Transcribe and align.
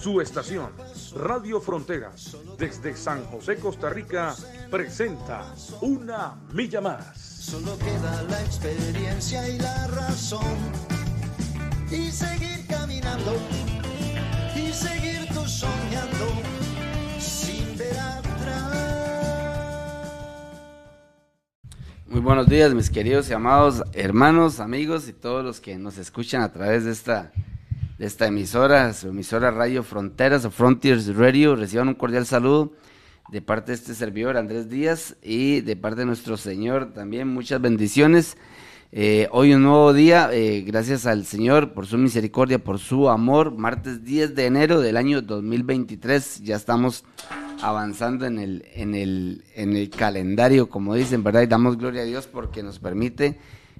Su 0.00 0.18
estación, 0.22 0.70
Radio 1.14 1.60
Fronteras, 1.60 2.34
desde 2.58 2.96
San 2.96 3.22
José, 3.26 3.56
Costa 3.56 3.90
Rica, 3.90 4.34
presenta 4.70 5.54
Una 5.82 6.40
Milla 6.54 6.80
Más. 6.80 7.18
Solo 7.18 7.76
queda 7.76 8.22
la 8.22 8.40
experiencia 8.40 9.46
y 9.46 9.58
la 9.58 9.88
razón. 9.88 10.56
Y 11.90 12.10
seguir 12.10 12.66
caminando, 12.66 13.36
y 14.56 14.72
seguir 14.72 15.28
tú 15.34 15.46
soñando, 15.46 16.32
sin 17.18 17.76
ver 17.76 17.98
atrás. 17.98 18.76
Muy 22.06 22.20
buenos 22.20 22.46
días, 22.46 22.72
mis 22.72 22.88
queridos 22.88 23.28
y 23.28 23.34
amados 23.34 23.82
hermanos, 23.92 24.60
amigos 24.60 25.08
y 25.08 25.12
todos 25.12 25.44
los 25.44 25.60
que 25.60 25.76
nos 25.76 25.98
escuchan 25.98 26.40
a 26.40 26.50
través 26.50 26.86
de 26.86 26.92
esta 26.92 27.32
de 28.00 28.06
esta 28.06 28.28
emisora, 28.28 28.94
su 28.94 29.08
emisora 29.08 29.50
Radio 29.50 29.82
Fronteras 29.82 30.46
o 30.46 30.50
Frontiers 30.50 31.14
Radio. 31.16 31.54
Reciban 31.54 31.88
un 31.88 31.94
cordial 31.94 32.24
saludo 32.24 32.72
de 33.30 33.42
parte 33.42 33.72
de 33.72 33.76
este 33.76 33.94
servidor 33.94 34.38
Andrés 34.38 34.70
Díaz 34.70 35.16
y 35.22 35.60
de 35.60 35.76
parte 35.76 36.00
de 36.00 36.06
nuestro 36.06 36.38
Señor 36.38 36.94
también 36.94 37.28
muchas 37.28 37.60
bendiciones. 37.60 38.38
Eh, 38.90 39.28
hoy 39.32 39.52
un 39.52 39.64
nuevo 39.64 39.92
día, 39.92 40.30
eh, 40.32 40.62
gracias 40.66 41.04
al 41.04 41.26
Señor 41.26 41.74
por 41.74 41.86
su 41.86 41.98
misericordia, 41.98 42.58
por 42.58 42.78
su 42.78 43.10
amor. 43.10 43.54
Martes 43.54 44.02
10 44.02 44.34
de 44.34 44.46
enero 44.46 44.80
del 44.80 44.96
año 44.96 45.20
2023, 45.20 46.40
ya 46.42 46.56
estamos 46.56 47.04
avanzando 47.60 48.24
en 48.24 48.38
el, 48.38 48.64
en 48.72 48.94
el, 48.94 49.44
en 49.54 49.76
el 49.76 49.90
calendario, 49.90 50.70
como 50.70 50.94
dicen, 50.94 51.22
¿verdad? 51.22 51.42
Y 51.42 51.48
damos 51.48 51.76
gloria 51.76 52.00
a 52.00 52.06
Dios 52.06 52.26
porque 52.26 52.62
nos 52.62 52.78
permite 52.78 53.38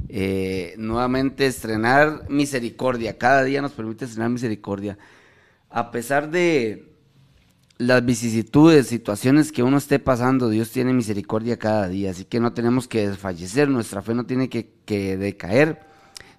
eh, 0.08 0.74
nuevamente 0.78 1.46
estrenar 1.46 2.28
misericordia. 2.28 3.18
Cada 3.18 3.44
día 3.44 3.62
nos 3.62 3.72
permite 3.72 4.04
estrenar 4.04 4.30
misericordia. 4.30 4.98
A 5.68 5.90
pesar 5.90 6.30
de 6.30 6.90
las 7.80 8.04
vicisitudes, 8.04 8.88
situaciones 8.88 9.52
que 9.52 9.62
uno 9.62 9.78
esté 9.78 9.98
pasando, 9.98 10.50
Dios 10.50 10.70
tiene 10.70 10.92
misericordia 10.92 11.58
cada 11.58 11.88
día. 11.88 12.10
Así 12.10 12.26
que 12.26 12.38
no 12.38 12.52
tenemos 12.52 12.86
que 12.86 13.08
desfallecer, 13.08 13.68
nuestra 13.70 14.02
fe 14.02 14.14
no 14.14 14.26
tiene 14.26 14.50
que, 14.50 15.16
decaer. 15.16 15.80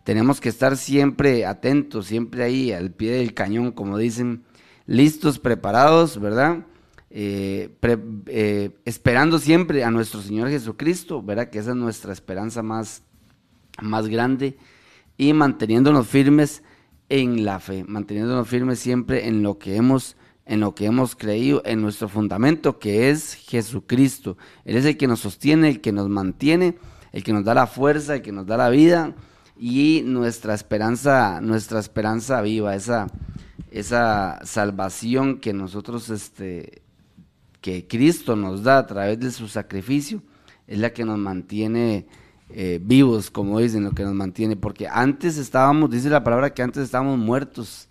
Tenemos 0.03 0.39
que 0.39 0.49
estar 0.49 0.77
siempre 0.77 1.47
atentos, 1.47 2.05
siempre 2.05 2.43
ahí 2.43 2.71
al 2.71 2.91
pie 2.91 3.13
del 3.13 3.33
cañón, 3.33 3.71
como 3.71 3.97
dicen, 3.97 4.43
listos, 4.85 5.39
preparados, 5.39 6.19
¿verdad? 6.19 6.65
Eh, 7.09 7.75
eh, 8.27 8.69
esperando 8.85 9.39
siempre 9.39 9.83
a 9.83 9.89
nuestro 9.89 10.21
Señor 10.21 10.49
Jesucristo, 10.49 11.23
¿verdad? 11.23 11.49
Que 11.49 11.57
esa 11.57 11.71
es 11.71 11.75
nuestra 11.75 12.13
esperanza 12.13 12.61
más, 12.61 13.01
más 13.81 14.07
grande 14.07 14.57
y 15.17 15.33
manteniéndonos 15.33 16.07
firmes 16.07 16.63
en 17.09 17.43
la 17.43 17.59
fe, 17.59 17.83
manteniéndonos 17.85 18.47
firmes 18.47 18.79
siempre 18.79 19.27
en 19.27 19.43
lo 19.43 19.57
que 19.57 19.75
hemos 19.75 20.15
en 20.45 20.59
lo 20.59 20.75
que 20.75 20.85
hemos 20.85 21.15
creído, 21.15 21.61
en 21.65 21.81
nuestro 21.81 22.09
fundamento 22.09 22.77
que 22.79 23.09
es 23.09 23.35
Jesucristo. 23.35 24.37
Él 24.65 24.75
es 24.75 24.85
el 24.85 24.97
que 24.97 25.07
nos 25.07 25.19
sostiene, 25.19 25.69
el 25.69 25.81
que 25.81 25.93
nos 25.93 26.09
mantiene, 26.09 26.77
el 27.13 27.23
que 27.23 27.31
nos 27.31 27.45
da 27.45 27.53
la 27.53 27.67
fuerza, 27.67 28.15
el 28.15 28.21
que 28.21 28.31
nos 28.31 28.47
da 28.47 28.57
la 28.57 28.69
vida 28.69 29.15
y 29.57 30.01
nuestra 30.05 30.53
esperanza, 30.53 31.39
nuestra 31.41 31.79
esperanza 31.79 32.41
viva, 32.41 32.75
esa, 32.75 33.07
esa 33.69 34.39
salvación 34.43 35.39
que 35.39 35.53
nosotros, 35.53 36.09
este, 36.09 36.81
que 37.61 37.87
Cristo 37.87 38.35
nos 38.35 38.63
da 38.63 38.79
a 38.79 38.87
través 38.87 39.19
de 39.19 39.31
su 39.31 39.47
sacrificio, 39.47 40.21
es 40.67 40.79
la 40.79 40.91
que 40.91 41.05
nos 41.05 41.19
mantiene 41.19 42.07
eh, 42.53 42.79
vivos, 42.81 43.31
como 43.31 43.59
dicen, 43.59 43.83
lo 43.83 43.91
que 43.91 44.03
nos 44.03 44.13
mantiene, 44.13 44.55
porque 44.55 44.87
antes 44.87 45.37
estábamos, 45.37 45.89
dice 45.89 46.09
la 46.09 46.23
palabra 46.23 46.53
que 46.53 46.61
antes 46.61 46.83
estábamos 46.83 47.17
muertos 47.17 47.87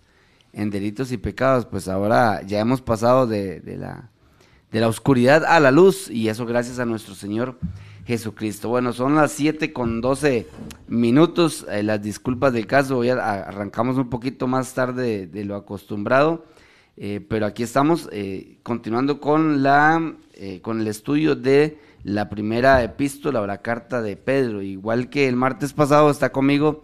en 0.53 0.69
delitos 0.69 1.11
y 1.11 1.17
pecados, 1.17 1.65
pues 1.65 1.87
ahora 1.87 2.41
ya 2.43 2.59
hemos 2.59 2.81
pasado 2.81 3.25
de, 3.25 3.61
la, 3.77 4.11
de 4.71 4.79
la 4.79 4.87
oscuridad 4.87 5.45
a 5.45 5.59
la 5.59 5.71
luz 5.71 6.09
y 6.09 6.27
eso 6.29 6.45
gracias 6.45 6.77
a 6.77 6.85
nuestro 6.85 7.15
Señor 7.15 7.57
Jesucristo. 8.05 8.69
Bueno, 8.69 8.93
son 8.93 9.15
las 9.15 9.31
7 9.31 9.73
con 9.73 9.99
12 9.99 10.47
minutos, 10.87 11.65
eh, 11.69 11.81
las 11.81 12.01
disculpas 12.01 12.53
del 12.53 12.67
caso, 12.67 12.99
hoy 12.99 13.09
arrancamos 13.09 13.97
un 13.97 14.09
poquito 14.09 14.45
más 14.45 14.73
tarde 14.75 15.25
de, 15.25 15.45
lo 15.45 15.55
acostumbrado, 15.55 16.45
eh, 16.97 17.25
pero 17.27 17.47
aquí 17.47 17.63
estamos 17.63 18.09
continuando 18.61 19.19
con, 19.19 19.63
la, 19.63 20.13
con 20.61 20.81
el 20.81 20.87
estudio 20.87 21.35
de 21.35 21.79
la 22.03 22.29
primera 22.29 22.83
epístola 22.83 23.41
o 23.41 23.47
la 23.47 23.61
carta 23.61 24.01
de 24.01 24.17
Pedro. 24.17 24.61
Igual 24.61 25.09
que 25.09 25.27
el 25.27 25.35
martes 25.35 25.73
pasado 25.73 26.09
está 26.09 26.31
conmigo 26.31 26.81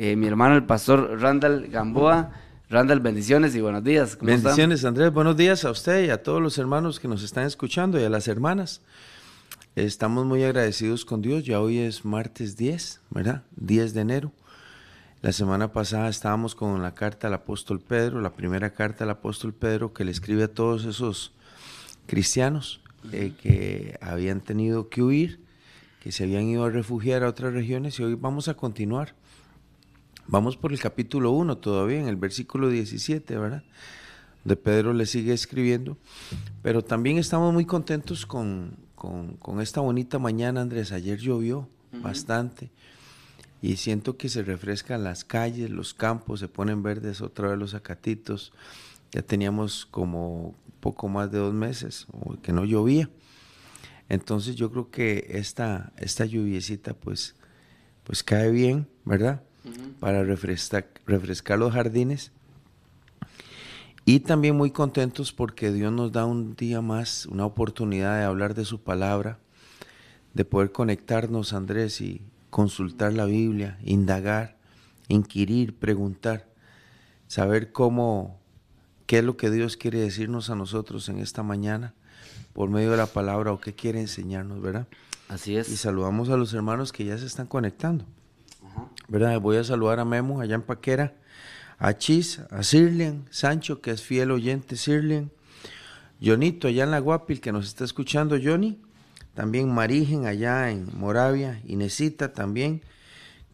eh, 0.00 0.14
mi 0.14 0.28
hermano 0.28 0.54
el 0.54 0.64
pastor 0.64 1.20
Randall 1.20 1.66
Gamboa. 1.68 2.30
Randall, 2.70 3.00
bendiciones 3.00 3.56
y 3.56 3.60
buenos 3.60 3.82
días. 3.82 4.16
bendiciones, 4.20 4.84
Andrés. 4.84 5.12
Buenos 5.12 5.36
días 5.36 5.64
a 5.64 5.72
usted 5.72 6.04
y 6.04 6.10
a 6.10 6.22
todos 6.22 6.40
los 6.40 6.56
hermanos 6.58 7.00
que 7.00 7.08
nos 7.08 7.24
están 7.24 7.46
escuchando 7.46 7.98
y 7.98 8.04
a 8.04 8.08
las 8.08 8.28
hermanas. 8.28 8.80
Estamos 9.74 10.24
muy 10.24 10.44
agradecidos 10.44 11.04
con 11.04 11.20
Dios. 11.20 11.44
Ya 11.44 11.60
hoy 11.60 11.78
es 11.78 12.04
martes 12.04 12.56
10, 12.56 13.00
¿verdad? 13.10 13.42
10 13.56 13.94
de 13.94 14.00
enero. 14.00 14.32
La 15.20 15.32
semana 15.32 15.72
pasada 15.72 16.08
estábamos 16.08 16.54
con 16.54 16.80
la 16.80 16.94
carta 16.94 17.26
al 17.26 17.34
apóstol 17.34 17.80
Pedro, 17.80 18.20
la 18.20 18.34
primera 18.34 18.74
carta 18.74 19.02
al 19.02 19.10
apóstol 19.10 19.52
Pedro 19.52 19.92
que 19.92 20.04
le 20.04 20.12
escribe 20.12 20.44
a 20.44 20.54
todos 20.54 20.84
esos 20.84 21.32
cristianos 22.06 22.82
eh, 23.12 23.32
que 23.40 23.98
habían 24.00 24.40
tenido 24.40 24.88
que 24.88 25.02
huir, 25.02 25.40
que 26.00 26.12
se 26.12 26.24
habían 26.24 26.44
ido 26.44 26.64
a 26.64 26.70
refugiar 26.70 27.22
a 27.22 27.28
otras 27.28 27.52
regiones 27.52 27.98
y 27.98 28.04
hoy 28.04 28.14
vamos 28.14 28.48
a 28.48 28.54
continuar. 28.54 29.14
Vamos 30.26 30.56
por 30.56 30.72
el 30.72 30.80
capítulo 30.80 31.30
1 31.30 31.56
todavía, 31.58 32.00
en 32.00 32.08
el 32.08 32.16
versículo 32.16 32.68
17, 32.68 33.38
¿verdad? 33.38 33.64
De 34.44 34.56
Pedro 34.56 34.92
le 34.92 35.06
sigue 35.06 35.32
escribiendo, 35.32 35.96
pero 36.62 36.84
también 36.84 37.18
estamos 37.18 37.52
muy 37.52 37.64
contentos 37.64 38.26
con, 38.26 38.76
con, 38.94 39.60
esta 39.60 39.80
bonita 39.80 40.18
mañana, 40.18 40.60
Andrés. 40.60 40.92
Ayer 40.92 41.18
llovió 41.18 41.68
bastante 41.92 42.70
y 43.62 43.76
siento 43.76 44.16
que 44.16 44.28
se 44.28 44.42
refrescan 44.42 45.02
las 45.02 45.24
calles, 45.24 45.70
los 45.70 45.94
campos, 45.94 46.40
se 46.40 46.48
ponen 46.48 46.82
verdes 46.82 47.20
otra 47.20 47.48
vez 47.48 47.58
los 47.58 47.74
acatitos. 47.74 48.52
Ya 49.12 49.22
teníamos 49.22 49.86
como 49.86 50.54
poco 50.80 51.08
más 51.08 51.30
de 51.30 51.38
dos 51.38 51.54
meses, 51.54 52.06
que 52.42 52.52
no 52.52 52.64
llovía. 52.64 53.10
Entonces 54.08 54.56
yo 54.56 54.70
creo 54.70 54.90
que 54.90 55.26
esta, 55.30 55.92
esta 55.96 56.24
lluviecita 56.24 56.94
pues, 56.94 57.34
pues 58.04 58.22
cae 58.22 58.50
bien, 58.50 58.88
¿verdad? 59.04 59.42
Para 60.00 60.24
refrescar, 60.24 60.88
refrescar 61.06 61.58
los 61.58 61.72
jardines. 61.72 62.32
Y 64.06 64.20
también 64.20 64.56
muy 64.56 64.70
contentos 64.70 65.32
porque 65.34 65.70
Dios 65.70 65.92
nos 65.92 66.12
da 66.12 66.24
un 66.24 66.56
día 66.56 66.80
más, 66.80 67.26
una 67.26 67.44
oportunidad 67.44 68.18
de 68.18 68.24
hablar 68.24 68.54
de 68.54 68.64
su 68.64 68.80
palabra, 68.80 69.38
de 70.32 70.46
poder 70.46 70.72
conectarnos, 70.72 71.52
Andrés, 71.52 72.00
y 72.00 72.22
consultar 72.48 73.12
la 73.12 73.26
Biblia, 73.26 73.78
indagar, 73.84 74.56
inquirir, 75.08 75.76
preguntar, 75.76 76.48
saber 77.26 77.72
cómo 77.72 78.40
qué 79.08 79.20
es 79.20 79.24
lo 79.24 79.38
que 79.38 79.50
Dios 79.50 79.78
quiere 79.78 80.00
decirnos 80.00 80.50
a 80.50 80.54
nosotros 80.54 81.08
en 81.08 81.18
esta 81.18 81.42
mañana 81.42 81.94
por 82.52 82.68
medio 82.68 82.90
de 82.90 82.98
la 82.98 83.06
palabra 83.06 83.52
o 83.52 83.58
qué 83.58 83.74
quiere 83.74 84.00
enseñarnos, 84.00 84.60
¿verdad? 84.60 84.86
Así 85.28 85.56
es. 85.56 85.70
Y 85.70 85.78
saludamos 85.78 86.28
a 86.28 86.36
los 86.36 86.52
hermanos 86.52 86.92
que 86.92 87.06
ya 87.06 87.16
se 87.16 87.24
están 87.24 87.46
conectando. 87.46 88.04
¿Verdad? 89.08 89.40
Voy 89.40 89.56
a 89.56 89.64
saludar 89.64 89.98
a 89.98 90.04
Memo 90.04 90.42
allá 90.42 90.56
en 90.56 90.62
Paquera, 90.62 91.14
a 91.78 91.96
Chis, 91.96 92.42
a 92.50 92.62
Sirlian, 92.62 93.24
Sancho, 93.30 93.80
que 93.80 93.92
es 93.92 94.02
fiel 94.02 94.30
oyente, 94.30 94.76
Sirlian, 94.76 95.30
Jonito 96.22 96.68
allá 96.68 96.84
en 96.84 96.90
la 96.90 96.98
Guapil, 96.98 97.40
que 97.40 97.50
nos 97.50 97.66
está 97.66 97.84
escuchando, 97.84 98.36
Johnny, 98.42 98.78
también 99.32 99.72
Marigen 99.72 100.26
allá 100.26 100.70
en 100.70 100.86
Moravia, 100.98 101.62
Inesita 101.64 102.34
también, 102.34 102.82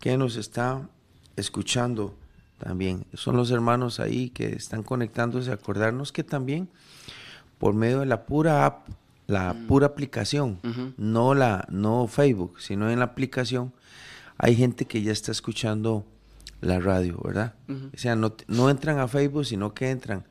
que 0.01 0.17
nos 0.17 0.35
está 0.35 0.89
escuchando 1.37 2.17
también. 2.65 3.05
Son 3.13 3.37
los 3.37 3.51
hermanos 3.51 4.01
ahí 4.01 4.31
que 4.31 4.57
están 4.57 4.83
conectándose, 4.83 5.53
acordarnos 5.53 6.13
que 6.13 6.25
también 6.25 6.71
por 7.59 7.75
medio 7.75 8.01
de 8.01 8.07
la 8.07 8.25
pura 8.25 8.65
app, 8.65 8.89
la 9.27 9.53
mm. 9.53 9.67
pura 9.67 9.87
aplicación, 9.89 10.59
no 10.97 11.35
la 11.35 11.67
no 11.71 12.09
Facebook, 12.09 12.61
sino 12.61 12.91
en 12.91 13.01
la 13.01 13.05
aplicación, 13.05 13.75
hay 14.39 14.57
gente 14.57 14.87
que 14.87 15.03
ya 15.03 15.13
está 15.13 15.31
escuchando 15.31 16.07
la 16.63 16.81
radio, 16.81 17.21
¿verdad? 17.23 17.55
O 17.69 17.99
sea, 17.99 18.17
no, 18.17 18.35
no 18.49 18.71
entran 18.71 18.99
a 18.99 19.09
Facebook, 19.09 19.45
sino 19.45 19.75
que 19.75 19.91
entran 19.91 20.25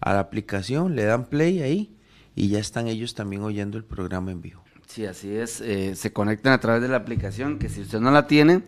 a 0.00 0.12
la 0.12 0.20
aplicación, 0.20 0.94
le 0.94 1.04
dan 1.04 1.24
play 1.24 1.62
ahí 1.62 1.96
y 2.34 2.48
ya 2.48 2.58
están 2.58 2.86
ellos 2.86 3.14
también 3.14 3.42
oyendo 3.42 3.78
el 3.78 3.84
programa 3.84 4.30
en 4.30 4.42
vivo. 4.42 4.62
Sí, 4.86 5.06
así 5.06 5.34
es. 5.34 5.62
Eh, 5.62 5.96
se 5.96 6.12
conectan 6.12 6.52
a 6.52 6.60
través 6.60 6.82
de 6.82 6.88
la 6.88 6.98
aplicación, 6.98 7.58
que 7.58 7.70
si 7.70 7.80
usted 7.80 8.00
no 8.00 8.10
la 8.10 8.26
tiene, 8.26 8.62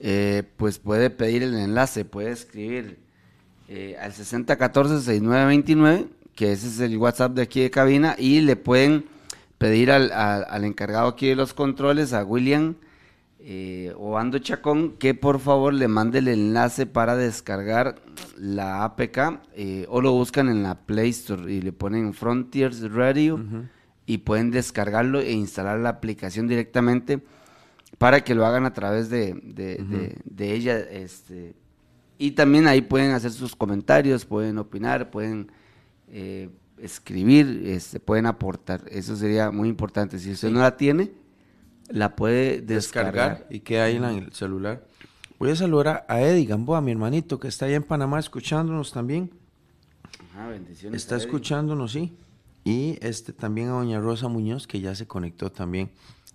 eh, 0.00 0.42
pues 0.56 0.78
puede 0.78 1.10
pedir 1.10 1.42
el 1.42 1.54
enlace, 1.54 2.04
puede 2.04 2.30
escribir 2.30 2.98
eh, 3.68 3.96
al 4.00 4.12
6014-6929, 4.12 6.08
que 6.34 6.52
ese 6.52 6.66
es 6.66 6.80
el 6.80 6.96
WhatsApp 6.96 7.32
de 7.34 7.42
aquí 7.42 7.60
de 7.60 7.70
cabina, 7.70 8.16
y 8.18 8.40
le 8.40 8.56
pueden 8.56 9.04
pedir 9.58 9.92
al, 9.92 10.10
al 10.12 10.64
encargado 10.64 11.08
aquí 11.08 11.28
de 11.28 11.36
los 11.36 11.54
controles, 11.54 12.12
a 12.12 12.24
William 12.24 12.74
eh, 13.42 13.94
Obando 13.96 14.38
Chacón, 14.38 14.96
que 14.98 15.14
por 15.14 15.40
favor 15.40 15.72
le 15.72 15.88
mande 15.88 16.18
el 16.18 16.28
enlace 16.28 16.84
para 16.84 17.16
descargar 17.16 17.96
la 18.36 18.84
APK 18.84 19.40
eh, 19.54 19.86
o 19.88 20.02
lo 20.02 20.12
buscan 20.12 20.50
en 20.50 20.62
la 20.62 20.74
Play 20.80 21.08
Store 21.08 21.50
y 21.50 21.62
le 21.62 21.72
ponen 21.72 22.12
Frontiers 22.12 22.92
Radio 22.92 23.40
y 24.04 24.18
pueden 24.18 24.50
descargarlo 24.50 25.20
e 25.20 25.32
instalar 25.32 25.78
la 25.78 25.88
aplicación 25.88 26.48
directamente 26.48 27.22
para 28.00 28.24
que 28.24 28.34
lo 28.34 28.46
hagan 28.46 28.64
a 28.64 28.72
través 28.72 29.10
de, 29.10 29.34
de, 29.44 30.54
ella. 30.54 30.78
Este, 30.78 31.54
y 32.16 32.30
también 32.30 32.66
ahí 32.66 32.80
pueden 32.80 33.10
hacer 33.10 33.30
sus 33.30 33.54
comentarios, 33.54 34.24
pueden 34.24 34.56
opinar, 34.56 35.10
pueden 35.10 35.52
eh, 36.08 36.48
escribir, 36.78 37.60
este, 37.66 38.00
pueden 38.00 38.24
aportar. 38.24 38.84
Eso 38.88 39.16
sería 39.16 39.50
muy 39.50 39.68
importante. 39.68 40.18
Si 40.18 40.32
usted 40.32 40.50
no 40.50 40.60
la 40.60 40.78
tiene, 40.78 41.12
la 41.90 42.16
puede 42.16 42.62
descargar. 42.62 43.46
y 43.50 43.60
que 43.60 43.82
hay 43.82 43.96
en 43.96 44.04
el 44.04 44.32
celular. 44.32 44.82
Voy 45.38 45.50
a 45.50 45.56
saludar 45.56 46.06
a 46.08 46.22
Eddie 46.22 46.46
Gamboa, 46.46 46.80
mi 46.80 46.92
hermanito, 46.92 47.38
que 47.38 47.48
está 47.48 47.66
allá 47.66 47.76
en 47.76 47.82
Panamá 47.82 48.18
escuchándonos 48.18 48.92
también. 48.92 49.30
bendiciones. 50.48 51.02
Está 51.02 51.16
escuchándonos, 51.16 51.92
sí. 51.92 52.16
Y 52.64 52.96
este 53.02 53.34
también 53.34 53.68
a 53.68 53.72
Doña 53.72 54.00
Rosa 54.00 54.28
Muñoz, 54.28 54.66
que 54.66 54.80
ya 54.80 54.94
se 54.94 55.06
conectó 55.06 55.52
también 55.52 55.90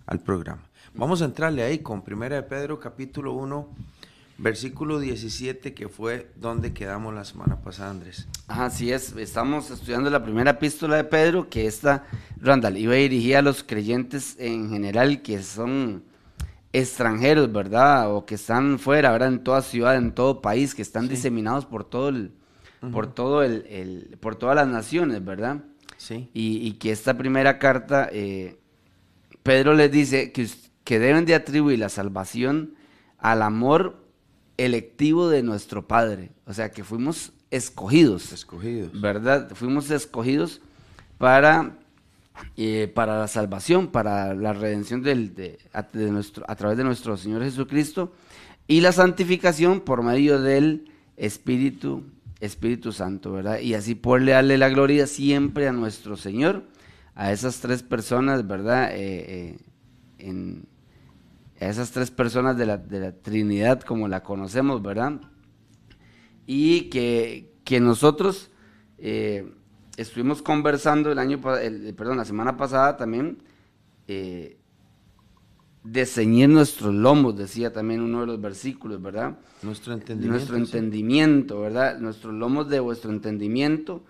al 0.06 0.20
programa. 0.20 0.62
Vamos 0.96 1.20
a 1.20 1.26
entrarle 1.26 1.62
ahí 1.62 1.80
con 1.80 2.00
Primera 2.00 2.36
de 2.36 2.42
Pedro, 2.42 2.80
capítulo 2.80 3.34
1, 3.34 3.68
versículo 4.38 4.98
17, 4.98 5.74
que 5.74 5.90
fue 5.90 6.30
donde 6.36 6.72
quedamos 6.72 7.12
la 7.14 7.26
semana 7.26 7.60
pasada, 7.60 7.90
Andrés. 7.90 8.26
Así 8.48 8.90
es, 8.90 9.14
estamos 9.14 9.70
estudiando 9.70 10.08
la 10.08 10.24
primera 10.24 10.52
epístola 10.52 10.96
de 10.96 11.04
Pedro, 11.04 11.50
que 11.50 11.66
esta, 11.66 12.06
Randall, 12.40 12.78
iba 12.78 12.94
dirigida 12.94 13.40
a 13.40 13.42
los 13.42 13.62
creyentes 13.62 14.36
en 14.38 14.70
general 14.70 15.20
que 15.20 15.42
son 15.42 16.02
extranjeros, 16.72 17.52
¿verdad? 17.52 18.10
O 18.14 18.24
que 18.24 18.36
están 18.36 18.78
fuera, 18.78 19.12
¿verdad? 19.12 19.28
En 19.28 19.44
toda 19.44 19.60
ciudad, 19.60 19.96
en 19.96 20.12
todo 20.12 20.40
país, 20.40 20.74
que 20.74 20.80
están 20.80 21.08
diseminados 21.08 21.66
por 21.66 21.84
todo 21.84 22.08
el, 22.08 22.32
por 22.90 23.06
todo 23.06 23.42
el, 23.42 24.16
por 24.18 24.36
todas 24.36 24.56
las 24.56 24.66
naciones, 24.66 25.22
¿verdad? 25.22 25.62
Sí. 25.98 26.30
Y, 26.32 26.72
que 26.74 26.90
esta 26.90 27.18
primera 27.18 27.58
carta, 27.58 28.08
eh, 28.10 28.56
Pedro 29.42 29.74
les 29.74 29.92
dice 29.92 30.32
que, 30.32 30.48
que 30.86 31.00
deben 31.00 31.24
de 31.24 31.34
atribuir 31.34 31.80
la 31.80 31.88
salvación 31.88 32.76
al 33.18 33.42
amor 33.42 34.06
electivo 34.56 35.28
de 35.28 35.42
nuestro 35.42 35.88
Padre. 35.88 36.30
O 36.46 36.54
sea, 36.54 36.70
que 36.70 36.84
fuimos 36.84 37.32
escogidos. 37.50 38.32
Escogidos. 38.32 38.98
¿Verdad? 39.00 39.50
Fuimos 39.56 39.90
escogidos 39.90 40.60
para, 41.18 41.76
eh, 42.56 42.90
para 42.94 43.18
la 43.18 43.26
salvación, 43.26 43.88
para 43.88 44.32
la 44.34 44.52
redención 44.52 45.02
del, 45.02 45.34
de, 45.34 45.58
nuestro, 45.92 46.44
a 46.46 46.54
través 46.54 46.78
de 46.78 46.84
nuestro 46.84 47.16
Señor 47.16 47.42
Jesucristo 47.42 48.12
y 48.68 48.80
la 48.80 48.92
santificación 48.92 49.80
por 49.80 50.04
medio 50.04 50.40
del 50.40 50.92
Espíritu, 51.16 52.04
Espíritu 52.38 52.92
Santo, 52.92 53.32
¿verdad? 53.32 53.58
Y 53.58 53.74
así 53.74 53.96
poderle 53.96 54.32
darle 54.32 54.56
la 54.56 54.68
gloria 54.68 55.08
siempre 55.08 55.66
a 55.66 55.72
nuestro 55.72 56.16
Señor, 56.16 56.62
a 57.16 57.32
esas 57.32 57.58
tres 57.58 57.82
personas, 57.82 58.46
¿verdad? 58.46 58.90
Eh, 58.92 58.98
eh, 58.98 59.58
en, 60.18 60.75
esas 61.58 61.90
tres 61.90 62.10
personas 62.10 62.56
de 62.56 62.66
la, 62.66 62.76
de 62.76 63.00
la, 63.00 63.12
Trinidad 63.12 63.80
como 63.80 64.08
la 64.08 64.22
conocemos, 64.22 64.82
¿verdad? 64.82 65.20
Y 66.46 66.90
que, 66.90 67.54
que 67.64 67.80
nosotros 67.80 68.50
eh, 68.98 69.52
estuvimos 69.96 70.42
conversando 70.42 71.10
el 71.10 71.18
año, 71.18 71.40
el, 71.58 71.94
perdón, 71.94 72.18
la 72.18 72.24
semana 72.24 72.56
pasada 72.56 72.96
también, 72.96 73.42
eh, 74.06 74.58
de 75.82 76.04
ceñir 76.04 76.48
nuestros 76.48 76.92
lomos, 76.94 77.36
decía 77.36 77.72
también 77.72 78.00
uno 78.00 78.20
de 78.20 78.26
los 78.26 78.40
versículos, 78.40 79.00
¿verdad? 79.00 79.38
Nuestro 79.62 79.94
entendimiento. 79.94 80.36
Nuestro 80.36 80.56
entendimiento, 80.56 81.60
¿verdad? 81.60 81.98
Nuestros 81.98 82.34
lomos 82.34 82.68
de 82.68 82.80
vuestro 82.80 83.12
entendimiento. 83.12 84.04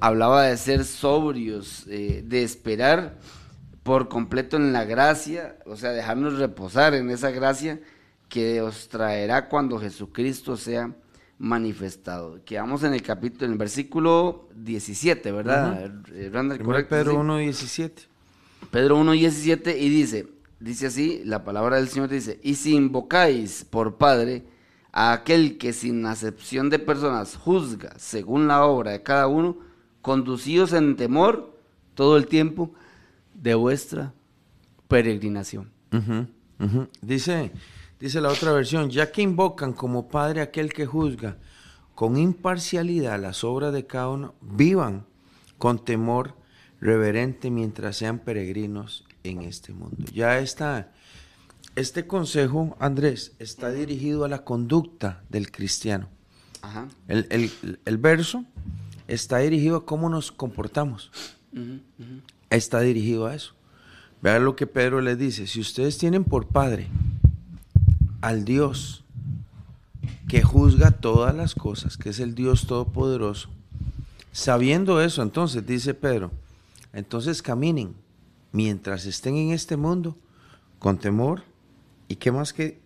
hablaba 0.00 0.44
de 0.44 0.56
ser 0.56 0.84
sobrios, 0.84 1.86
eh, 1.88 2.24
de 2.26 2.42
esperar 2.42 3.18
por 3.82 4.08
completo 4.08 4.56
en 4.56 4.72
la 4.72 4.84
gracia, 4.84 5.56
o 5.66 5.76
sea, 5.76 5.90
dejarnos 5.90 6.38
reposar 6.38 6.94
en 6.94 7.10
esa 7.10 7.30
gracia 7.30 7.80
que 8.28 8.60
os 8.60 8.88
traerá 8.88 9.48
cuando 9.48 9.78
Jesucristo 9.78 10.56
sea 10.56 10.94
manifestado. 11.38 12.40
Quedamos 12.44 12.84
en 12.84 12.94
el 12.94 13.02
capítulo, 13.02 13.46
en 13.46 13.52
el 13.52 13.58
versículo 13.58 14.48
17, 14.54 15.32
¿verdad? 15.32 15.90
Uh 15.90 16.88
Pedro 16.88 17.22
1.17. 17.22 17.90
Pedro 18.70 19.02
1.17 19.02 19.76
y 19.76 19.88
dice, 19.88 20.28
dice 20.60 20.86
así, 20.86 21.22
la 21.24 21.42
palabra 21.42 21.76
del 21.76 21.88
Señor 21.88 22.08
dice, 22.08 22.38
y 22.42 22.54
si 22.54 22.76
invocáis 22.76 23.64
por 23.68 23.96
Padre 23.96 24.44
a 24.92 25.12
aquel 25.12 25.58
que 25.58 25.72
sin 25.72 26.06
acepción 26.06 26.70
de 26.70 26.78
personas 26.78 27.36
juzga 27.36 27.94
según 27.98 28.46
la 28.46 28.64
obra 28.64 28.92
de 28.92 29.02
cada 29.02 29.26
uno, 29.26 29.56
conducidos 30.00 30.72
en 30.72 30.96
temor 30.96 31.58
todo 31.94 32.16
el 32.16 32.28
tiempo 32.28 32.72
de 33.42 33.54
vuestra 33.54 34.14
peregrinación. 34.88 35.70
Dice, 37.02 37.50
dice 37.98 38.20
la 38.20 38.28
otra 38.28 38.52
versión, 38.52 38.88
ya 38.88 39.10
que 39.10 39.20
invocan 39.20 39.72
como 39.72 40.08
Padre 40.08 40.40
aquel 40.40 40.72
que 40.72 40.86
juzga 40.86 41.36
con 41.94 42.16
imparcialidad 42.16 43.20
las 43.20 43.44
obras 43.44 43.72
de 43.72 43.86
cada 43.86 44.08
uno, 44.10 44.34
vivan 44.40 45.04
con 45.58 45.84
temor 45.84 46.36
reverente 46.80 47.50
mientras 47.50 47.96
sean 47.96 48.20
peregrinos 48.20 49.04
en 49.24 49.42
este 49.42 49.72
mundo. 49.72 50.04
Ya 50.12 50.38
está, 50.38 50.92
este 51.74 52.06
consejo, 52.06 52.76
Andrés, 52.78 53.32
está 53.40 53.70
dirigido 53.70 54.24
a 54.24 54.28
la 54.28 54.44
conducta 54.44 55.24
del 55.28 55.50
cristiano. 55.50 56.08
El, 57.08 57.98
verso 57.98 58.44
está 59.08 59.38
dirigido 59.38 59.78
a 59.78 59.84
cómo 59.84 60.08
nos 60.08 60.30
comportamos 60.30 61.10
está 62.56 62.80
dirigido 62.80 63.26
a 63.26 63.34
eso. 63.34 63.54
Vean 64.20 64.44
lo 64.44 64.54
que 64.54 64.66
Pedro 64.66 65.00
les 65.00 65.18
dice, 65.18 65.46
si 65.46 65.60
ustedes 65.60 65.98
tienen 65.98 66.24
por 66.24 66.46
padre 66.46 66.88
al 68.20 68.44
Dios 68.44 69.04
que 70.28 70.42
juzga 70.42 70.92
todas 70.92 71.34
las 71.34 71.54
cosas, 71.54 71.96
que 71.96 72.10
es 72.10 72.20
el 72.20 72.34
Dios 72.34 72.66
todopoderoso, 72.66 73.48
sabiendo 74.30 75.00
eso, 75.00 75.22
entonces 75.22 75.66
dice 75.66 75.94
Pedro, 75.94 76.30
entonces 76.92 77.42
caminen 77.42 77.94
mientras 78.52 79.06
estén 79.06 79.36
en 79.36 79.50
este 79.50 79.76
mundo 79.76 80.16
con 80.78 80.98
temor. 80.98 81.42
¿Y 82.08 82.16
qué 82.16 82.30
más 82.30 82.52
que, 82.52 82.80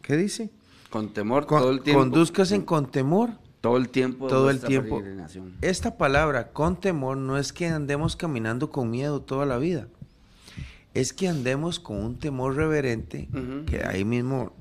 qué 0.00 0.16
dice? 0.16 0.50
Con 0.90 1.12
temor 1.12 1.46
todo 1.46 1.70
el 1.70 1.82
tiempo. 1.82 2.00
Conduzcasen 2.00 2.62
con 2.62 2.90
temor 2.90 3.30
todo 3.62 3.76
el 3.76 3.88
tiempo. 3.88 4.26
Todo 4.26 4.50
el 4.50 4.60
tiempo. 4.60 5.00
Esta 5.60 5.96
palabra, 5.96 6.48
con 6.48 6.78
temor, 6.78 7.16
no 7.16 7.38
es 7.38 7.52
que 7.52 7.68
andemos 7.68 8.16
caminando 8.16 8.70
con 8.70 8.90
miedo 8.90 9.22
toda 9.22 9.46
la 9.46 9.56
vida. 9.56 9.86
Es 10.94 11.12
que 11.12 11.28
andemos 11.28 11.78
con 11.78 12.04
un 12.04 12.18
temor 12.18 12.56
reverente, 12.56 13.28
que 13.66 13.84
ahí 13.84 14.04
mismo, 14.04 14.52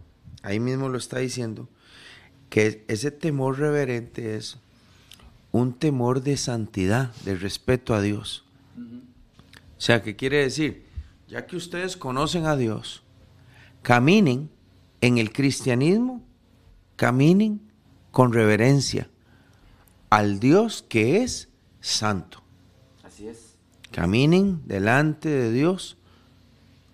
ahí 0.43 0.59
mismo 0.59 0.87
lo 0.87 0.99
está 0.99 1.17
diciendo, 1.17 1.67
que 2.49 2.85
ese 2.87 3.09
temor 3.09 3.57
reverente 3.57 4.37
es 4.37 4.59
un 5.51 5.73
temor 5.73 6.21
de 6.21 6.37
santidad, 6.37 7.11
de 7.25 7.35
respeto 7.35 7.95
a 7.95 8.01
Dios. 8.01 8.45
O 8.77 9.81
sea, 9.81 10.03
¿qué 10.03 10.15
quiere 10.15 10.37
decir? 10.37 10.85
Ya 11.27 11.47
que 11.47 11.55
ustedes 11.55 11.97
conocen 11.97 12.45
a 12.45 12.55
Dios, 12.55 13.01
caminen 13.81 14.51
en 15.01 15.17
el 15.17 15.33
cristianismo, 15.33 16.23
caminen 16.95 17.70
con 18.11 18.33
reverencia 18.33 19.09
al 20.09 20.39
Dios 20.39 20.85
que 20.87 21.23
es 21.23 21.49
santo. 21.79 22.43
Así 23.03 23.27
es. 23.27 23.55
Caminen 23.91 24.61
delante 24.65 25.29
de 25.29 25.51
Dios 25.51 25.97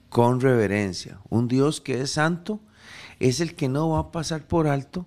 con 0.09 0.39
reverencia. 0.39 1.19
Un 1.29 1.47
Dios 1.47 1.81
que 1.81 2.01
es 2.01 2.11
santo 2.11 2.59
es 3.19 3.39
el 3.39 3.55
que 3.55 3.69
no 3.69 3.89
va 3.89 3.99
a 3.99 4.11
pasar 4.11 4.47
por 4.47 4.67
alto 4.67 5.05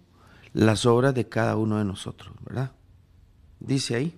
las 0.52 0.86
obras 0.86 1.14
de 1.14 1.28
cada 1.28 1.56
uno 1.56 1.78
de 1.78 1.84
nosotros, 1.84 2.34
¿verdad? 2.44 2.72
Dice 3.60 3.94
ahí. 3.94 4.14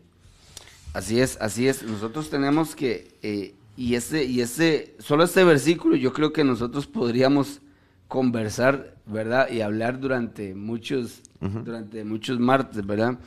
Así 0.95 1.21
es, 1.21 1.39
así 1.41 1.69
es. 1.69 1.83
Nosotros 1.83 2.31
tenemos 2.31 2.75
que, 2.75 3.17
eh, 3.23 3.55
y 3.77 3.95
ese, 3.95 4.25
y 4.25 4.41
ese, 4.41 4.95
solo 4.99 5.25
este 5.25 5.45
versículo, 5.45 5.97
yo 5.97 6.13
creo 6.13 6.33
que 6.33 6.45
nosotros 6.45 6.87
podríamos 6.87 7.61
conversar, 8.09 8.97
¿verdad? 9.07 9.51
Y 9.51 9.63
hablar 9.63 10.01
durante 10.01 10.55
muchos, 10.55 11.23
durante 11.65 12.05
muchos 12.05 12.39
martes, 12.39 12.87
¿verdad? 12.87 13.19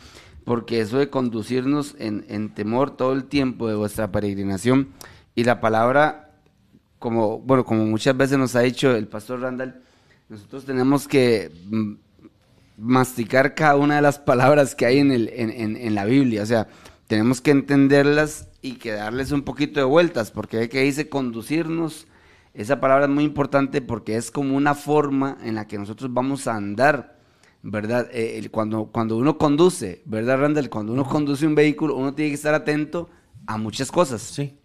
Porque 0.43 0.79
eso 0.79 0.97
de 0.97 1.09
conducirnos 1.09 1.95
en, 1.99 2.49
temor 2.53 2.95
todo 2.95 3.13
el 3.13 3.25
tiempo 3.25 3.67
de 3.67 3.75
vuestra 3.75 4.11
peregrinación 4.11 4.89
y 5.35 5.43
la 5.43 5.59
palabra 5.59 6.31
como, 6.99 7.39
bueno, 7.39 7.65
como 7.65 7.85
muchas 7.85 8.15
veces 8.15 8.37
nos 8.37 8.55
ha 8.55 8.61
dicho 8.61 8.95
el 8.95 9.07
pastor 9.07 9.41
Randall, 9.41 9.81
nosotros 10.29 10.65
tenemos 10.65 11.07
que 11.07 11.51
mm, 11.69 11.93
masticar 12.77 13.53
cada 13.53 13.75
una 13.75 13.97
de 13.97 14.01
las 14.01 14.17
palabras 14.17 14.75
que 14.75 14.85
hay 14.85 14.99
en, 14.99 15.11
el, 15.11 15.29
en, 15.29 15.51
en, 15.51 15.77
en 15.77 15.95
la 15.95 16.05
Biblia. 16.05 16.41
O 16.41 16.45
sea, 16.45 16.67
tenemos 17.07 17.41
que 17.41 17.51
entenderlas 17.51 18.49
y 18.61 18.73
que 18.75 18.91
darles 18.91 19.31
un 19.31 19.43
poquito 19.43 19.79
de 19.79 19.85
vueltas, 19.85 20.31
porque 20.31 20.69
que 20.69 20.81
dice 20.81 21.09
conducirnos. 21.09 22.07
Esa 22.53 22.79
palabra 22.79 23.05
es 23.05 23.11
muy 23.11 23.25
importante 23.25 23.81
porque 23.81 24.15
es 24.15 24.31
como 24.31 24.55
una 24.55 24.73
forma 24.73 25.37
en 25.43 25.55
la 25.55 25.67
que 25.67 25.77
nosotros 25.77 26.11
vamos 26.13 26.47
a 26.47 26.55
andar, 26.55 27.14
¿verdad? 27.67 28.07
Eh, 28.11 28.47
cuando, 28.51 28.85
cuando 28.85 29.17
uno 29.17 29.39
conduce, 29.39 30.03
¿verdad, 30.05 30.39
Randall? 30.39 30.69
Cuando 30.69 30.93
uno 30.93 31.03
conduce 31.03 31.47
un 31.47 31.55
vehículo, 31.55 31.95
uno 31.95 32.13
tiene 32.13 32.29
que 32.29 32.35
estar 32.35 32.53
atento 32.53 33.09
a 33.47 33.57
muchas 33.57 33.91
cosas. 33.91 34.21
Sí. 34.21 34.55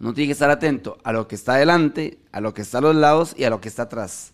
Uno 0.00 0.14
tiene 0.14 0.28
que 0.28 0.32
estar 0.32 0.48
atento 0.48 0.96
a 1.04 1.12
lo 1.12 1.28
que 1.28 1.34
está 1.34 1.54
adelante, 1.54 2.18
a 2.32 2.40
lo 2.40 2.54
que 2.54 2.62
está 2.62 2.78
a 2.78 2.80
los 2.80 2.96
lados 2.96 3.34
y 3.36 3.44
a 3.44 3.50
lo 3.50 3.60
que 3.60 3.68
está 3.68 3.82
atrás. 3.82 4.32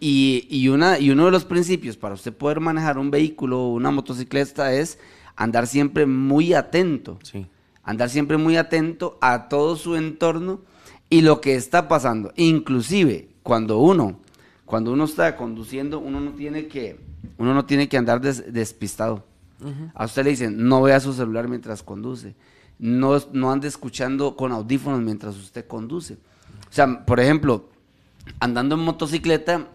y, 0.00 0.46
y 0.50 0.68
una, 0.68 0.98
y 0.98 1.10
uno 1.10 1.26
de 1.26 1.30
los 1.30 1.44
principios 1.44 1.96
para 1.96 2.14
usted 2.14 2.32
poder 2.32 2.58
manejar 2.58 2.98
un 2.98 3.12
vehículo 3.12 3.62
o 3.62 3.74
una 3.74 3.92
motocicleta 3.92 4.74
es 4.74 4.98
andar 5.36 5.68
siempre 5.68 6.06
muy 6.06 6.52
atento. 6.52 7.20
Sí. 7.22 7.46
Andar 7.84 8.10
siempre 8.10 8.38
muy 8.38 8.56
atento 8.56 9.18
a 9.20 9.48
todo 9.48 9.76
su 9.76 9.94
entorno 9.94 10.62
y 11.08 11.20
lo 11.20 11.40
que 11.40 11.54
está 11.54 11.86
pasando. 11.86 12.32
Inclusive 12.34 13.28
cuando 13.44 13.78
uno, 13.78 14.18
cuando 14.74 14.92
uno 14.92 15.04
está 15.04 15.36
conduciendo, 15.36 16.00
uno 16.00 16.18
no 16.18 16.32
tiene 16.32 16.66
que, 16.66 16.98
uno 17.38 17.54
no 17.54 17.64
tiene 17.64 17.88
que 17.88 17.96
andar 17.96 18.20
des- 18.20 18.52
despistado. 18.52 19.24
A 19.94 20.04
usted 20.06 20.24
le 20.24 20.30
dicen, 20.30 20.66
no 20.68 20.82
vea 20.82 20.98
su 20.98 21.12
celular 21.12 21.46
mientras 21.46 21.84
conduce. 21.84 22.34
No, 22.80 23.16
no 23.32 23.52
ande 23.52 23.68
escuchando 23.68 24.34
con 24.34 24.50
audífonos 24.50 25.00
mientras 25.00 25.36
usted 25.36 25.64
conduce. 25.68 26.14
O 26.14 26.72
sea, 26.72 27.06
por 27.06 27.20
ejemplo, 27.20 27.68
andando 28.40 28.74
en 28.74 28.80
motocicleta, 28.80 29.68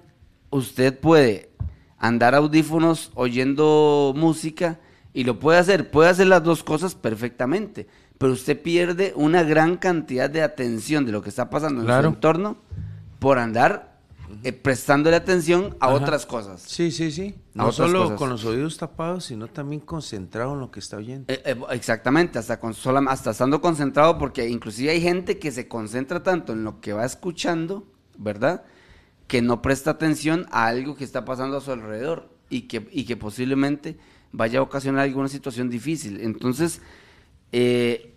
usted 0.50 1.00
puede 1.00 1.50
andar 1.98 2.36
audífonos 2.36 3.12
oyendo 3.16 4.14
música 4.18 4.80
y 5.14 5.24
lo 5.24 5.40
puede 5.40 5.60
hacer, 5.60 5.92
puede 5.92 6.10
hacer 6.10 6.28
las 6.28 6.44
dos 6.44 6.62
cosas 6.62 6.94
perfectamente, 6.94 7.88
pero 8.18 8.34
usted 8.34 8.62
pierde 8.62 9.14
una 9.16 9.44
gran 9.44 9.78
cantidad 9.78 10.30
de 10.30 10.42
atención 10.42 11.06
de 11.06 11.14
lo 11.14 11.22
que 11.22 11.30
está 11.30 11.50
pasando 11.50 11.80
en 11.80 11.88
su 11.88 11.92
entorno 12.10 12.58
por 13.20 13.40
andar 13.40 13.89
eh, 14.44 14.54
prestándole 14.54 15.16
atención 15.16 15.76
a 15.80 15.88
Ajá. 15.88 15.96
otras 15.96 16.26
cosas. 16.26 16.62
Sí, 16.62 16.92
sí, 16.92 17.12
sí. 17.12 17.36
A 17.56 17.64
No 17.66 17.72
solo 17.72 18.04
cosas. 18.04 18.18
con 18.18 18.30
los 18.30 18.46
oídos 18.46 18.78
tapados, 18.78 19.26
sino 19.26 19.48
también 19.48 19.82
concentrado 19.82 20.54
en 20.54 20.60
lo 20.60 20.72
que 20.72 20.80
está 20.80 20.98
oyendo. 20.98 21.26
Eh, 21.34 21.42
eh, 21.46 21.56
exactamente, 21.72 22.40
hasta, 22.40 22.60
con, 22.60 22.74
sola- 22.74 23.04
hasta 23.10 23.32
estando 23.32 23.60
concentrado, 23.62 24.18
porque 24.18 24.48
inclusive 24.50 24.92
hay 24.92 25.02
gente 25.02 25.40
que 25.40 25.52
se 25.52 25.68
concentra 25.68 26.24
tanto 26.24 26.54
en 26.54 26.64
lo 26.64 26.80
que 26.82 26.94
va 26.94 27.06
escuchando, 27.06 27.86
¿verdad? 28.18 28.64
Que 29.28 29.42
no 29.42 29.62
presta 29.62 29.92
atención 29.92 30.46
a 30.52 30.68
algo 30.68 30.96
que 30.96 31.04
está 31.04 31.26
pasando 31.26 31.58
a 31.58 31.62
su 31.62 31.72
alrededor 31.72 32.30
y 32.50 32.62
que, 32.64 32.88
y 32.92 33.04
que 33.06 33.18
posiblemente 33.18 33.98
vaya 34.32 34.60
a 34.60 34.62
ocasionar 34.62 35.02
alguna 35.04 35.28
situación 35.28 35.70
difícil. 35.70 36.22
Entonces, 36.22 36.82
eh, 37.52 38.16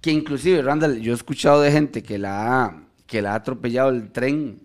que 0.00 0.10
inclusive, 0.10 0.62
Randall, 0.62 1.00
yo 1.00 1.12
he 1.12 1.14
escuchado 1.14 1.60
de 1.60 1.70
gente 1.70 2.02
que 2.02 2.18
la 2.18 2.64
ha, 2.64 2.82
que 3.06 3.20
la 3.22 3.32
ha 3.32 3.36
atropellado 3.36 3.90
el 3.90 4.10
tren, 4.10 4.62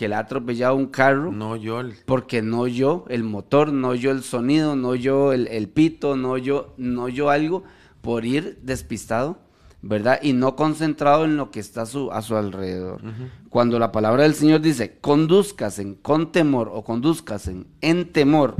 que 0.00 0.08
la 0.08 0.16
ha 0.16 0.20
atropellado 0.20 0.76
un 0.76 0.86
carro 0.86 1.30
No, 1.30 1.56
yo. 1.56 1.80
el- 1.80 1.94
porque 2.06 2.40
no 2.40 2.60
oyó 2.60 3.04
el 3.10 3.22
motor, 3.22 3.70
no 3.70 3.88
oyó 3.88 4.12
el 4.12 4.22
sonido, 4.22 4.74
no 4.74 4.88
oyó 4.88 5.34
el, 5.34 5.46
el 5.48 5.68
pito, 5.68 6.16
no 6.16 6.30
oyó, 6.30 6.72
no 6.78 7.02
oyó 7.02 7.28
algo 7.28 7.64
por 8.00 8.24
ir 8.24 8.58
despistado, 8.62 9.36
¿verdad? 9.82 10.18
Y 10.22 10.32
no 10.32 10.56
concentrado 10.56 11.26
en 11.26 11.36
lo 11.36 11.50
que 11.50 11.60
está 11.60 11.82
a 11.82 11.86
su, 11.86 12.10
a 12.12 12.22
su 12.22 12.34
alrededor. 12.34 13.02
Cuando 13.50 13.78
la 13.78 13.92
palabra 13.92 14.22
del 14.22 14.34
Señor 14.34 14.62
dice, 14.62 14.96
conduzcasen 15.02 15.96
con 15.96 16.32
temor 16.32 16.70
o 16.72 16.82
conduzcasen 16.82 17.66
en 17.82 18.10
temor, 18.10 18.54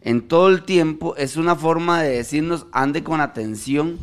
en 0.00 0.26
todo 0.26 0.48
el 0.48 0.62
tiempo, 0.62 1.16
es 1.16 1.36
una 1.36 1.54
forma 1.54 2.02
de 2.02 2.16
decirnos, 2.16 2.66
ande 2.72 3.02
con 3.04 3.20
atención 3.20 3.98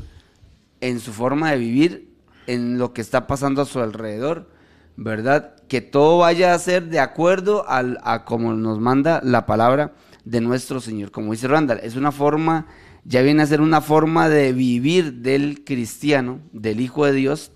en 0.81 0.99
su 0.99 1.13
forma 1.13 1.49
de 1.49 1.57
vivir, 1.57 2.13
en 2.45 2.77
lo 2.77 2.93
que 2.93 3.01
está 3.01 3.25
pasando 3.25 3.63
a 3.63 3.65
su 3.65 3.79
alrededor, 3.79 4.49
¿verdad? 4.97 5.55
Que 5.73 5.81
todo 5.81 6.19
vaya 6.19 6.53
a 6.53 6.59
ser 6.59 6.89
de 6.89 6.99
acuerdo 6.99 7.65
a 7.67 8.25
como 8.25 8.53
nos 8.53 8.79
manda 8.79 9.21
la 9.23 9.47
palabra 9.47 9.95
de 10.23 10.39
nuestro 10.39 10.79
Señor. 10.79 11.09
Como 11.09 11.31
dice 11.31 11.47
Randall, 11.47 11.79
es 11.81 11.95
una 11.95 12.11
forma, 12.11 12.67
ya 13.05 13.23
viene 13.23 13.41
a 13.41 13.47
ser 13.47 13.59
una 13.59 13.81
forma 13.81 14.29
de 14.29 14.53
vivir 14.53 15.13
del 15.23 15.63
cristiano, 15.63 16.41
del 16.51 16.79
Hijo 16.79 17.07
de 17.07 17.13
Dios, 17.13 17.53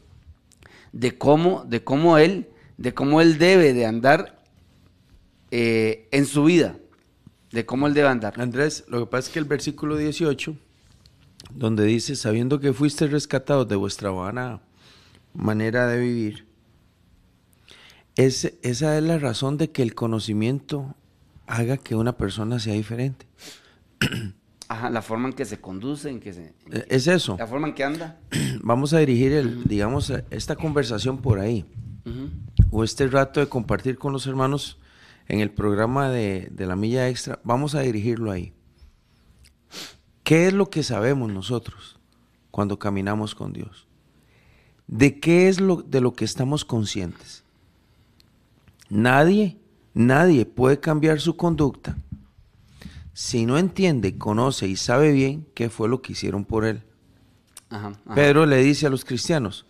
de 0.93 1.15
cómo, 1.15 1.63
de 1.65 1.83
cómo 1.83 2.17
él, 2.17 2.47
de 2.77 2.95
cómo 2.95 3.21
él 3.21 3.37
debe 3.37 3.75
de 3.75 3.85
andar 3.85 4.41
eh, 5.51 6.07
en 6.09 6.25
su 6.25 6.45
vida, 6.45 6.75
de 7.51 7.67
cómo 7.67 7.85
él 7.85 7.93
debe 7.93 8.07
andar. 8.07 8.41
Andrés, 8.41 8.83
lo 8.87 9.01
que 9.01 9.11
pasa 9.11 9.27
es 9.27 9.33
que 9.33 9.37
el 9.37 9.45
versículo 9.45 9.95
18, 9.95 10.57
donde 11.53 11.83
dice, 11.83 12.15
sabiendo 12.15 12.59
que 12.59 12.73
fuiste 12.73 13.05
rescatados 13.05 13.67
de 13.67 13.75
vuestra 13.75 14.09
vana 14.09 14.61
manera 15.35 15.85
de 15.85 15.99
vivir, 15.99 16.46
es- 18.17 18.53
esa 18.61 18.97
es 18.97 19.03
la 19.03 19.17
razón 19.19 19.57
de 19.57 19.71
que 19.71 19.81
el 19.83 19.95
conocimiento 19.95 20.95
haga 21.45 21.77
que 21.77 21.95
una 21.95 22.17
persona 22.17 22.59
sea 22.59 22.73
diferente. 22.73 23.25
Ajá, 24.69 24.89
la 24.89 25.01
forma 25.01 25.29
en 25.29 25.33
que 25.33 25.45
se 25.45 25.61
conduce, 25.61 26.09
en 26.09 26.19
que 26.19 26.33
se... 26.33 26.47
en 26.47 26.71
que- 26.71 26.85
Es 26.89 27.07
eso. 27.07 27.37
la 27.39 27.47
forma 27.47 27.69
en 27.69 27.73
que 27.73 27.83
anda. 27.85 28.19
Vamos 28.61 28.93
a 28.93 28.99
dirigir, 28.99 29.31
el, 29.31 29.63
digamos, 29.63 30.11
esta 30.29 30.55
conversación 30.57 31.19
por 31.21 31.39
ahí. 31.39 31.65
O 32.71 32.85
este 32.85 33.05
rato 33.07 33.41
de 33.41 33.47
compartir 33.49 33.97
con 33.97 34.13
los 34.13 34.27
hermanos 34.27 34.77
en 35.27 35.41
el 35.41 35.51
programa 35.51 36.09
de, 36.09 36.47
de 36.51 36.65
la 36.65 36.77
milla 36.77 37.09
extra, 37.09 37.39
vamos 37.43 37.75
a 37.75 37.81
dirigirlo 37.81 38.31
ahí. 38.31 38.53
¿Qué 40.23 40.47
es 40.47 40.53
lo 40.53 40.69
que 40.69 40.83
sabemos 40.83 41.29
nosotros 41.31 41.99
cuando 42.49 42.79
caminamos 42.79 43.35
con 43.35 43.51
Dios? 43.51 43.87
¿De 44.87 45.19
qué 45.19 45.49
es 45.49 45.59
lo 45.59 45.77
de 45.81 45.99
lo 45.99 46.13
que 46.13 46.23
estamos 46.23 46.63
conscientes? 46.63 47.43
Nadie, 48.89 49.57
nadie 49.93 50.45
puede 50.45 50.79
cambiar 50.79 51.19
su 51.19 51.35
conducta 51.35 51.97
si 53.17 53.47
no 53.47 53.57
entiende, 53.57 54.15
conoce 54.19 54.67
y 54.67 54.75
sabe 54.75 55.11
bien 55.11 55.47
qué 55.55 55.71
fue 55.71 55.89
lo 55.89 56.03
que 56.03 56.11
hicieron 56.11 56.45
por 56.45 56.65
él. 56.65 56.83
Ajá, 57.67 57.87
ajá. 58.05 58.13
Pedro 58.13 58.45
le 58.45 58.57
dice 58.57 58.85
a 58.85 58.91
los 58.91 59.05
cristianos, 59.05 59.65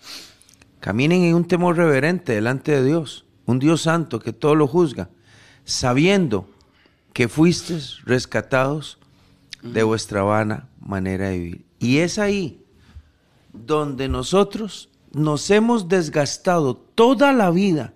caminen 0.81 1.24
en 1.24 1.33
un 1.33 1.47
temor 1.47 1.77
reverente 1.77 2.33
delante 2.33 2.74
de 2.74 2.83
Dios, 2.83 3.24
un 3.45 3.59
Dios 3.59 3.83
santo 3.83 4.19
que 4.19 4.33
todo 4.33 4.53
lo 4.53 4.67
juzga, 4.67 5.09
sabiendo 5.63 6.50
que 7.13 7.29
fuisteis 7.29 8.03
rescatados 8.03 9.00
de 9.63 9.83
vuestra 9.83 10.24
vana 10.24 10.67
manera 10.81 11.29
de 11.29 11.39
vivir. 11.39 11.65
Y 11.79 12.00
es 12.00 12.19
ahí 12.19 12.65
donde 13.53 14.09
nosotros 14.09 14.89
nos 15.13 15.50
hemos 15.51 15.88
desgastado 15.88 16.75
toda 16.75 17.31
la 17.31 17.50
vida 17.50 17.93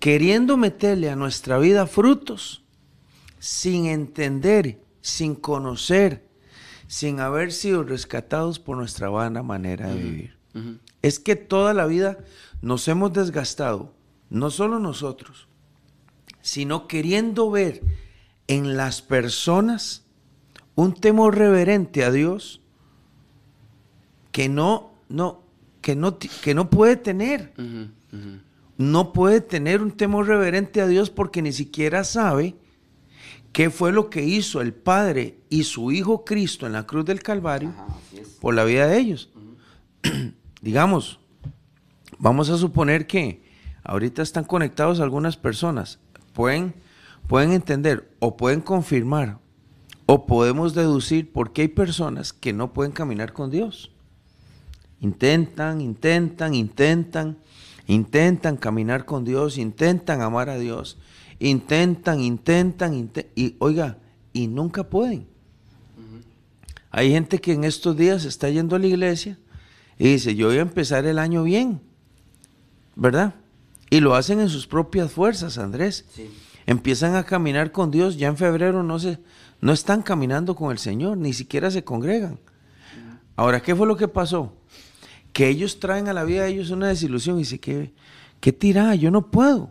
queriendo 0.00 0.56
meterle 0.56 1.10
a 1.10 1.16
nuestra 1.16 1.58
vida 1.58 1.86
frutos 1.86 2.64
sin 3.38 3.86
entender, 3.86 4.82
sin 5.02 5.34
conocer, 5.36 6.26
sin 6.88 7.20
haber 7.20 7.52
sido 7.52 7.84
rescatados 7.84 8.58
por 8.58 8.76
nuestra 8.76 9.08
vana 9.10 9.42
manera 9.42 9.88
de 9.88 10.02
vivir. 10.02 10.36
Es 11.02 11.20
que 11.20 11.36
toda 11.36 11.72
la 11.74 11.86
vida 11.86 12.18
nos 12.62 12.88
hemos 12.88 13.12
desgastado, 13.12 13.94
no 14.30 14.50
solo 14.50 14.80
nosotros, 14.80 15.46
sino 16.42 16.88
queriendo 16.88 17.50
ver 17.50 17.82
en 18.48 18.76
las 18.76 19.02
personas 19.02 20.02
un 20.74 20.94
temor 20.94 21.36
reverente 21.36 22.04
a 22.04 22.10
Dios 22.10 22.60
que 24.32 24.48
no, 24.48 24.94
no, 25.08 25.42
que 25.82 25.94
no, 25.94 26.18
que 26.18 26.54
no 26.54 26.70
puede 26.70 26.96
tener. 26.96 27.52
No 28.80 29.12
puede 29.12 29.42
tener 29.42 29.82
un 29.82 29.90
temor 29.90 30.26
reverente 30.26 30.80
a 30.80 30.86
Dios 30.86 31.10
porque 31.10 31.42
ni 31.42 31.52
siquiera 31.52 32.02
sabe 32.02 32.56
qué 33.52 33.68
fue 33.68 33.92
lo 33.92 34.08
que 34.08 34.24
hizo 34.24 34.62
el 34.62 34.72
Padre 34.72 35.36
y 35.50 35.64
su 35.64 35.92
Hijo 35.92 36.24
Cristo 36.24 36.66
en 36.66 36.72
la 36.72 36.86
cruz 36.86 37.04
del 37.04 37.22
Calvario 37.22 37.68
Ajá, 37.68 37.88
por 38.40 38.54
la 38.54 38.64
vida 38.64 38.86
de 38.86 38.96
ellos. 38.96 39.28
Digamos, 40.62 41.20
vamos 42.18 42.48
a 42.48 42.56
suponer 42.56 43.06
que 43.06 43.42
ahorita 43.84 44.22
están 44.22 44.44
conectados 44.44 45.00
algunas 45.00 45.36
personas, 45.36 45.98
pueden, 46.32 46.72
pueden 47.26 47.52
entender 47.52 48.10
o 48.18 48.38
pueden 48.38 48.62
confirmar 48.62 49.40
o 50.06 50.24
podemos 50.24 50.74
deducir 50.74 51.30
por 51.30 51.52
qué 51.52 51.60
hay 51.60 51.68
personas 51.68 52.32
que 52.32 52.54
no 52.54 52.72
pueden 52.72 52.92
caminar 52.92 53.34
con 53.34 53.50
Dios. 53.50 53.92
Intentan, 55.00 55.82
intentan, 55.82 56.54
intentan, 56.54 57.36
intentan 57.92 58.56
caminar 58.56 59.04
con 59.04 59.24
Dios, 59.24 59.58
intentan 59.58 60.22
amar 60.22 60.48
a 60.48 60.58
Dios, 60.58 60.96
intentan, 61.38 62.20
intentan, 62.20 62.94
inte- 62.94 63.30
y 63.34 63.56
oiga, 63.58 63.98
y 64.32 64.46
nunca 64.46 64.84
pueden. 64.84 65.26
Hay 66.92 67.10
gente 67.10 67.40
que 67.40 67.52
en 67.52 67.64
estos 67.64 67.96
días 67.96 68.24
está 68.24 68.48
yendo 68.50 68.76
a 68.76 68.78
la 68.78 68.86
iglesia 68.86 69.38
y 69.98 70.12
dice, 70.12 70.34
yo 70.34 70.48
voy 70.48 70.58
a 70.58 70.62
empezar 70.62 71.04
el 71.06 71.18
año 71.18 71.42
bien. 71.44 71.80
¿verdad? 72.96 73.34
Y 73.88 74.00
lo 74.00 74.14
hacen 74.14 74.40
en 74.40 74.48
sus 74.48 74.66
propias 74.66 75.10
fuerzas, 75.10 75.56
Andrés. 75.58 76.04
Empiezan 76.66 77.14
a 77.16 77.24
caminar 77.24 77.72
con 77.72 77.90
Dios, 77.90 78.18
ya 78.18 78.28
en 78.28 78.36
febrero 78.36 78.82
no 78.82 78.98
se, 78.98 79.18
no 79.60 79.72
están 79.72 80.02
caminando 80.02 80.54
con 80.54 80.70
el 80.70 80.78
Señor, 80.78 81.16
ni 81.16 81.32
siquiera 81.32 81.70
se 81.70 81.82
congregan. 81.82 82.38
Ahora, 83.36 83.60
¿qué 83.62 83.74
fue 83.74 83.86
lo 83.86 83.96
que 83.96 84.06
pasó? 84.06 84.52
Que 85.32 85.48
ellos 85.48 85.80
traen 85.80 86.08
a 86.08 86.12
la 86.12 86.24
vida 86.24 86.42
de 86.42 86.50
ellos 86.50 86.70
una 86.70 86.88
desilusión 86.88 87.36
y 87.36 87.40
dice 87.40 87.60
que 87.60 87.92
qué 88.40 88.52
tirada, 88.52 88.94
yo 88.94 89.10
no 89.10 89.30
puedo. 89.30 89.70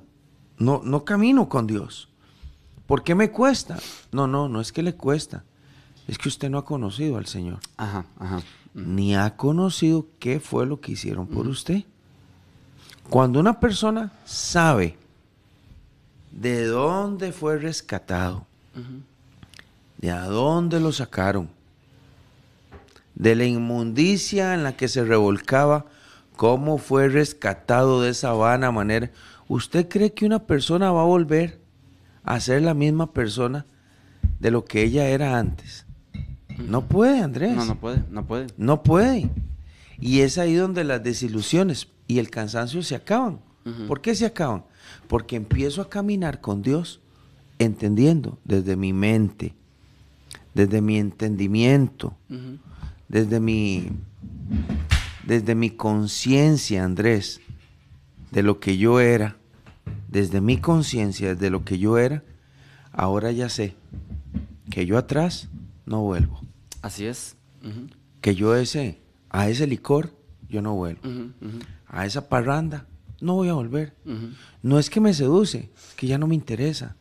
No, 0.58 0.82
no 0.84 1.06
camino 1.06 1.50
con 1.50 1.68
Dios. 1.68 2.10
¿Por 2.86 3.04
qué 3.04 3.16
me 3.16 3.32
cuesta? 3.32 3.78
No, 4.12 4.28
no, 4.28 4.50
no 4.50 4.62
es 4.62 4.72
que 4.72 4.84
le 4.84 4.96
cuesta. 4.96 5.44
Es 6.08 6.18
que 6.18 6.28
usted 6.28 6.50
no 6.50 6.58
ha 6.58 6.66
conocido 6.66 7.18
al 7.18 7.28
Señor. 7.28 7.60
Ajá, 7.78 8.06
ajá. 8.18 8.42
Ni 8.74 9.16
ha 9.16 9.36
conocido 9.36 10.08
qué 10.18 10.40
fue 10.40 10.66
lo 10.66 10.82
que 10.82 10.94
hicieron 10.94 11.28
por 11.28 11.48
usted. 11.48 11.84
Cuando 13.10 13.40
una 13.40 13.60
persona 13.60 14.12
sabe 14.26 14.98
de 16.32 16.66
dónde 16.66 17.32
fue 17.32 17.58
rescatado, 17.58 18.46
de 19.98 20.12
a 20.12 20.26
dónde 20.26 20.80
lo 20.80 20.92
sacaron, 20.92 21.50
de 23.20 23.36
la 23.36 23.46
inmundicia 23.46 24.56
en 24.56 24.64
la 24.64 24.76
que 24.76 24.88
se 24.88 25.04
revolcaba, 25.04 25.86
cómo 26.36 26.78
fue 26.80 27.10
rescatado 27.10 28.02
de 28.02 28.10
esa 28.10 28.32
vana 28.32 28.72
manera, 28.72 29.12
¿usted 29.48 29.88
cree 29.88 30.14
que 30.14 30.26
una 30.26 30.40
persona 30.40 30.92
va 30.92 31.02
a 31.02 31.06
volver 31.06 31.60
a 32.24 32.40
ser 32.40 32.62
la 32.64 32.74
misma 32.74 33.12
persona 33.12 33.66
de 34.40 34.52
lo 34.52 34.66
que 34.66 34.84
ella 34.84 35.08
era 35.10 35.38
antes? 35.38 35.86
No 36.58 36.88
puede, 36.88 37.20
Andrés. 37.20 37.56
No, 37.56 37.66
no 37.66 37.76
puede, 37.80 38.04
no 38.10 38.26
puede. 38.26 38.48
No 38.58 38.84
puede. 38.84 39.30
Y 40.00 40.22
es 40.22 40.38
ahí 40.38 40.56
donde 40.56 40.84
las 40.86 41.04
desilusiones 41.04 41.90
y 42.08 42.20
el 42.20 42.30
cansancio 42.30 42.82
se 42.84 42.96
acaban. 42.96 43.40
¿Por 43.88 44.02
qué 44.02 44.16
se 44.16 44.26
acaban? 44.26 44.64
Porque 45.08 45.36
empiezo 45.36 45.82
a 45.82 45.90
caminar 45.90 46.42
con 46.42 46.64
Dios 46.64 47.02
entendiendo 47.60 48.40
desde 48.46 48.76
mi 48.76 48.94
mente, 48.94 49.54
desde 50.56 50.82
mi 50.82 50.98
entendimiento, 50.98 52.16
desde 53.10 53.40
mi 53.40 53.90
desde 55.26 55.54
mi 55.54 55.70
conciencia, 55.70 56.84
Andrés, 56.84 57.40
de 58.32 58.42
lo 58.42 58.60
que 58.60 58.78
yo 58.78 59.00
era, 59.00 59.38
desde 60.08 60.42
mi 60.42 60.58
conciencia, 60.58 61.36
de 61.36 61.50
lo 61.52 61.64
que 61.64 61.78
yo 61.78 62.00
era, 62.00 62.24
ahora 62.92 63.32
ya 63.32 63.48
sé 63.48 63.76
que 64.72 64.86
yo 64.86 64.98
atrás 64.98 65.50
no 65.86 66.02
vuelvo. 66.02 66.42
Así 66.82 67.06
es. 67.06 67.36
Que 68.22 68.34
yo 68.36 68.56
ese, 68.56 69.02
a 69.30 69.50
ese 69.50 69.68
licor, 69.68 70.16
yo 70.48 70.62
no 70.62 70.74
vuelvo. 70.74 71.02
A 71.88 72.06
esa 72.06 72.28
parranda, 72.28 72.88
no 73.22 73.36
voy 73.36 73.50
a 73.50 73.54
volver. 73.54 73.94
No 74.64 74.80
es 74.80 74.90
que 74.90 75.00
me 75.00 75.14
seduce, 75.14 75.70
es 75.76 75.96
que 75.96 76.08
ya 76.08 76.18
no 76.18 76.26
me 76.26 76.36
interesa. 76.36 76.96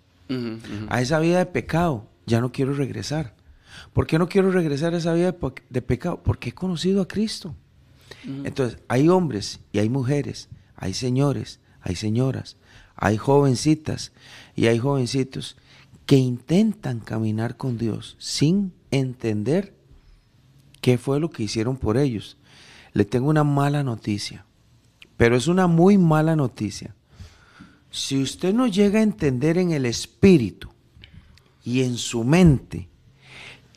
A 0.89 1.01
esa 1.01 1.19
vida 1.19 1.39
de 1.39 1.47
pecado, 1.47 2.07
ya 2.27 2.43
no 2.43 2.53
quiero 2.53 2.75
regresar. 2.75 3.35
¿Por 3.99 4.07
qué 4.07 4.17
no 4.17 4.29
quiero 4.29 4.53
regresar 4.53 4.95
a 4.95 4.99
esa 4.99 5.13
vida 5.13 5.35
de, 5.71 5.83
pecado? 5.83 6.23
Porque 6.23 6.51
he 6.51 6.53
conocido 6.53 7.03
a 7.03 7.09
Cristo. 7.09 7.57
Entonces, 8.45 8.79
hay 8.87 9.09
hombres 9.09 9.59
y 9.73 9.81
hay 9.81 9.89
mujeres, 9.89 10.49
hay 10.77 10.95
señores, 10.95 11.59
hay 11.81 11.97
señoras, 11.97 12.59
hay 12.95 13.17
jovencitas 13.17 14.13
y 14.55 14.69
hay 14.69 14.79
jovencitos 14.79 15.57
que 16.07 16.15
intentan 16.15 17.01
caminar 17.01 17.57
con 17.57 17.77
Dios 17.77 18.15
sin 18.21 18.73
entender 18.93 19.75
qué 20.81 20.97
fue 20.97 21.19
lo 21.19 21.31
que 21.31 21.43
hicieron 21.43 21.77
por 21.77 21.97
ellos. 21.97 22.37
Le 22.93 23.05
tengo 23.05 23.29
una 23.29 23.43
mala 23.43 23.83
noticia, 23.83 24.47
pero 25.17 25.35
es 25.35 25.49
una 25.49 25.67
muy 25.67 25.99
mala 25.99 26.37
noticia. 26.37 26.95
Si 27.91 28.23
usted 28.23 28.55
no 28.55 28.69
llega 28.69 29.01
a 29.01 29.03
entender 29.03 29.59
en 29.59 29.73
el 29.73 29.87
espíritu 29.87 30.69
y 31.65 31.83
en 31.83 31.97
su 31.97 32.23
mente 32.23 32.89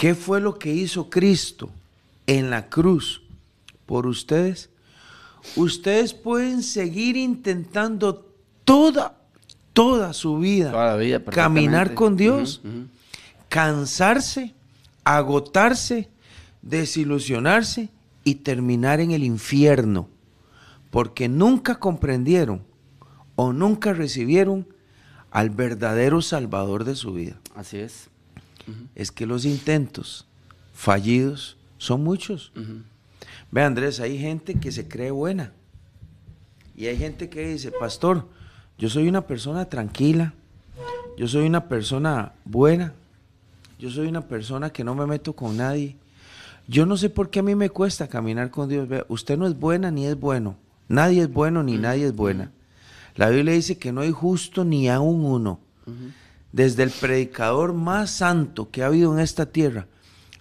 qué 0.01 0.15
fue 0.15 0.41
lo 0.41 0.57
que 0.57 0.73
hizo 0.73 1.11
Cristo 1.11 1.69
en 2.25 2.49
la 2.49 2.69
cruz 2.69 3.21
por 3.85 4.07
ustedes, 4.07 4.71
ustedes 5.55 6.15
pueden 6.15 6.63
seguir 6.63 7.17
intentando 7.17 8.25
toda, 8.65 9.13
toda 9.73 10.13
su 10.13 10.39
vida, 10.39 10.97
caminar 11.29 11.93
con 11.93 12.17
Dios, 12.17 12.61
cansarse, 13.47 14.55
agotarse, 15.03 16.09
desilusionarse 16.63 17.89
y 18.23 18.35
terminar 18.35 19.01
en 19.01 19.11
el 19.11 19.23
infierno, 19.23 20.09
porque 20.89 21.29
nunca 21.29 21.75
comprendieron 21.75 22.63
o 23.35 23.53
nunca 23.53 23.93
recibieron 23.93 24.65
al 25.29 25.51
verdadero 25.51 26.23
Salvador 26.23 26.85
de 26.85 26.95
su 26.95 27.13
vida. 27.13 27.39
Así 27.55 27.77
es. 27.77 28.10
Es 28.95 29.11
que 29.11 29.25
los 29.25 29.45
intentos 29.45 30.25
fallidos 30.73 31.57
son 31.77 32.03
muchos. 32.03 32.51
Ve 33.51 33.63
Andrés, 33.63 33.99
hay 33.99 34.17
gente 34.17 34.59
que 34.59 34.71
se 34.71 34.87
cree 34.87 35.11
buena. 35.11 35.51
Y 36.75 36.87
hay 36.87 36.97
gente 36.97 37.29
que 37.29 37.47
dice, 37.47 37.71
pastor, 37.71 38.27
yo 38.77 38.89
soy 38.89 39.07
una 39.07 39.21
persona 39.27 39.65
tranquila, 39.65 40.33
yo 41.17 41.27
soy 41.27 41.45
una 41.45 41.67
persona 41.67 42.33
buena, 42.45 42.93
yo 43.77 43.89
soy 43.89 44.07
una 44.07 44.21
persona 44.21 44.69
que 44.71 44.83
no 44.83 44.95
me 44.95 45.05
meto 45.05 45.33
con 45.33 45.57
nadie. 45.57 45.95
Yo 46.67 46.85
no 46.85 46.97
sé 46.97 47.09
por 47.09 47.29
qué 47.29 47.39
a 47.39 47.43
mí 47.43 47.55
me 47.55 47.69
cuesta 47.69 48.07
caminar 48.07 48.49
con 48.51 48.69
Dios. 48.69 48.87
usted 49.07 49.37
no 49.37 49.47
es 49.47 49.59
buena 49.59 49.91
ni 49.91 50.05
es 50.05 50.19
bueno. 50.19 50.55
Nadie 50.87 51.23
es 51.23 51.31
bueno 51.31 51.63
ni 51.63 51.77
nadie 51.77 52.05
es 52.05 52.15
buena. 52.15 52.51
La 53.15 53.29
Biblia 53.29 53.53
dice 53.53 53.77
que 53.77 53.91
no 53.91 54.01
hay 54.01 54.11
justo 54.11 54.63
ni 54.63 54.89
aún 54.89 55.25
uno. 55.25 55.59
Desde 56.51 56.83
el 56.83 56.89
predicador 56.89 57.73
más 57.73 58.11
santo 58.11 58.69
que 58.69 58.83
ha 58.83 58.87
habido 58.87 59.13
en 59.13 59.19
esta 59.19 59.45
tierra 59.45 59.87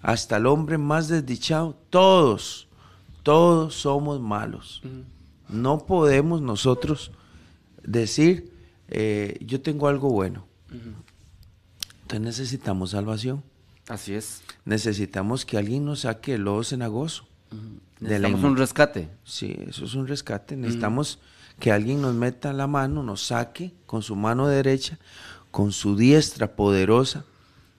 hasta 0.02 0.38
el 0.38 0.46
hombre 0.46 0.78
más 0.78 1.08
desdichado, 1.08 1.76
todos 1.90 2.68
todos 3.22 3.74
somos 3.74 4.20
malos. 4.20 4.82
No 5.48 5.86
podemos 5.86 6.40
nosotros 6.40 7.10
decir, 7.82 8.52
eh, 8.88 9.38
yo 9.40 9.60
tengo 9.60 9.88
algo 9.88 10.10
bueno. 10.10 10.46
Entonces 12.02 12.20
necesitamos 12.20 12.90
salvación. 12.90 13.42
Así 13.88 14.14
es. 14.14 14.42
Necesitamos 14.64 15.44
que 15.44 15.58
alguien 15.58 15.84
nos 15.84 16.00
saque 16.00 16.34
el 16.34 16.42
lodo 16.42 16.64
cenagoso. 16.64 17.26
Necesitamos 17.98 18.44
un 18.44 18.56
rescate. 18.56 19.08
Sí, 19.24 19.56
eso 19.68 19.84
es 19.84 19.94
un 19.94 20.06
rescate. 20.06 20.56
Necesitamos 20.56 21.18
que 21.58 21.72
alguien 21.72 22.00
nos 22.00 22.14
meta 22.14 22.52
la 22.52 22.66
mano, 22.66 23.02
nos 23.02 23.26
saque 23.26 23.72
con 23.86 24.02
su 24.02 24.16
mano 24.16 24.46
derecha, 24.46 24.98
con 25.50 25.72
su 25.72 25.96
diestra 25.96 26.54
poderosa 26.54 27.24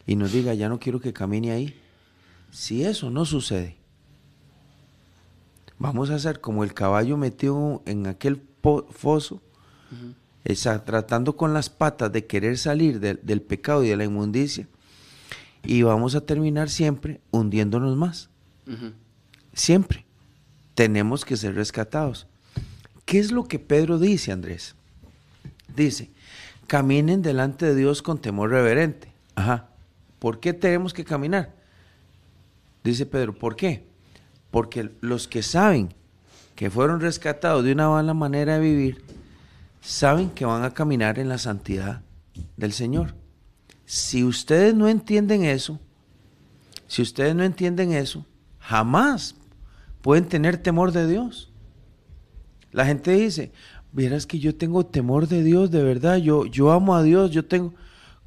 y 0.05 0.15
nos 0.15 0.31
diga, 0.31 0.53
ya 0.53 0.69
no 0.69 0.79
quiero 0.79 0.99
que 0.99 1.13
camine 1.13 1.51
ahí. 1.51 1.79
Si 2.51 2.83
eso 2.83 3.09
no 3.09 3.25
sucede, 3.25 3.77
Vamos 5.81 6.11
a 6.11 6.15
hacer 6.15 6.41
como 6.41 6.63
el 6.63 6.75
caballo 6.75 7.17
metido 7.17 7.81
en 7.87 8.05
aquel 8.05 8.39
foso, 8.91 9.41
tratando 10.85 11.35
con 11.35 11.55
las 11.55 11.71
patas 11.71 12.11
de 12.11 12.27
querer 12.27 12.59
salir 12.59 12.99
del 12.99 13.41
pecado 13.41 13.83
y 13.83 13.89
de 13.89 13.95
la 13.95 14.03
inmundicia, 14.03 14.67
y 15.63 15.81
vamos 15.81 16.13
a 16.13 16.21
terminar 16.21 16.69
siempre 16.69 17.19
hundiéndonos 17.31 17.97
más. 17.97 18.29
Siempre. 19.55 20.05
Tenemos 20.75 21.25
que 21.25 21.35
ser 21.35 21.55
rescatados. 21.55 22.27
¿Qué 23.05 23.17
es 23.17 23.31
lo 23.31 23.47
que 23.47 23.57
Pedro 23.57 23.97
dice, 23.97 24.31
Andrés? 24.31 24.75
Dice, 25.75 26.11
caminen 26.71 27.21
delante 27.21 27.65
de 27.65 27.75
Dios 27.75 28.01
con 28.01 28.17
temor 28.17 28.49
reverente. 28.49 29.11
Ajá. 29.35 29.67
¿Por 30.19 30.39
qué 30.39 30.53
tenemos 30.53 30.93
que 30.93 31.03
caminar? 31.03 31.53
Dice 32.81 33.05
Pedro, 33.05 33.37
¿por 33.37 33.57
qué? 33.57 33.85
Porque 34.51 34.89
los 35.01 35.27
que 35.27 35.43
saben 35.43 35.93
que 36.55 36.69
fueron 36.69 37.01
rescatados 37.01 37.65
de 37.65 37.73
una 37.73 37.89
mala 37.89 38.13
manera 38.13 38.53
de 38.53 38.61
vivir, 38.61 39.03
saben 39.81 40.29
que 40.29 40.45
van 40.45 40.63
a 40.63 40.73
caminar 40.73 41.19
en 41.19 41.27
la 41.27 41.37
santidad 41.37 42.03
del 42.55 42.71
Señor. 42.71 43.15
Si 43.85 44.23
ustedes 44.23 44.73
no 44.73 44.87
entienden 44.87 45.43
eso, 45.43 45.77
si 46.87 47.01
ustedes 47.01 47.35
no 47.35 47.43
entienden 47.43 47.91
eso, 47.91 48.25
jamás 48.59 49.35
pueden 50.01 50.23
tener 50.23 50.55
temor 50.57 50.93
de 50.93 51.05
Dios. 51.05 51.51
La 52.71 52.85
gente 52.85 53.11
dice, 53.11 53.51
vieras 53.93 54.25
que 54.25 54.39
yo 54.39 54.55
tengo 54.55 54.85
temor 54.85 55.27
de 55.27 55.43
Dios, 55.43 55.71
de 55.71 55.83
verdad, 55.83 56.17
yo, 56.17 56.45
yo 56.45 56.71
amo 56.71 56.95
a 56.95 57.03
Dios, 57.03 57.31
yo 57.31 57.45
tengo... 57.45 57.73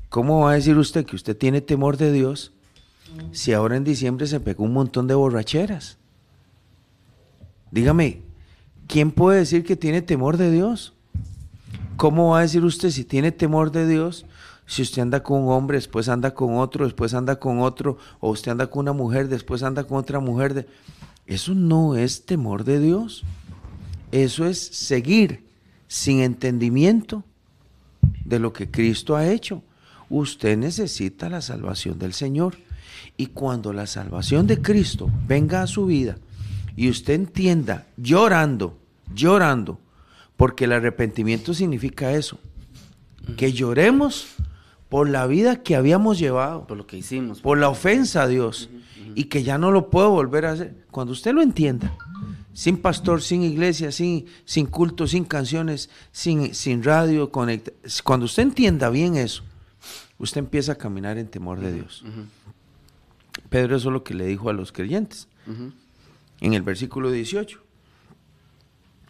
¿Cómo 0.09 0.41
va 0.41 0.53
a 0.53 0.55
decir 0.55 0.79
usted 0.79 1.05
que 1.05 1.17
usted 1.17 1.37
tiene 1.37 1.61
temor 1.61 1.97
de 1.97 2.13
Dios 2.13 2.53
si 3.33 3.53
ahora 3.53 3.77
en 3.77 3.83
diciembre 3.83 4.29
se 4.29 4.39
pegó 4.39 4.63
un 4.63 4.73
montón 4.73 5.09
de 5.09 5.15
borracheras? 5.15 5.99
Dígame, 7.73 8.21
¿quién 8.87 9.11
puede 9.11 9.41
decir 9.41 9.65
que 9.65 9.75
tiene 9.75 10.03
temor 10.03 10.37
de 10.37 10.53
Dios? 10.53 10.93
¿Cómo 11.97 12.31
va 12.31 12.39
a 12.39 12.43
decir 12.43 12.65
usted 12.65 12.91
si 12.91 13.05
tiene 13.05 13.33
temor 13.33 13.73
de 13.73 13.89
Dios? 13.89 14.25
Si 14.67 14.83
usted 14.83 15.03
anda 15.03 15.23
con 15.23 15.43
un 15.43 15.51
hombre, 15.51 15.79
después 15.79 16.09
anda 16.09 16.33
con 16.33 16.59
otro, 16.59 16.85
después 16.85 17.13
anda 17.13 17.37
con 17.37 17.61
otro, 17.61 17.99
o 18.21 18.31
usted 18.31 18.53
anda 18.53 18.69
con 18.69 18.81
una 18.81 18.93
mujer, 18.93 19.29
después 19.29 19.65
anda 19.65 19.83
con 19.83 19.99
otra 19.99 20.21
mujer. 20.21 20.69
Eso 21.27 21.55
no 21.55 21.97
es 21.97 22.25
temor 22.25 22.63
de 22.63 22.79
Dios. 22.79 23.25
Eso 24.13 24.47
es 24.47 24.61
seguir 24.61 25.44
sin 25.95 26.23
entendimiento 26.23 27.23
de 28.25 28.41
lo 28.41 28.53
que 28.53 28.69
Cristo 28.69 29.15
ha 29.15 29.29
hecho. 29.29 29.63
Usted 30.11 30.59
necesita 30.59 31.29
la 31.29 31.41
salvación 31.41 32.01
del 32.01 32.15
Señor. 32.15 32.57
Y 33.17 33.27
cuando 33.27 33.73
la 33.73 33.87
salvación 33.87 34.49
de 34.49 34.61
Cristo 34.61 35.09
venga 35.29 35.63
a 35.63 35.69
su 35.69 35.87
vida 35.87 36.17
y 36.75 36.91
usted 36.91 37.15
entienda 37.15 37.87
llorando, 37.97 38.77
llorando, 39.15 39.79
porque 40.37 40.65
el 40.65 40.73
arrepentimiento 40.73 41.55
significa 41.55 42.11
eso, 42.11 42.41
que 43.37 43.53
lloremos 43.53 44.35
por 44.89 45.09
la 45.09 45.29
vida 45.29 45.63
que 45.63 45.77
habíamos 45.77 46.19
llevado, 46.19 46.67
por 46.67 46.77
lo 46.77 46.89
que 46.89 46.97
hicimos, 46.97 47.41
por 47.41 47.57
la 47.57 47.69
ofensa 47.69 48.23
a 48.23 48.27
Dios, 48.27 48.69
y 49.15 49.27
que 49.27 49.45
ya 49.45 49.59
no 49.59 49.71
lo 49.71 49.91
puedo 49.91 50.11
volver 50.11 50.47
a 50.47 50.53
hacer. 50.53 50.75
Cuando 50.91 51.13
usted 51.13 51.33
lo 51.33 51.41
entienda, 51.41 51.97
sin 52.55 52.79
pastor, 52.79 53.21
sin 53.21 53.43
iglesia, 53.43 53.93
sin, 53.93 54.27
sin 54.45 54.67
culto, 54.67 55.07
sin 55.07 55.25
canciones, 55.25 55.91
sin, 56.13 56.55
sin 56.55 56.83
radio, 56.83 57.31
conecta, 57.31 57.73
cuando 58.03 58.27
usted 58.27 58.45
entienda 58.45 58.89
bien 58.89 59.17
eso, 59.17 59.43
usted 60.19 60.39
empieza 60.39 60.73
a 60.73 60.75
caminar 60.77 61.19
en 61.19 61.27
temor 61.27 61.61
de 61.61 61.73
Dios. 61.73 62.05
Pedro 63.51 63.77
eso 63.77 63.89
es 63.89 63.93
lo 63.93 64.05
que 64.05 64.15
le 64.15 64.27
dijo 64.27 64.49
a 64.49 64.53
los 64.53 64.73
creyentes 64.73 65.29
en 66.41 66.55
el 66.55 66.63
versículo 66.63 67.11
18. 67.11 67.61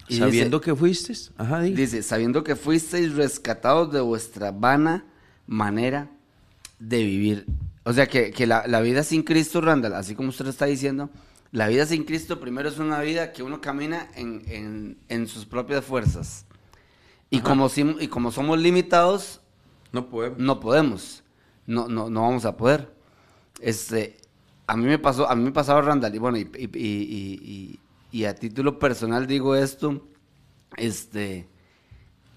sabiendo 0.09 0.61
que 0.61 0.75
fuisteis, 0.75 1.33
dice, 1.75 2.03
sabiendo 2.03 2.43
que 2.45 2.57
fuisteis 2.57 3.15
rescatados 3.15 3.93
de 3.93 4.01
vuestra 4.01 4.51
vana 4.51 5.05
manera 5.47 6.11
de 6.79 7.05
vivir. 7.05 7.47
O 7.85 7.93
sea 7.93 8.07
que, 8.07 8.47
la, 8.47 8.81
vida 8.81 9.03
sin 9.03 9.23
Cristo, 9.23 9.61
Randall, 9.61 9.95
así 9.95 10.15
como 10.15 10.31
usted 10.31 10.47
está 10.47 10.65
diciendo, 10.65 11.11
la 11.55 11.69
vida 11.69 11.87
sin 11.87 12.03
Cristo 12.03 12.41
primero 12.41 12.69
es 12.69 12.81
una 12.81 13.01
vida 13.01 13.33
que 13.33 13.45
uno 13.45 13.61
camina 13.61 14.09
en, 14.17 15.29
sus 15.29 15.47
propias 15.47 15.85
fuerzas. 15.85 16.47
Y 17.31 17.43
como, 17.43 17.71
y 18.01 18.09
como 18.09 18.33
somos 18.33 18.59
limitados, 18.59 19.41
no 19.93 20.09
podemos. 20.09 20.39
No 20.41 20.59
podemos. 20.59 21.23
No, 21.65 21.87
no, 21.87 22.11
no 22.11 22.23
vamos 22.23 22.45
a 22.45 22.57
poder. 22.57 22.93
Este, 23.61 24.17
a 24.67 24.77
mí 24.77 24.85
me 24.85 24.99
pasó, 24.99 25.31
a 25.31 25.37
mí 25.37 25.45
me 25.45 25.53
pasaba 25.53 25.81
Randall, 25.81 26.13
y 26.17 26.19
bueno, 26.19 26.39
y, 26.39 28.25
a 28.25 28.35
título 28.35 28.81
personal 28.81 29.29
digo 29.29 29.55
esto, 29.55 30.09
este, 30.77 31.49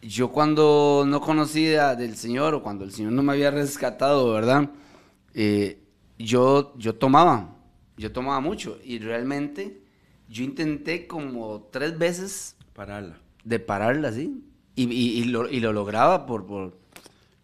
yo 0.03 0.31
cuando 0.31 1.05
no 1.07 1.21
conocía 1.21 1.95
del 1.95 2.15
Señor, 2.17 2.53
o 2.53 2.61
cuando 2.61 2.85
el 2.85 2.91
Señor 2.91 3.13
no 3.13 3.23
me 3.23 3.33
había 3.33 3.49
rescatado, 3.49 4.31
¿verdad? 4.31 4.69
Eh, 5.33 5.81
yo, 6.19 6.77
yo 6.77 6.93
tomaba, 6.93 7.56
yo 7.97 8.11
tomaba 8.11 8.39
mucho, 8.39 8.79
y 8.83 8.99
realmente 8.99 9.81
yo 10.29 10.43
intenté 10.43 11.07
como 11.07 11.67
tres 11.71 11.97
veces 11.97 12.55
pararla. 12.73 13.17
De 13.43 13.59
pararla, 13.59 14.11
sí. 14.11 14.43
Y, 14.75 15.23
lo, 15.25 15.49
y 15.49 15.59
lo 15.59 15.73
lograba 15.73 16.27
por, 16.27 16.45
por, 16.45 16.77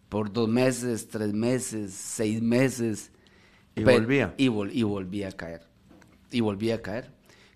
por 0.08 0.32
dos 0.32 0.48
meses, 0.48 1.08
tres 1.08 1.32
meses, 1.32 1.92
seis 1.92 2.40
meses. 2.40 3.10
Y 3.74 3.82
volvía. 3.82 4.34
Y, 4.36 4.44
y 4.44 4.82
volvía 4.84 5.28
a 5.28 5.32
caer. 5.32 5.62
Y 6.30 6.40
volvía 6.40 6.76
a 6.76 6.82
caer. 6.82 7.10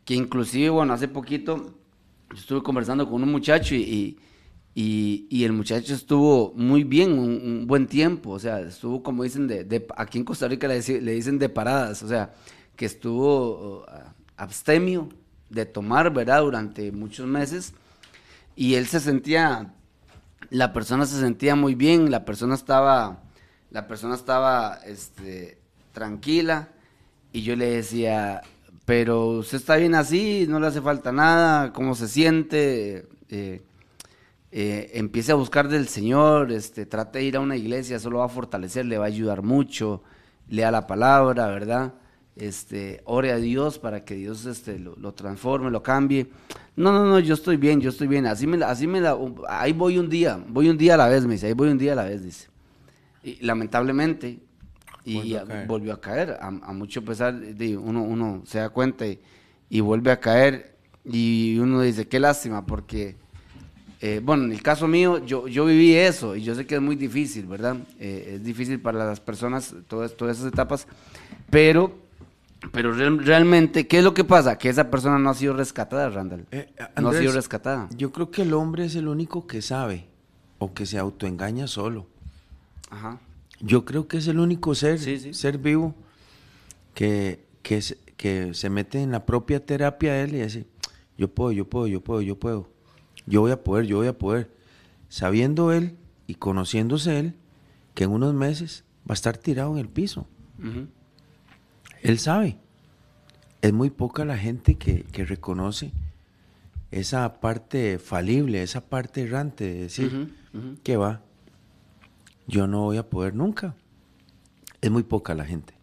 Que 0.04 0.14
inclusive, 0.14 0.70
bueno, 0.70 0.94
hace 0.94 1.06
poquito 1.06 1.78
estuve 2.34 2.62
conversando 2.62 3.08
con 3.08 3.22
un 3.22 3.30
muchacho 3.30 3.74
y, 3.74 4.18
y, 4.74 5.44
el 5.44 5.52
muchacho 5.52 5.94
estuvo 5.94 6.52
muy 6.54 6.84
bien, 6.84 7.18
un, 7.18 7.66
buen 7.66 7.87
tiempo. 7.87 8.30
O 8.30 8.38
sea, 8.38 8.61
estuvo, 8.61 9.02
como 9.02 9.22
dicen, 9.22 9.46
de, 9.46 9.87
aquí 9.96 10.18
en 10.18 10.24
Costa 10.24 10.48
Rica 10.48 10.66
le, 10.66 10.80
le, 11.00 11.12
dicen 11.12 11.38
de 11.38 11.48
paradas. 11.48 12.02
O 12.02 12.08
sea, 12.08 12.34
que 12.78 12.86
estuvo 12.86 13.80
uh, 13.80 13.84
abstemio 14.36 15.08
de 15.50 15.66
tomar, 15.66 16.12
¿verdad? 16.12 16.42
Durante 16.42 16.92
muchos 16.92 17.26
meses. 17.26 17.74
Y 18.54 18.76
él 18.76 18.86
se 18.86 19.00
sentía, 19.00 19.74
la 20.50 20.72
persona 20.72 21.04
se 21.04 21.18
sentía 21.18 21.56
muy 21.56 21.74
bien, 21.74 22.12
la 22.12 22.24
persona 22.24 22.54
estaba, 22.54 23.20
la 23.72 23.88
persona 23.88 24.14
estaba, 24.14 24.78
este, 24.86 25.58
tranquila. 25.92 26.68
Y 27.32 27.42
yo 27.42 27.56
le 27.56 27.66
decía, 27.68 28.42
pero 28.84 29.26
usted 29.26 29.58
está 29.58 29.74
bien 29.74 29.96
así, 29.96 30.46
no 30.48 30.60
le 30.60 30.68
hace 30.68 30.80
falta 30.80 31.10
nada, 31.10 31.72
¿cómo 31.72 31.96
se 31.96 32.06
siente? 32.06 33.08
Eh, 33.28 33.60
eh, 34.52 34.90
empiece 34.94 35.32
a 35.32 35.34
buscar 35.34 35.68
del 35.68 35.88
Señor, 35.88 36.52
este, 36.52 36.86
trate 36.86 37.18
de 37.18 37.24
ir 37.24 37.36
a 37.36 37.40
una 37.40 37.56
iglesia, 37.56 37.96
eso 37.96 38.08
lo 38.08 38.18
va 38.18 38.26
a 38.26 38.28
fortalecer, 38.28 38.86
le 38.86 38.98
va 38.98 39.06
a 39.06 39.08
ayudar 39.08 39.42
mucho, 39.42 40.04
lea 40.48 40.70
la 40.70 40.86
palabra, 40.86 41.48
¿verdad? 41.48 41.94
Este, 42.38 43.03
ore 43.05 43.33
a 43.33 43.37
Dios 43.37 43.79
para 43.81 44.05
que 44.05 44.14
Dios 44.14 44.46
este, 44.46 44.79
lo, 44.79 45.12
transforme, 45.12 45.70
lo 45.70 45.83
cambie. 45.83 46.29
No, 46.77 46.92
no, 46.92 47.05
no, 47.05 47.18
yo 47.18 47.35
estoy 47.35 47.57
bien, 47.57 47.81
yo 47.81 47.90
estoy 47.90 48.07
bien. 48.07 48.27
Así 48.27 48.46
me, 48.46 48.64
así 48.64 48.87
me 48.87 49.01
la, 49.01 49.18
ahí 49.48 49.72
voy 49.72 49.98
un 49.98 50.09
día, 50.09 50.40
voy 50.48 50.68
un 50.68 50.79
día 50.79 50.94
a 50.94 50.96
la 50.96 51.09
vez, 51.09 51.27
me 51.27 51.33
dice, 51.33 51.48
ahí 51.48 51.53
voy 51.53 51.68
un 51.68 51.79
día 51.79 51.92
a 51.92 51.96
la 51.96 52.05
vez, 52.05 52.22
dice. 52.22 52.48
Y 53.24 53.44
lamentablemente, 53.44 54.38
y 55.05 55.37
volvió 55.66 55.92
a 55.92 56.01
caer. 56.01 56.38
A, 56.40 56.51
mucho 56.51 57.05
pesar, 57.05 57.35
uno, 57.35 58.03
uno 58.03 58.42
se 58.46 58.59
da 58.59 58.68
cuenta 58.68 59.05
y, 59.68 59.81
vuelve 59.81 60.12
a 60.12 60.20
caer 60.20 60.77
y 61.05 61.59
uno 61.59 61.81
dice, 61.81 62.07
qué 62.07 62.20
lástima, 62.20 62.64
porque, 62.66 63.16
eh, 64.01 64.20
bueno, 64.22 64.44
en 64.44 64.53
el 64.53 64.62
caso 64.62 64.87
mío, 64.87 65.24
yo, 65.24 65.48
yo 65.48 65.64
viví 65.64 65.94
eso 65.94 66.37
y 66.37 66.42
yo 66.42 66.55
sé 66.55 66.66
que 66.66 66.74
es 66.74 66.81
muy 66.81 66.96
difícil, 66.96 67.46
¿verdad? 67.46 67.77
Eh, 67.98 68.35
es 68.35 68.44
difícil 68.44 68.81
para 68.81 69.05
las 69.05 69.18
personas 69.18 69.74
todas, 69.88 70.16
todas 70.16 70.37
esas 70.37 70.53
etapas, 70.53 70.87
pero, 71.51 72.07
pero 72.72 72.92
realmente, 72.92 73.86
¿qué 73.86 73.98
es 73.98 74.04
lo 74.04 74.14
que 74.14 74.24
pasa? 74.24 74.58
Que 74.58 74.68
esa 74.68 74.90
persona 74.90 75.18
no 75.18 75.30
ha 75.30 75.34
sido 75.34 75.54
rescatada, 75.54 76.08
Randall. 76.10 76.46
Eh, 76.50 76.72
no 77.00 77.10
ha 77.10 77.14
sido 77.14 77.32
rescatada. 77.32 77.88
Yo 77.96 78.10
creo 78.10 78.30
que 78.30 78.42
el 78.42 78.52
hombre 78.52 78.84
es 78.84 78.96
el 78.96 79.06
único 79.06 79.46
que 79.46 79.62
sabe 79.62 80.08
o 80.58 80.74
que 80.74 80.84
se 80.84 80.98
autoengaña 80.98 81.68
solo. 81.68 82.06
Ajá. 82.90 83.20
Yo 83.60 83.84
creo 83.84 84.08
que 84.08 84.18
es 84.18 84.26
el 84.26 84.40
único 84.40 84.74
ser, 84.74 84.98
ser 85.34 85.58
vivo 85.58 85.94
que, 86.94 87.44
que, 87.62 87.82
que, 88.16 88.54
se 88.54 88.70
mete 88.70 89.02
en 89.02 89.12
la 89.12 89.24
propia 89.24 89.64
terapia 89.64 90.20
él 90.20 90.34
y 90.34 90.42
dice, 90.42 90.66
yo 91.16 91.28
puedo, 91.28 91.52
yo 91.52 91.68
puedo, 91.68 91.86
yo 91.86 92.02
puedo, 92.02 92.22
yo 92.22 92.38
puedo. 92.38 92.68
Yo 93.26 93.40
voy 93.40 93.50
a 93.50 93.62
poder, 93.62 93.86
yo 93.86 93.98
voy 93.98 94.06
a 94.08 94.16
poder. 94.16 94.50
Sabiendo 95.08 95.72
él 95.72 95.96
y 96.26 96.36
conociéndose 96.36 97.18
él 97.18 97.34
que 97.94 98.04
en 98.04 98.10
unos 98.10 98.34
meses 98.34 98.84
va 99.08 99.12
a 99.12 99.14
estar 99.14 99.36
tirado 99.36 99.72
en 99.72 99.78
el 99.78 99.88
piso. 99.88 100.26
Él 102.02 102.18
sabe. 102.18 102.58
Es 103.61 103.72
muy 103.72 103.90
poca 103.90 104.24
la 104.24 104.38
gente 104.38 104.76
que, 104.76 105.04
reconoce 105.24 105.92
esa 106.90 107.40
parte 107.40 107.98
falible, 107.98 108.62
esa 108.62 108.80
parte 108.80 109.22
errante 109.22 109.64
de 109.64 109.80
decir 109.80 110.34
que 110.82 110.96
va, 110.96 111.22
yo 112.46 112.66
no 112.66 112.84
voy 112.84 112.96
a 112.96 113.08
poder 113.08 113.34
nunca. 113.34 113.74
Es 114.80 114.90
muy 114.90 115.02
poca 115.02 115.34
la 115.34 115.44
gente 115.44 115.74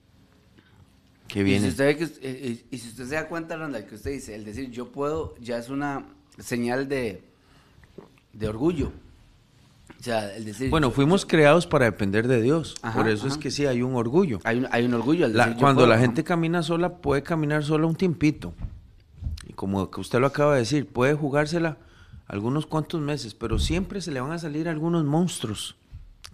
que 1.27 1.43
viene. 1.43 1.67
Y 1.67 1.69
si 1.69 1.69
usted, 1.69 2.01
eh, 2.01 2.19
eh, 2.21 2.65
y 2.71 2.77
si 2.77 2.89
usted 2.89 3.05
se 3.05 3.15
da 3.15 3.27
cuenta, 3.27 3.57
Randall, 3.57 3.85
que 3.85 3.95
usted 3.95 4.11
dice, 4.11 4.35
el 4.35 4.45
decir 4.45 4.71
yo 4.71 4.91
puedo 4.91 5.35
ya 5.39 5.57
es 5.57 5.69
una 5.69 6.05
señal 6.39 6.87
de, 6.87 7.23
de 8.33 8.47
orgullo. 8.47 8.91
O 10.05 10.07
sea, 10.07 10.35
el 10.35 10.45
decir, 10.45 10.69
bueno, 10.69 10.91
fuimos 10.91 11.25
creados 11.25 11.65
para 11.65 11.85
depender 11.85 12.27
de 12.27 12.39
Dios. 12.39 12.75
Por 12.93 13.09
eso 13.09 13.25
es 13.27 13.39
que 13.39 13.49
sí 13.49 13.65
hay 13.65 13.81
un 13.81 13.95
orgullo. 13.95 14.39
Hay 14.43 14.59
un, 14.59 14.67
hay 14.69 14.85
un 14.85 14.93
orgullo. 14.93 15.27
cuando 15.57 15.87
la 15.87 15.97
gente 15.97 16.23
camina 16.23 16.61
sola, 16.61 16.97
puede 16.97 17.23
caminar 17.23 17.63
sola 17.63 17.87
un 17.87 17.95
tiempito. 17.95 18.53
Y 19.47 19.53
como 19.53 19.89
que 19.89 19.99
usted 19.99 20.19
lo 20.19 20.27
acaba 20.27 20.53
de 20.53 20.59
decir, 20.59 20.87
puede 20.87 21.15
jugársela 21.15 21.79
algunos 22.27 22.67
cuantos 22.67 23.01
meses, 23.01 23.33
pero 23.33 23.57
siempre 23.57 23.99
se 23.99 24.11
le 24.11 24.21
van 24.21 24.31
a 24.31 24.37
salir 24.37 24.69
algunos 24.69 25.03
monstruos 25.05 25.75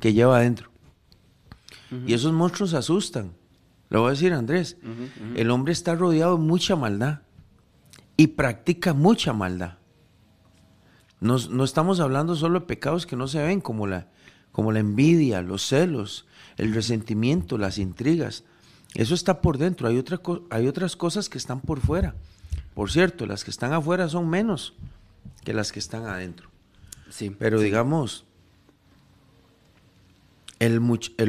que 0.02 0.12
lleva 0.12 0.36
adentro. 0.36 0.70
Y 2.06 2.14
esos 2.14 2.34
monstruos 2.34 2.74
asustan. 2.74 3.32
Lo 3.88 4.02
voy 4.02 4.10
a 4.10 4.12
decir, 4.12 4.34
Andrés. 4.34 4.76
El 5.34 5.50
hombre 5.50 5.72
está 5.72 5.96
rodeado 5.96 6.36
de 6.36 6.44
mucha 6.44 6.76
maldad 6.76 7.20
y 8.18 8.28
practica 8.28 8.94
mucha 8.94 9.32
maldad. 9.32 9.78
No, 11.22 11.64
estamos 11.64 12.00
hablando 12.00 12.36
solo 12.36 12.60
de 12.60 12.66
pecados 12.66 13.06
que 13.06 13.16
no 13.16 13.28
se 13.28 13.42
ven, 13.44 13.62
como 13.62 13.86
la, 13.86 14.08
como 14.52 14.72
la 14.72 14.80
envidia, 14.80 15.44
los 15.44 15.66
celos, 15.66 16.26
el 16.58 16.74
resentimiento, 16.74 17.60
las 17.60 17.78
intrigas. 17.78 18.44
Eso 18.96 19.14
está 19.14 19.40
por 19.40 19.60
dentro. 19.60 19.88
Hay, 19.88 19.98
otra, 19.98 20.20
hay 20.50 20.68
otras 20.68 20.96
cosas 20.96 21.30
que 21.30 21.38
están 21.38 21.62
por 21.62 21.80
fuera. 21.80 22.16
Por 22.74 22.92
cierto, 22.92 23.28
las 23.28 23.44
que 23.44 23.52
están 23.52 23.72
afuera 23.72 24.10
son 24.10 24.30
menos 24.30 24.74
que 25.46 25.54
las 25.54 25.72
que 25.72 25.80
están 25.80 26.06
adentro. 26.06 26.50
Sí, 27.10 27.30
Pero 27.30 27.60
digamos, 27.60 28.26
el, 30.58 30.80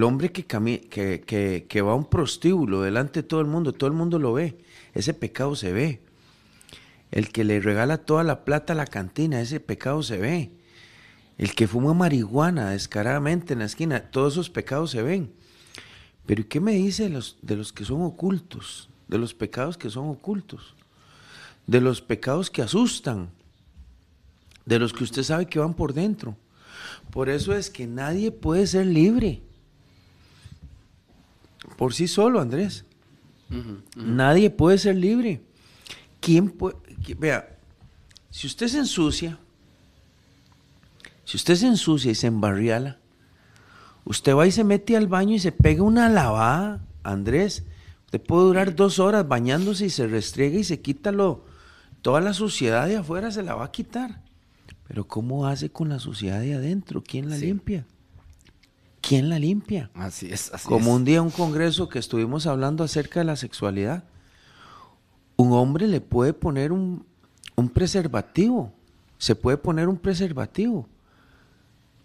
hombre 0.03 0.33
que, 0.33 0.47
que, 0.47 1.67
que, 1.69 1.83
va 1.83 1.93
a 1.93 1.97
un 1.97 2.05
prostíbulo 2.05 2.83
delante 2.83 3.23
de 3.23 3.29
todo 3.29 3.41
el 3.41 3.47
mundo, 3.47 3.73
todo 3.73 3.89
el 3.89 3.97
mundo 3.97 4.19
lo 4.19 4.33
ve, 4.33 4.59
ese 4.95 5.13
pecado 5.13 5.55
se 5.55 5.73
ve. 5.73 6.01
El 7.13 7.31
que 7.31 7.45
le 7.45 7.61
regala 7.61 7.99
toda 7.99 8.25
la 8.25 8.45
plata 8.45 8.73
a 8.73 8.77
la 8.77 8.87
cantina, 8.87 9.41
ese 9.41 9.61
pecado 9.61 10.03
se 10.03 10.17
ve. 10.17 10.51
El 11.39 11.55
que 11.55 11.69
fuma 11.69 11.95
marihuana 11.95 12.71
descaradamente 12.71 13.53
en 13.53 13.61
la 13.61 13.67
esquina, 13.67 14.11
todos 14.11 14.35
esos 14.35 14.51
pecados 14.51 14.91
se 14.91 15.03
ven. 15.03 15.33
Pero 16.27 16.41
¿y 16.41 16.45
qué 16.45 16.59
me 16.59 16.73
dice 16.73 17.05
de 17.05 17.11
los, 17.11 17.39
de 17.43 17.57
los 17.57 17.73
que 17.73 17.85
son 17.85 18.03
ocultos? 18.03 18.89
De 19.07 19.19
los 19.19 19.35
pecados 19.35 19.79
que 19.79 19.91
son 19.91 20.09
ocultos. 20.09 20.75
De 21.69 21.81
los 21.81 22.01
pecados 22.03 22.51
que 22.51 22.63
asustan. 22.63 23.31
de 24.67 24.81
los 24.81 24.93
que 24.93 25.05
usted 25.05 25.23
sabe 25.23 25.47
que 25.47 25.61
van 25.61 25.75
por 25.75 25.93
dentro. 25.93 26.37
Por 27.11 27.29
eso 27.29 27.55
es 27.55 27.71
que 27.71 27.87
nadie 27.87 28.33
puede 28.33 28.67
ser 28.67 28.87
libre 28.87 29.43
por 31.77 31.95
sí 31.95 32.09
solo, 32.09 32.41
Andrés. 32.41 32.85
Nadie 33.97 34.51
puede 34.51 34.79
ser 34.79 34.97
libre. 34.97 35.43
¿Quién 36.21 36.49
puede? 36.49 36.77
Vea, 37.19 37.49
si 38.31 38.47
usted 38.47 38.69
se 38.69 38.79
ensucia, 38.79 39.39
si 41.25 41.37
usted 41.37 41.55
se 41.55 41.67
ensucia 41.67 42.11
y 42.11 42.15
se 42.15 42.27
embarriala, 42.27 42.99
usted 44.05 44.35
va 44.35 44.47
y 44.47 44.53
se 44.53 44.65
mete 44.65 44.97
al 44.97 45.07
baño 45.07 45.35
y 45.35 45.39
se 45.39 45.53
pega 45.53 45.83
una 45.83 46.09
lavada, 46.09 46.81
Andrés. 47.03 47.65
Usted 48.07 48.21
puede 48.21 48.45
durar 48.45 48.75
dos 48.75 48.99
horas 48.99 49.27
bañándose 49.27 49.87
y 49.87 49.91
se 49.91 50.07
restriega 50.07 50.59
y 50.59 50.65
se 50.65 50.81
quita 50.81 51.13
lo, 51.13 51.45
toda 52.03 52.21
la 52.21 52.35
suciedad 52.35 52.87
de 52.87 52.97
afuera, 52.97 53.31
se 53.31 53.43
la 53.43 53.55
va 53.55 53.67
a 53.67 53.71
quitar. 53.71 54.23
Pero 54.87 55.07
¿cómo 55.07 55.47
hace 55.47 55.71
con 55.71 55.89
la 55.89 55.99
suciedad 55.99 56.41
de 56.41 56.55
adentro? 56.55 57.03
¿Quién 57.03 57.31
la 57.31 57.39
limpia? 57.39 57.87
¿Quién 59.01 59.29
la 59.29 59.39
limpia? 59.39 59.91
Así 59.95 60.29
es, 60.31 60.53
así 60.53 60.69
Como 60.69 60.95
un 60.95 61.05
día 61.05 61.23
un 61.23 61.31
congreso 61.31 61.89
que 61.89 61.99
estuvimos 61.99 62.47
hablando 62.47 62.85
acerca 62.85 63.21
de 63.21 63.25
la 63.25 63.37
sexualidad. 63.37 64.05
Un 65.43 65.53
hombre 65.55 65.89
le 65.89 66.01
puede 66.01 66.33
poner 66.33 66.71
un, 66.71 67.05
un 67.57 67.69
preservativo, 67.69 68.73
se 69.19 69.35
puede 69.35 69.57
poner 69.57 69.89
un 69.89 69.97
preservativo 69.97 70.87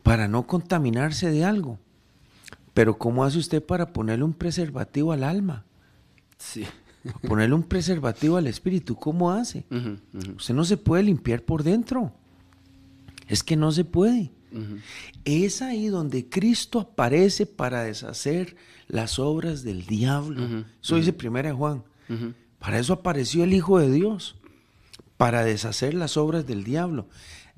para 0.01 0.27
no 0.27 0.47
contaminarse 0.47 1.29
de 1.29 1.43
algo. 1.43 1.77
Pero 2.73 2.97
¿cómo 2.97 3.23
hace 3.23 3.37
usted 3.37 3.63
para 3.63 3.93
ponerle 3.93 4.23
un 4.23 4.33
preservativo 4.33 5.11
al 5.11 5.23
alma? 5.23 5.65
Sí. 6.39 6.65
Ponerle 7.27 7.53
un 7.53 7.61
preservativo 7.61 8.37
al 8.37 8.47
espíritu, 8.47 8.95
¿cómo 8.95 9.29
hace? 9.31 9.65
Usted 10.35 10.55
no 10.55 10.63
se 10.65 10.77
puede 10.77 11.03
limpiar 11.03 11.43
por 11.43 11.61
dentro. 11.61 12.11
Es 13.27 13.43
que 13.43 13.55
no 13.55 13.71
se 13.71 13.85
puede. 13.85 14.31
Es 15.25 15.61
ahí 15.61 15.89
donde 15.89 16.27
Cristo 16.27 16.79
aparece 16.79 17.45
para 17.45 17.83
deshacer 17.83 18.55
las 18.87 19.19
obras 19.19 19.61
del 19.61 19.85
diablo. 19.85 20.65
Eso 20.81 20.95
dice 20.95 21.13
primera 21.13 21.53
Juan. 21.53 21.83
Para 22.59 22.79
eso 22.79 22.93
apareció 22.93 23.43
el 23.43 23.53
Hijo 23.53 23.79
de 23.79 23.91
Dios, 23.91 24.35
para 25.17 25.43
deshacer 25.43 25.93
las 25.93 26.15
obras 26.15 26.45
del 26.45 26.63
diablo. 26.63 27.07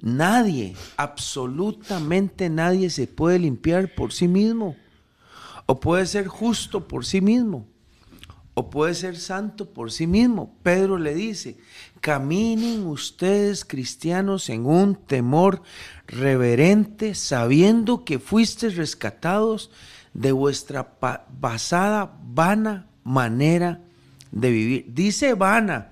Nadie, 0.01 0.75
absolutamente 0.95 2.49
nadie 2.49 2.89
se 2.89 3.05
puede 3.05 3.37
limpiar 3.37 3.93
por 3.95 4.13
sí 4.13 4.27
mismo, 4.27 4.77
o 5.65 5.79
puede 5.79 6.05
ser 6.05 6.27
justo 6.27 6.87
por 6.87 7.05
sí 7.05 7.19
mismo, 7.19 7.67
o 8.53 8.69
puede 8.69 8.95
ser 8.95 9.17
santo 9.17 9.73
por 9.73 9.91
sí 9.91 10.07
mismo. 10.07 10.55
Pedro 10.63 10.97
le 10.97 11.13
dice, 11.13 11.57
caminen 11.99 12.87
ustedes 12.87 13.65
cristianos 13.65 14.49
en 14.49 14.65
un 14.65 14.95
temor 14.95 15.61
reverente, 16.07 17.13
sabiendo 17.13 18.05
que 18.05 18.19
fuisteis 18.19 18.77
rescatados 18.77 19.69
de 20.13 20.31
vuestra 20.31 20.97
basada, 21.39 22.17
vana 22.23 22.87
manera 23.03 23.83
de 24.31 24.51
vivir. 24.51 24.85
Dice 24.93 25.33
vana, 25.33 25.89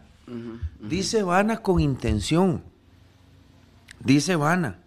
dice 0.80 1.24
vana 1.24 1.58
con 1.58 1.80
intención, 1.80 2.64
dice 4.00 4.36
vana. 4.36 4.80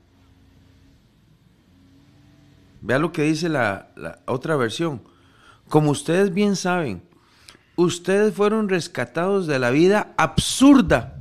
Vea 2.83 2.99
lo 2.99 3.13
que 3.13 3.23
dice 3.23 3.49
la, 3.49 3.91
la 3.97 4.21
otra 4.27 4.57
versión. 4.57 5.03
Como 5.69 5.91
ustedes 5.91 6.33
bien 6.33 6.57
saben, 6.57 7.03
ustedes 7.77 8.35
fueron 8.35 8.69
rescatados 8.69 9.47
de 9.47 9.59
la 9.59 9.71
vida 9.71 10.15
absurda 10.17 11.17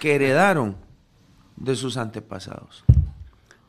que 0.00 0.14
heredaron 0.14 0.76
de 1.56 1.74
sus 1.74 1.96
antepasados. 1.96 2.84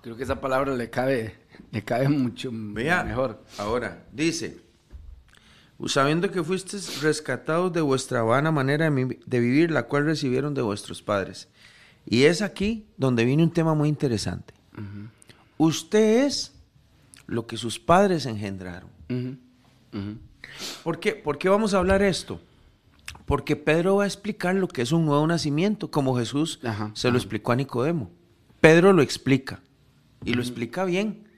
Creo 0.02 0.16
que 0.16 0.24
esa 0.24 0.40
palabra 0.40 0.76
le 0.76 0.90
cabe, 0.90 1.36
le 1.72 1.84
cabe 1.84 2.08
mucho 2.08 2.52
mejor. 2.52 3.44
Ahora, 3.58 4.06
dice, 4.14 4.62
sabiendo 5.88 6.30
que 6.30 6.44
fuisteis 6.44 7.02
rescatados 7.02 7.72
de 7.72 7.82
vuestra 7.82 8.24
vana 8.24 8.52
manera 8.52 8.90
de 8.90 9.40
vivir, 9.40 9.72
la 9.72 9.84
cual 9.84 10.06
recibieron 10.06 10.54
de 10.54 10.62
vuestros 10.62 11.02
padres. 11.02 11.48
Y 12.06 12.24
es 12.24 12.42
aquí 12.42 12.86
donde 12.98 13.26
viene 13.26 13.44
un 13.44 13.52
tema 13.52 13.74
muy 13.74 13.88
interesante. 13.88 14.54
Usted 15.58 16.26
es 16.26 16.54
lo 17.28 17.46
que 17.46 17.58
sus 17.58 17.80
padres 17.80 18.26
engendraron. 18.26 18.90
¿Por, 20.84 21.00
qué? 21.00 21.14
¿Por 21.14 21.38
qué 21.38 21.50
vamos 21.50 21.74
a 21.74 21.78
hablar 21.78 22.02
esto? 22.02 22.42
Porque 23.26 23.56
Pedro 23.56 23.98
va 23.98 24.04
a 24.04 24.08
explicar 24.08 24.56
lo 24.56 24.68
que 24.68 24.82
es 24.82 24.92
un 24.92 25.06
nuevo 25.06 25.26
nacimiento, 25.28 25.92
como 25.92 26.18
Jesús 26.18 26.60
se 26.94 27.12
lo 27.12 27.18
explicó 27.18 27.52
a 27.52 27.56
Nicodemo. 27.56 28.12
Pedro 28.60 28.92
lo 28.92 29.02
explica 29.02 29.62
y 30.26 30.34
lo 30.34 30.42
explica 30.42 30.84
bien, 30.84 31.29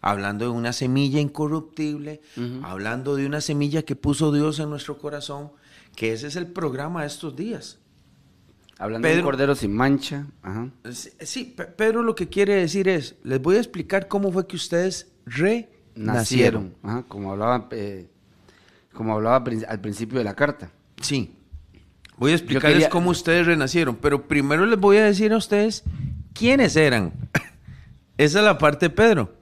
hablando 0.00 0.46
de 0.46 0.50
una 0.50 0.72
semilla 0.72 1.20
incorruptible, 1.20 2.20
hablando 2.62 3.16
de 3.16 3.26
una 3.26 3.40
semilla 3.40 3.82
que 3.82 3.96
puso 3.96 4.32
Dios 4.32 4.58
en 4.58 4.70
nuestro 4.70 4.98
corazón, 4.98 5.52
que 5.94 6.12
ese 6.12 6.28
es 6.28 6.36
el 6.36 6.46
programa 6.46 7.02
de 7.02 7.08
estos 7.08 7.36
días. 7.36 7.78
Hablando 8.78 9.06
de 9.08 9.16
un 9.16 9.22
cordero 9.22 9.54
sin 9.54 9.74
mancha. 9.74 10.26
Sí, 11.20 11.54
Pedro 11.76 12.02
lo 12.02 12.14
que 12.14 12.28
quiere 12.28 12.54
decir 12.54 12.88
es, 12.88 13.16
les 13.24 13.40
voy 13.40 13.56
a 13.56 13.58
explicar 13.58 14.08
cómo 14.08 14.32
fue 14.32 14.46
que 14.46 14.56
ustedes 14.56 15.12
renacieron. 15.26 16.74
como 17.08 17.32
hablaba 17.32 17.68
eh, 17.72 18.08
como 18.94 19.14
hablaba 19.14 19.44
al 19.68 19.80
principio 19.80 20.18
de 20.18 20.24
la 20.24 20.34
carta. 20.34 20.70
Sí. 21.02 21.36
Voy 22.16 22.32
a 22.32 22.34
explicarles 22.34 22.88
cómo 22.88 23.10
ustedes 23.10 23.46
renacieron, 23.46 23.96
pero 23.96 24.26
primero 24.26 24.66
les 24.66 24.78
voy 24.78 24.98
a 24.98 25.04
decir 25.04 25.32
a 25.32 25.36
ustedes 25.36 25.84
quiénes 26.32 26.76
eran. 26.76 27.12
Esa 28.18 28.38
es 28.38 28.44
la 28.44 28.58
parte 28.58 28.88
de 28.88 28.90
Pedro. 28.90 29.39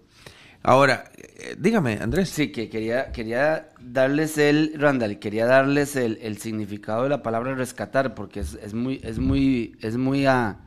Ahora, 0.69 1.11
eh, 1.17 1.57
dígame, 1.59 1.95
Andrés. 1.99 2.29
Sí, 2.29 2.53
que 2.53 2.69
quería, 2.69 3.11
quería 3.11 3.71
darles 3.81 4.37
el, 4.37 4.75
Randall, 4.77 5.19
quería 5.19 5.47
darles 5.47 5.97
el, 5.97 6.37
significado 6.37 7.05
de 7.05 7.09
la 7.09 7.23
palabra 7.23 7.55
rescatar, 7.55 8.15
porque 8.15 8.41
es, 8.41 8.75
muy, 8.75 9.01
es 9.03 9.19
muy, 9.19 9.75
es 9.81 9.97
muy, 9.97 10.27
ah, 10.27 10.59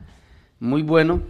muy 0.58 0.82
bueno 0.82 1.22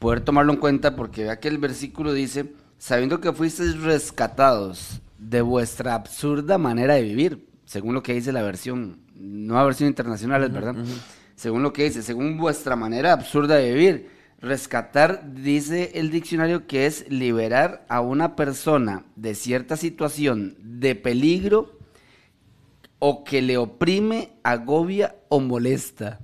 poder 0.00 0.22
tomarlo 0.22 0.52
en 0.52 0.58
cuenta, 0.58 0.96
porque 0.96 1.22
vea 1.22 1.38
que 1.38 1.46
el 1.46 1.58
versículo 1.58 2.12
dice, 2.12 2.52
sabiendo 2.76 3.20
que 3.20 3.32
fuisteis 3.32 3.80
rescatados 3.82 5.00
de 5.16 5.40
vuestra 5.40 5.94
absurda 5.94 6.58
manera 6.58 6.94
de 6.94 7.02
vivir, 7.02 7.46
según 7.66 7.94
lo 7.94 8.02
que 8.02 8.14
dice 8.14 8.32
la 8.32 8.42
versión, 8.42 8.98
nueva 9.14 9.62
versión 9.62 9.90
internacional, 9.90 10.42
es 10.42 10.52
¿verdad? 10.52 10.74
Según 11.36 11.62
lo 11.62 11.72
que 11.72 11.84
dice, 11.84 12.02
según 12.02 12.36
vuestra 12.36 12.74
manera 12.74 13.12
absurda 13.12 13.54
de 13.54 13.72
vivir. 13.72 14.17
Rescatar, 14.40 15.34
dice 15.34 15.92
el 15.94 16.10
diccionario, 16.10 16.66
que 16.66 16.86
es 16.86 17.10
liberar 17.10 17.84
a 17.88 18.00
una 18.00 18.36
persona 18.36 19.04
de 19.16 19.34
cierta 19.34 19.76
situación 19.76 20.56
de 20.60 20.94
peligro 20.94 21.76
o 23.00 23.24
que 23.24 23.42
le 23.42 23.56
oprime, 23.58 24.32
agobia 24.42 25.16
o 25.28 25.40
molesta. 25.40 26.20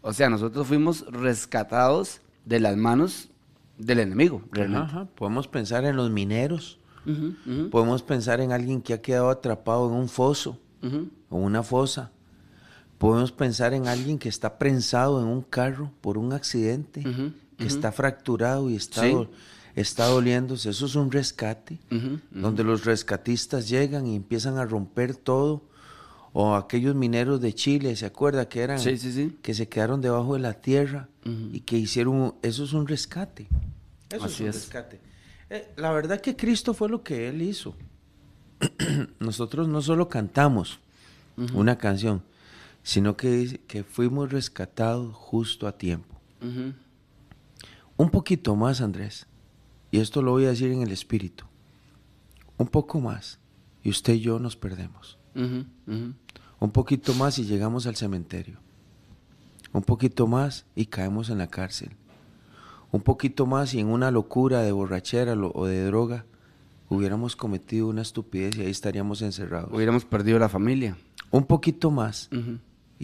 O 0.00 0.12
sea, 0.12 0.30
nosotros 0.30 0.66
fuimos 0.66 1.06
rescatados 1.10 2.20
de 2.44 2.60
las 2.60 2.76
manos 2.76 3.30
del 3.78 4.00
enemigo, 4.00 4.42
Podemos 5.14 5.48
pensar 5.48 5.84
en 5.84 5.96
los 5.96 6.10
mineros. 6.10 6.78
Podemos 7.70 8.02
pensar 8.02 8.40
en 8.40 8.52
alguien 8.52 8.80
que 8.80 8.94
ha 8.94 9.02
quedado 9.02 9.28
atrapado 9.30 9.88
en 9.88 9.94
un 9.94 10.08
foso 10.08 10.58
o 11.28 11.36
una 11.36 11.62
fosa. 11.62 12.10
Podemos 13.04 13.32
pensar 13.32 13.74
en 13.74 13.86
alguien 13.86 14.18
que 14.18 14.30
está 14.30 14.56
prensado 14.56 15.20
en 15.20 15.28
un 15.28 15.42
carro 15.42 15.92
por 16.00 16.16
un 16.16 16.32
accidente, 16.32 17.04
que 17.58 17.66
está 17.66 17.92
fracturado 17.92 18.70
y 18.70 18.76
está, 18.76 19.04
está 19.76 20.06
doliéndose. 20.06 20.70
Eso 20.70 20.86
es 20.86 20.94
un 20.94 21.12
rescate, 21.12 21.78
donde 22.30 22.64
los 22.64 22.86
rescatistas 22.86 23.68
llegan 23.68 24.06
y 24.06 24.16
empiezan 24.16 24.56
a 24.56 24.64
romper 24.64 25.14
todo. 25.16 25.64
O 26.32 26.54
aquellos 26.54 26.94
mineros 26.94 27.42
de 27.42 27.52
Chile, 27.52 27.94
¿se 27.94 28.06
acuerda 28.06 28.48
que 28.48 28.62
eran? 28.62 28.78
Que 29.42 29.52
se 29.52 29.68
quedaron 29.68 30.00
debajo 30.00 30.32
de 30.32 30.40
la 30.40 30.54
tierra 30.54 31.10
y 31.52 31.60
que 31.60 31.76
hicieron. 31.76 32.36
eso 32.40 32.64
es 32.64 32.72
un 32.72 32.88
rescate. 32.88 33.48
Eso 34.08 34.24
es 34.24 34.40
un 34.40 34.46
rescate. 34.46 34.98
Eh, 35.50 35.74
la 35.76 35.92
verdad 35.92 36.22
que 36.22 36.34
Cristo 36.36 36.72
fue 36.72 36.88
lo 36.88 37.02
que 37.02 37.28
Él 37.28 37.42
hizo. 37.42 37.74
Nosotros 39.20 39.68
no 39.68 39.82
solo 39.82 40.08
cantamos 40.08 40.80
una 41.52 41.76
canción, 41.76 42.22
sino 42.84 43.16
que, 43.16 43.60
que, 43.66 43.82
fuimos 43.82 44.30
rescatados 44.30 45.12
justo 45.12 45.66
a 45.66 45.76
tiempo. 45.76 46.20
Un 47.96 48.10
poquito 48.10 48.54
más, 48.54 48.80
Andrés, 48.80 49.26
y 49.90 49.98
esto 49.98 50.22
lo 50.22 50.30
voy 50.30 50.44
a 50.44 50.50
decir 50.50 50.70
en 50.70 50.82
el 50.82 50.92
Espíritu, 50.92 51.44
un 52.56 52.68
poco 52.68 53.00
más, 53.00 53.40
y 53.82 53.90
usted 53.90 54.14
y 54.14 54.20
yo 54.20 54.38
nos 54.38 54.54
perdemos. 54.54 55.18
Un 55.34 56.70
poquito 56.70 57.12
más 57.14 57.40
y 57.40 57.44
llegamos 57.44 57.88
al 57.88 57.96
cementerio. 57.96 58.60
Un 59.72 59.82
poquito 59.82 60.28
más 60.28 60.64
y 60.76 60.86
caemos 60.86 61.28
en 61.30 61.38
la 61.38 61.48
cárcel 61.48 61.96
un 62.94 63.00
poquito 63.00 63.44
más 63.44 63.74
y 63.74 63.80
en 63.80 63.88
una 63.88 64.12
locura 64.12 64.62
de 64.62 64.70
borrachera 64.70 65.34
o 65.34 65.66
de 65.66 65.84
droga 65.84 66.26
hubiéramos 66.88 67.34
cometido 67.34 67.88
una 67.88 68.02
estupidez 68.02 68.56
y 68.56 68.60
ahí 68.60 68.70
estaríamos 68.70 69.20
encerrados. 69.20 69.72
Hubiéramos 69.72 70.04
perdido 70.04 70.38
la 70.38 70.48
familia. 70.48 70.96
Un 71.32 71.44
poquito 71.44 71.90
más 71.90 72.30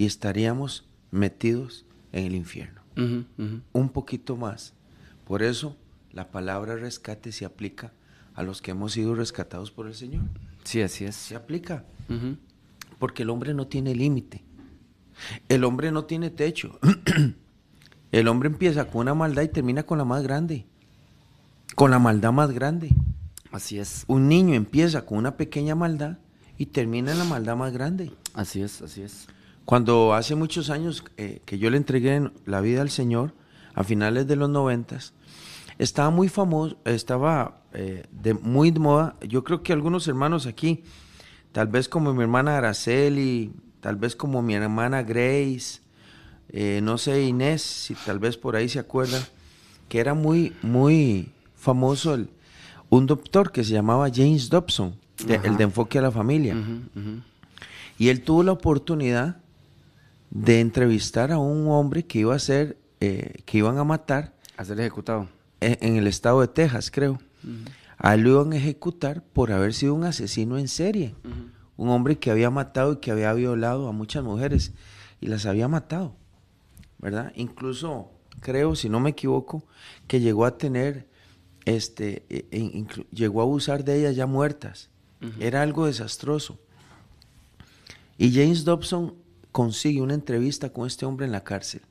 y 0.00 0.06
estaríamos 0.06 0.88
metidos 1.10 1.84
en 2.12 2.24
el 2.24 2.34
infierno. 2.34 2.80
Un 2.96 3.88
poquito 3.90 4.34
más. 4.34 4.72
Por 5.26 5.42
eso 5.42 5.76
la 6.10 6.30
palabra 6.30 6.74
rescate 6.76 7.32
se 7.32 7.44
aplica 7.44 7.92
a 8.32 8.42
los 8.42 8.62
que 8.62 8.70
hemos 8.70 8.92
sido 8.92 9.14
rescatados 9.14 9.70
por 9.70 9.86
el 9.86 9.94
Señor. 9.94 10.22
Sí, 10.64 10.80
así 10.80 11.04
es. 11.04 11.16
Se 11.16 11.36
aplica. 11.36 11.84
Porque 12.98 13.24
el 13.24 13.28
hombre 13.28 13.52
no 13.52 13.66
tiene 13.66 13.94
límite. 13.94 14.42
El 15.50 15.64
hombre 15.64 15.92
no 15.92 16.06
tiene 16.06 16.30
techo. 16.30 16.80
el 18.10 18.28
hombre 18.28 18.48
empieza 18.48 18.86
con 18.86 19.02
una 19.02 19.12
maldad 19.12 19.42
y 19.42 19.48
termina 19.48 19.82
con 19.82 19.98
la 19.98 20.06
más 20.06 20.22
grande. 20.22 20.64
Con 21.74 21.90
la 21.90 21.98
maldad 21.98 22.32
más 22.32 22.52
grande. 22.52 22.88
Así 23.52 23.78
es. 23.78 24.04
Un 24.06 24.28
niño 24.28 24.54
empieza 24.54 25.04
con 25.04 25.18
una 25.18 25.36
pequeña 25.36 25.74
maldad 25.74 26.16
y 26.56 26.64
termina 26.64 27.12
en 27.12 27.18
la 27.18 27.24
maldad 27.24 27.54
más 27.54 27.74
grande. 27.74 28.10
Así 28.32 28.62
es, 28.62 28.80
así 28.80 29.02
es. 29.02 29.28
Cuando 29.70 30.14
hace 30.14 30.34
muchos 30.34 30.68
años 30.68 31.04
eh, 31.16 31.42
que 31.44 31.56
yo 31.60 31.70
le 31.70 31.76
entregué 31.76 32.16
en 32.16 32.32
la 32.44 32.60
vida 32.60 32.82
al 32.82 32.90
Señor, 32.90 33.34
a 33.72 33.84
finales 33.84 34.26
de 34.26 34.34
los 34.34 34.50
noventas, 34.50 35.12
estaba 35.78 36.10
muy 36.10 36.28
famoso, 36.28 36.76
estaba 36.84 37.62
eh, 37.72 38.02
de, 38.10 38.34
muy 38.34 38.72
de 38.72 38.80
moda. 38.80 39.14
Yo 39.28 39.44
creo 39.44 39.62
que 39.62 39.72
algunos 39.72 40.08
hermanos 40.08 40.46
aquí, 40.46 40.82
tal 41.52 41.68
vez 41.68 41.88
como 41.88 42.12
mi 42.12 42.20
hermana 42.24 42.58
Araceli, 42.58 43.52
tal 43.80 43.94
vez 43.94 44.16
como 44.16 44.42
mi 44.42 44.54
hermana 44.54 45.04
Grace, 45.04 45.78
eh, 46.48 46.80
no 46.82 46.98
sé, 46.98 47.22
Inés, 47.22 47.62
si 47.62 47.94
tal 47.94 48.18
vez 48.18 48.36
por 48.36 48.56
ahí 48.56 48.68
se 48.68 48.80
acuerdan, 48.80 49.22
que 49.88 50.00
era 50.00 50.14
muy, 50.14 50.52
muy 50.62 51.30
famoso 51.54 52.14
el- 52.14 52.28
un 52.88 53.06
doctor 53.06 53.52
que 53.52 53.62
se 53.62 53.74
llamaba 53.74 54.08
James 54.12 54.50
Dobson, 54.50 54.96
de- 55.24 55.36
el 55.44 55.56
de 55.56 55.62
enfoque 55.62 56.00
a 56.00 56.02
la 56.02 56.10
familia. 56.10 56.56
Y 58.00 58.08
él 58.08 58.22
tuvo 58.22 58.42
la 58.42 58.50
oportunidad 58.50 59.36
de 60.30 60.60
entrevistar 60.60 61.32
a 61.32 61.38
un 61.38 61.66
hombre 61.68 62.04
que 62.06 62.20
iba 62.20 62.34
a 62.34 62.38
ser, 62.38 62.78
eh, 63.00 63.42
que 63.44 63.58
iban 63.58 63.78
a 63.78 63.84
matar 63.84 64.34
A 64.56 64.64
ser 64.64 64.78
ejecutado. 64.80 65.28
en, 65.60 65.78
en 65.80 65.96
el 65.96 66.06
estado 66.06 66.40
de 66.40 66.48
Texas, 66.48 66.90
creo. 66.90 67.18
A 67.98 68.14
él 68.14 68.22
lo 68.22 68.30
iban 68.30 68.52
a 68.52 68.56
ejecutar 68.56 69.22
por 69.22 69.52
haber 69.52 69.74
sido 69.74 69.94
un 69.94 70.04
asesino 70.04 70.56
en 70.58 70.68
serie. 70.68 71.14
Un 71.76 71.88
hombre 71.88 72.18
que 72.18 72.30
había 72.30 72.50
matado 72.50 72.92
y 72.94 72.96
que 72.98 73.10
había 73.10 73.32
violado 73.32 73.88
a 73.88 73.92
muchas 73.92 74.22
mujeres 74.22 74.72
y 75.20 75.26
las 75.26 75.46
había 75.46 75.66
matado, 75.68 76.14
¿verdad? 76.98 77.32
Incluso 77.34 78.10
creo, 78.40 78.74
si 78.76 78.88
no 78.88 79.00
me 79.00 79.10
equivoco, 79.10 79.64
que 80.06 80.20
llegó 80.20 80.44
a 80.46 80.56
tener, 80.58 81.06
este, 81.64 82.24
e- 82.30 82.46
e- 82.50 82.86
llegó 83.12 83.40
a 83.40 83.44
abusar 83.44 83.84
de 83.84 83.98
ellas 83.98 84.16
ya 84.16 84.26
muertas. 84.26 84.88
Era 85.38 85.60
algo 85.62 85.84
desastroso. 85.86 86.58
Y 88.16 88.32
James 88.34 88.64
Dobson 88.64 89.14
consigue 89.52 90.00
una 90.00 90.14
entrevista 90.14 90.72
con 90.72 90.86
este 90.86 91.06
hombre 91.06 91.26
en 91.26 91.32
la 91.32 91.44
cárcel. 91.44 91.82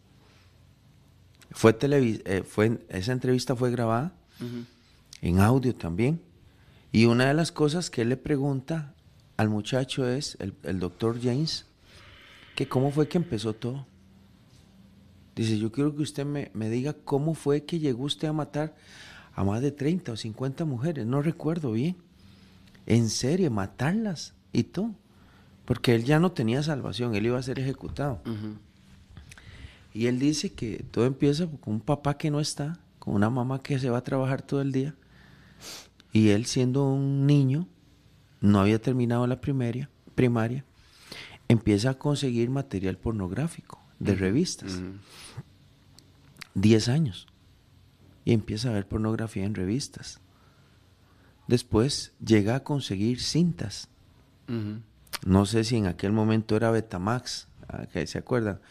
Fue 1.51 1.77
eh, 1.81 2.43
fue, 2.47 2.79
esa 2.89 3.11
entrevista 3.11 3.55
fue 3.55 3.71
grabada 3.71 4.13
en 5.21 5.39
audio 5.39 5.75
también. 5.75 6.21
Y 6.91 7.05
una 7.05 7.27
de 7.27 7.33
las 7.33 7.51
cosas 7.51 7.89
que 7.89 8.01
él 8.01 8.09
le 8.09 8.17
pregunta 8.17 8.93
al 9.37 9.49
muchacho 9.49 10.07
es, 10.07 10.37
el, 10.39 10.53
el 10.63 10.79
doctor 10.79 11.19
James, 11.21 11.65
que 12.55 12.67
cómo 12.67 12.91
fue 12.91 13.07
que 13.07 13.17
empezó 13.17 13.53
todo. 13.53 13.85
Dice, 15.35 15.57
yo 15.57 15.71
quiero 15.71 15.95
que 15.95 16.01
usted 16.01 16.25
me, 16.25 16.51
me 16.53 16.69
diga 16.69 16.93
cómo 16.93 17.33
fue 17.33 17.63
que 17.63 17.79
llegó 17.79 18.03
usted 18.03 18.27
a 18.27 18.33
matar 18.33 18.75
a 19.33 19.43
más 19.43 19.61
de 19.61 19.71
30 19.71 20.11
o 20.11 20.17
50 20.17 20.65
mujeres, 20.65 21.05
no 21.05 21.21
recuerdo 21.21 21.71
bien. 21.71 21.95
En 22.85 23.09
serio, 23.09 23.49
matarlas 23.49 24.33
y 24.51 24.63
todo. 24.63 24.95
Porque 25.69 25.93
él 25.93 26.03
ya 26.03 26.19
no 26.19 26.31
tenía 26.31 26.63
salvación, 26.63 27.13
él 27.13 27.27
iba 27.27 27.37
a 27.37 27.43
ser 27.43 27.59
ejecutado. 27.59 28.23
Y 29.93 30.07
él 30.07 30.17
dice 30.17 30.51
que 30.51 30.83
todo 30.89 31.05
empieza 31.05 31.45
con 31.45 31.75
un 31.75 31.79
papá 31.79 32.17
que 32.17 32.31
no 32.31 32.39
está, 32.39 32.79
con 32.97 33.13
una 33.13 33.29
mamá 33.29 33.61
que 33.61 33.77
se 33.77 33.91
va 33.91 33.99
a 33.99 34.03
trabajar 34.03 34.41
todo 34.41 34.61
el 34.61 34.71
día. 34.71 34.95
Y 36.11 36.29
él 36.29 36.47
siendo 36.47 36.91
un 36.91 37.27
niño, 37.27 37.67
no 38.41 38.59
había 38.59 38.81
terminado 38.81 39.27
la 39.27 39.41
primaria, 39.41 39.91
primaria, 40.15 40.65
empieza 41.47 41.91
a 41.91 41.99
conseguir 41.99 42.49
material 42.49 42.97
pornográfico 42.97 43.79
de 43.99 44.15
revistas. 44.15 44.73
Ujú. 44.73 44.93
10 46.55 46.89
años. 46.89 47.27
Y 48.25 48.33
empieza 48.33 48.69
a 48.69 48.73
ver 48.73 48.87
pornografía 48.87 49.45
en 49.45 49.53
revistas. 49.53 50.19
Después 51.47 52.11
llega 52.25 52.55
a 52.55 52.63
conseguir 52.63 53.21
cintas. 53.21 53.87
No 55.25 55.45
sé 55.45 55.63
si 55.63 55.77
en 55.77 55.87
aquel 55.87 56.11
momento 56.11 56.55
era 56.55 56.71
Betamax, 56.71 57.47
ah, 57.67 57.85
que 57.91 58.05
se 58.07 58.17
acuerdan, 58.17 58.61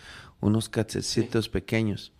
unos 0.41 0.69
casetitos 0.69 1.49
pequeños. 1.49 2.13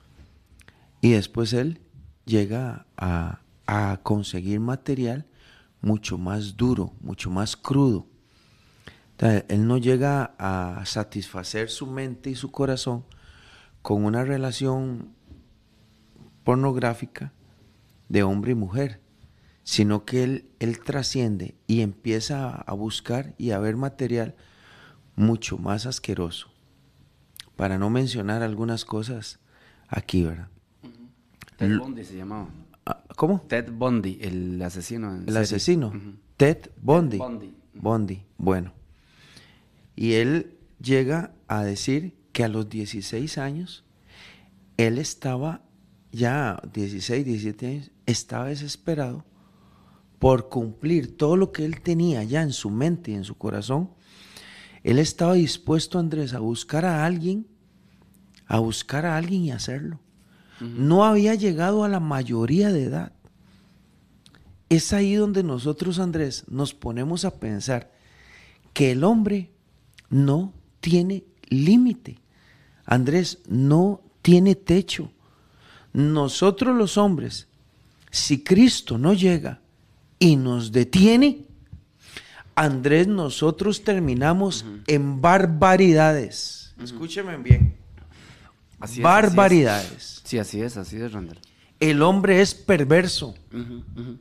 Y 1.01 1.13
después 1.13 1.53
él 1.53 1.81
llega 2.25 2.87
a, 2.97 3.41
a 3.67 4.01
conseguir 4.03 4.61
material 4.61 5.27
mucho 5.81 6.19
más 6.19 6.57
duro, 6.57 6.95
mucho 7.01 7.31
más 7.31 7.57
crudo. 7.57 8.07
O 9.17 9.21
sea, 9.21 9.45
él 9.49 9.67
no 9.67 9.79
llega 9.79 10.35
a 10.39 10.83
satisfacer 10.85 11.71
su 11.71 11.87
mente 11.87 12.31
y 12.31 12.35
su 12.35 12.51
corazón 12.51 13.05
con 13.83 14.05
una 14.05 14.25
relación 14.25 15.15
pornográfica 16.45 17.33
de 18.09 18.23
hombre 18.23 18.53
y 18.53 18.55
mujer, 18.55 19.01
sino 19.69 20.07
que 20.07 20.25
él, 20.25 20.47
él 20.61 20.81
trasciende 20.81 21.55
y 21.67 21.83
empieza 21.83 22.49
a, 22.49 22.73
buscar 22.73 23.35
y 23.37 23.51
a 23.51 23.59
ver 23.59 23.77
material 23.77 24.35
mucho 25.15 25.59
más 25.59 25.85
asqueroso, 25.85 26.49
para 27.55 27.77
no 27.77 27.91
mencionar 27.91 28.43
algunas 28.43 28.87
cosas 28.87 29.41
aquí, 29.87 30.25
¿verdad? 30.25 30.49
Ted 31.59 31.77
Bundy 31.77 32.03
se 32.03 32.17
llamaba. 32.17 32.49
Ah, 32.87 33.05
¿Cómo? 33.15 33.43
Ted 33.47 33.71
Bundy, 33.71 34.19
el 34.23 34.63
asesino. 34.63 35.11
en 35.11 35.21
El 35.21 35.27
serie. 35.27 35.41
asesino. 35.41 35.93
Ted 36.39 36.71
Bundy. 36.81 37.19
Bundy. 37.19 37.55
Bundy, 37.75 38.23
bueno. 38.39 38.73
Y 39.95 40.15
él 40.15 40.57
llega 40.81 41.35
a 41.47 41.63
decir 41.63 42.17
que 42.33 42.43
a 42.43 42.49
los 42.49 42.71
16 42.71 43.37
años, 43.37 43.85
él 44.79 44.97
estaba 44.97 45.61
ya 46.11 46.59
16, 46.73 47.27
17 47.27 47.67
años, 47.67 47.91
estaba 48.07 48.47
desesperado 48.47 49.27
por 50.19 50.49
cumplir 50.49 51.17
todo 51.17 51.37
lo 51.37 51.53
que 51.53 51.65
él 51.65 51.81
tenía 51.81 52.25
ya 52.25 52.43
en 52.43 52.53
su 52.53 52.71
mente 52.71 53.13
y 53.13 53.15
en 53.15 53.25
su 53.25 53.37
corazón. 53.37 53.91
Él 54.83 54.99
estaba 54.99 55.35
dispuesto, 55.35 55.99
Andrés, 55.99 56.35
a 56.35 56.41
buscar 56.41 56.85
a 56.85 57.05
alguien, 57.05 57.47
a 58.47 58.59
buscar 58.59 59.07
a 59.07 59.17
alguien 59.17 59.45
y 59.45 59.51
hacerlo. 59.51 60.01
No 60.61 61.05
había 61.05 61.37
llegado 61.37 61.85
a 61.85 61.89
la 61.89 62.01
mayoría 62.01 62.73
de 62.73 62.85
edad. 62.85 63.13
Es 64.69 64.93
ahí 64.93 65.15
donde 65.15 65.45
nosotros, 65.45 66.01
Andrés, 66.01 66.45
nos 66.49 66.75
ponemos 66.75 67.25
a 67.25 67.39
pensar 67.39 67.93
que 68.73 68.91
el 68.91 69.05
hombre 69.05 69.53
no 70.11 70.53
tiene 70.81 71.25
límite. 71.49 72.19
Andrés, 72.85 73.39
no 73.49 74.03
tiene 74.21 74.57
techo. 74.57 75.13
Nosotros 75.93 76.77
los 76.77 76.99
hombres, 76.99 77.47
si 78.11 78.43
Cristo 78.43 78.99
no 78.99 79.15
llega 79.15 79.61
y 80.19 80.37
nos 80.37 80.73
detiene, 80.73 81.45
Andrés, 82.55 83.07
nosotros 83.07 83.85
terminamos 83.85 84.65
en 84.87 85.21
barbaridades. 85.21 86.75
Escúcheme 86.83 87.37
bien. 87.37 87.77
Así 88.81 88.81
es, 88.81 88.81
así 88.81 88.99
es. 88.99 89.03
barbaridades. 89.03 90.21
Sí, 90.25 90.39
así 90.39 90.61
es, 90.61 90.77
así 90.77 90.97
es, 90.97 91.13
Randall. 91.13 91.39
El 91.81 92.03
hombre 92.03 92.41
es 92.41 92.55
perverso. 92.55 93.35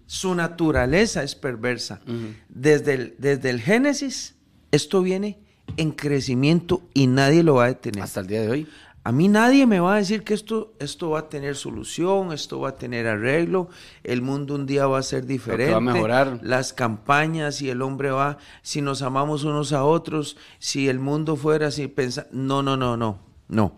Su 0.05 0.35
naturaleza 0.35 1.23
es 1.23 1.35
perversa. 1.35 2.01
Desde, 2.49 2.93
el, 2.93 3.15
desde 3.17 3.49
el 3.49 3.61
Génesis, 3.61 4.35
esto 4.71 5.01
viene 5.01 5.39
en 5.75 5.91
crecimiento 5.91 6.83
y 6.93 7.07
nadie 7.07 7.43
lo 7.43 7.55
va 7.55 7.65
a 7.65 7.67
detener. 7.69 8.03
Hasta 8.03 8.19
el 8.19 8.27
día 8.27 8.41
de 8.41 8.49
hoy. 8.49 8.67
A 9.07 9.13
mí 9.13 9.29
nadie 9.29 9.65
me 9.65 9.79
va 9.79 9.93
a 9.93 9.97
decir 9.99 10.25
que 10.25 10.33
esto, 10.33 10.73
esto 10.79 11.11
va 11.11 11.19
a 11.19 11.29
tener 11.29 11.55
solución, 11.55 12.33
esto 12.33 12.59
va 12.59 12.69
a 12.71 12.75
tener 12.75 13.07
arreglo, 13.07 13.69
el 14.03 14.21
mundo 14.21 14.53
un 14.55 14.65
día 14.65 14.85
va 14.85 14.99
a 14.99 15.01
ser 15.01 15.25
diferente. 15.25 15.71
va 15.71 15.77
a 15.77 15.79
mejorar. 15.79 16.41
Las 16.43 16.73
campañas 16.73 17.61
y 17.61 17.69
el 17.69 17.81
hombre 17.83 18.11
va, 18.11 18.37
si 18.63 18.81
nos 18.81 19.01
amamos 19.01 19.45
unos 19.45 19.71
a 19.71 19.85
otros, 19.85 20.35
si 20.59 20.89
el 20.89 20.99
mundo 20.99 21.37
fuera 21.37 21.67
así, 21.67 21.87
pensar. 21.87 22.27
No, 22.33 22.61
no, 22.61 22.75
no, 22.75 22.97
no, 22.97 23.19
no. 23.47 23.77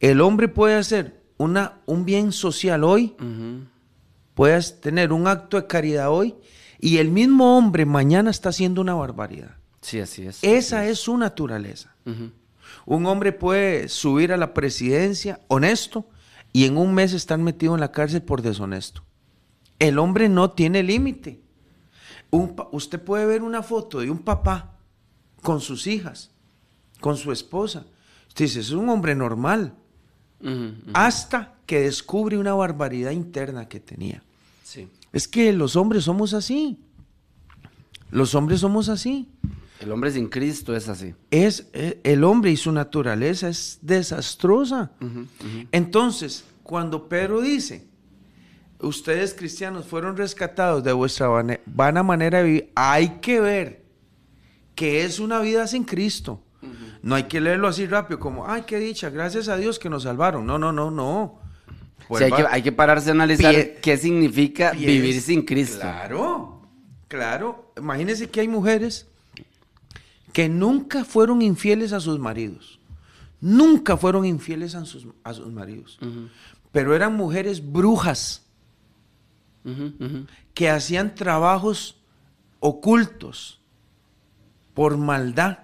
El 0.00 0.22
hombre 0.22 0.48
puede 0.48 0.76
hacer 0.76 1.20
una, 1.36 1.74
un 1.84 2.06
bien 2.06 2.32
social 2.32 2.82
hoy, 2.82 3.14
Ujú. 3.20 3.66
puedes 4.32 4.80
tener 4.80 5.12
un 5.12 5.26
acto 5.26 5.58
de 5.60 5.66
caridad 5.66 6.10
hoy 6.10 6.34
y 6.80 6.96
el 6.96 7.10
mismo 7.10 7.58
hombre 7.58 7.84
mañana 7.84 8.30
está 8.30 8.48
haciendo 8.48 8.80
una 8.80 8.94
barbaridad. 8.94 9.50
Sí, 9.82 10.00
así 10.00 10.26
es. 10.26 10.42
Esa 10.42 10.80
así 10.80 10.92
es 10.92 10.98
su 11.00 11.14
naturaleza. 11.18 11.94
Un 12.86 13.06
hombre 13.06 13.32
puede 13.32 13.88
subir 13.88 14.32
a 14.32 14.36
la 14.36 14.54
presidencia 14.54 15.40
honesto 15.48 16.06
y 16.52 16.64
en 16.64 16.76
un 16.76 16.94
mes 16.94 17.12
estar 17.12 17.38
metido 17.38 17.74
en 17.74 17.80
la 17.80 17.92
cárcel 17.92 18.22
por 18.22 18.42
deshonesto. 18.42 19.02
El 19.78 19.98
hombre 19.98 20.28
no 20.28 20.50
tiene 20.50 20.82
límite. 20.82 21.40
Usted 22.30 23.00
puede 23.00 23.26
ver 23.26 23.42
una 23.42 23.62
foto 23.62 24.00
de 24.00 24.10
un 24.10 24.18
papá 24.18 24.76
con 25.42 25.60
sus 25.60 25.86
hijas, 25.86 26.30
con 27.00 27.16
su 27.16 27.32
esposa. 27.32 27.86
Usted 28.28 28.46
dice, 28.46 28.60
es 28.60 28.70
un 28.70 28.88
hombre 28.88 29.14
normal. 29.14 29.74
hasta 30.92 31.54
que 31.66 31.82
descubre 31.82 32.36
una 32.36 32.54
barbaridad 32.54 33.12
interna 33.12 33.68
que 33.68 33.78
tenía. 33.80 34.22
Sí. 34.64 34.88
Es 35.12 35.28
que 35.28 35.52
los 35.52 35.76
hombres 35.76 36.04
somos 36.04 36.34
así. 36.34 36.78
Los 38.10 38.34
hombres 38.34 38.60
somos 38.60 38.88
así. 38.88 39.28
El 39.82 39.90
hombre 39.92 40.10
sin 40.12 40.28
Cristo 40.28 40.74
es 40.76 40.88
así. 40.88 41.14
Es 41.30 41.68
eh, 41.72 42.00
el 42.04 42.22
hombre 42.24 42.50
y 42.50 42.56
su 42.56 42.70
naturaleza 42.72 43.48
es 43.48 43.78
desastrosa. 43.82 44.92
Entonces, 45.72 46.44
cuando 46.62 47.08
Pedro 47.08 47.40
dice, 47.40 47.86
ustedes 48.80 49.34
cristianos 49.34 49.86
fueron 49.86 50.16
rescatados 50.16 50.82
de 50.84 50.92
vuestra 50.92 51.28
vana 51.66 52.02
manera 52.02 52.38
de 52.38 52.44
vivir, 52.44 52.70
hay 52.74 53.18
que 53.20 53.40
ver 53.40 53.82
que 54.74 55.04
es 55.04 55.18
una 55.20 55.40
vida 55.40 55.66
sin 55.66 55.84
Cristo. 55.84 56.42
No 57.02 57.16
hay 57.16 57.24
que 57.24 57.40
leerlo 57.40 57.66
así 57.66 57.86
rápido, 57.86 58.20
como, 58.20 58.46
ay, 58.48 58.62
qué 58.64 58.78
dicha, 58.78 59.10
gracias 59.10 59.48
a 59.48 59.56
Dios 59.56 59.80
que 59.80 59.90
nos 59.90 60.04
salvaron. 60.04 60.46
No, 60.46 60.58
no, 60.58 60.70
no, 60.72 60.90
no. 60.92 61.40
Hay, 62.10 62.30
que, 62.30 62.44
hay 62.48 62.62
que 62.62 62.70
pararse 62.72 63.08
a 63.08 63.12
analizar 63.12 63.52
Pie- 63.54 63.80
qué 63.80 63.96
significa 63.96 64.72
pies- 64.72 64.86
vivir 64.86 65.20
sin 65.20 65.42
Cristo. 65.42 65.80
Claro, 65.80 66.62
claro. 67.08 67.72
Imagínense 67.76 68.28
que 68.30 68.40
hay 68.40 68.48
mujeres 68.48 69.08
que 70.32 70.48
nunca 70.48 71.04
fueron 71.04 71.42
infieles 71.42 71.92
a 71.92 72.00
sus 72.00 72.18
maridos. 72.18 72.80
Nunca 73.40 73.96
fueron 73.96 74.24
infieles 74.24 74.74
a 74.74 74.84
sus, 74.84 75.06
a 75.24 75.34
sus 75.34 75.52
maridos. 75.52 75.98
Pero 76.70 76.94
eran 76.94 77.16
mujeres 77.16 77.72
brujas 77.72 78.46
que 80.54 80.70
hacían 80.70 81.14
trabajos 81.14 82.00
ocultos 82.60 83.60
por 84.74 84.96
maldad, 84.96 85.58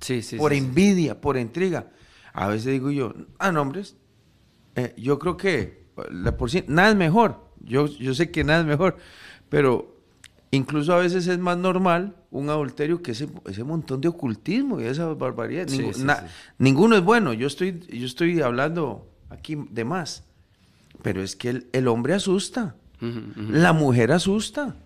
Sí, 0.00 0.22
sí. 0.22 0.36
por 0.36 0.52
sí, 0.52 0.58
envidia, 0.58 1.20
por 1.20 1.36
intriga. 1.36 1.90
A 2.32 2.48
veces 2.48 2.66
digo 2.72 2.90
yo, 2.90 3.14
ah, 3.38 3.52
no, 3.52 3.60
hombres, 3.62 3.96
eh, 4.74 4.94
yo 4.96 5.18
creo 5.18 5.36
que 5.36 5.86
la 6.10 6.36
por 6.36 6.50
cien- 6.50 6.64
nada 6.68 6.90
es 6.90 6.96
mejor. 6.96 7.52
Yo, 7.60 7.86
yo 7.86 8.14
sé 8.14 8.30
que 8.30 8.42
nada 8.44 8.60
es 8.60 8.66
mejor, 8.66 8.96
pero 9.48 9.91
incluso 10.52 10.92
a 10.94 10.98
veces 10.98 11.26
es 11.26 11.38
más 11.38 11.58
normal 11.58 12.14
un 12.30 12.48
adulterio 12.48 13.02
que 13.02 13.10
ese, 13.12 13.28
ese 13.46 13.64
montón 13.64 14.00
de 14.00 14.08
ocultismo 14.08 14.80
y 14.80 14.84
esa 14.84 15.06
barbaridad. 15.14 15.66
Sí, 15.68 15.78
Ningú- 15.78 15.92
sí, 15.94 16.04
na- 16.04 16.20
sí. 16.20 16.26
Ninguno 16.58 16.94
es 16.96 17.02
bueno. 17.02 17.32
Yo 17.32 17.46
estoy, 17.48 17.80
yo 17.90 18.06
estoy 18.06 18.40
hablando 18.40 19.10
aquí 19.30 19.56
de 19.70 19.84
más. 19.84 20.22
Pero 21.02 21.20
es 21.22 21.34
que 21.34 21.48
el, 21.48 21.66
el 21.72 21.88
hombre 21.88 22.14
asusta, 22.14 22.76
la 23.00 23.72
mujer 23.72 24.12
asusta. 24.12 24.76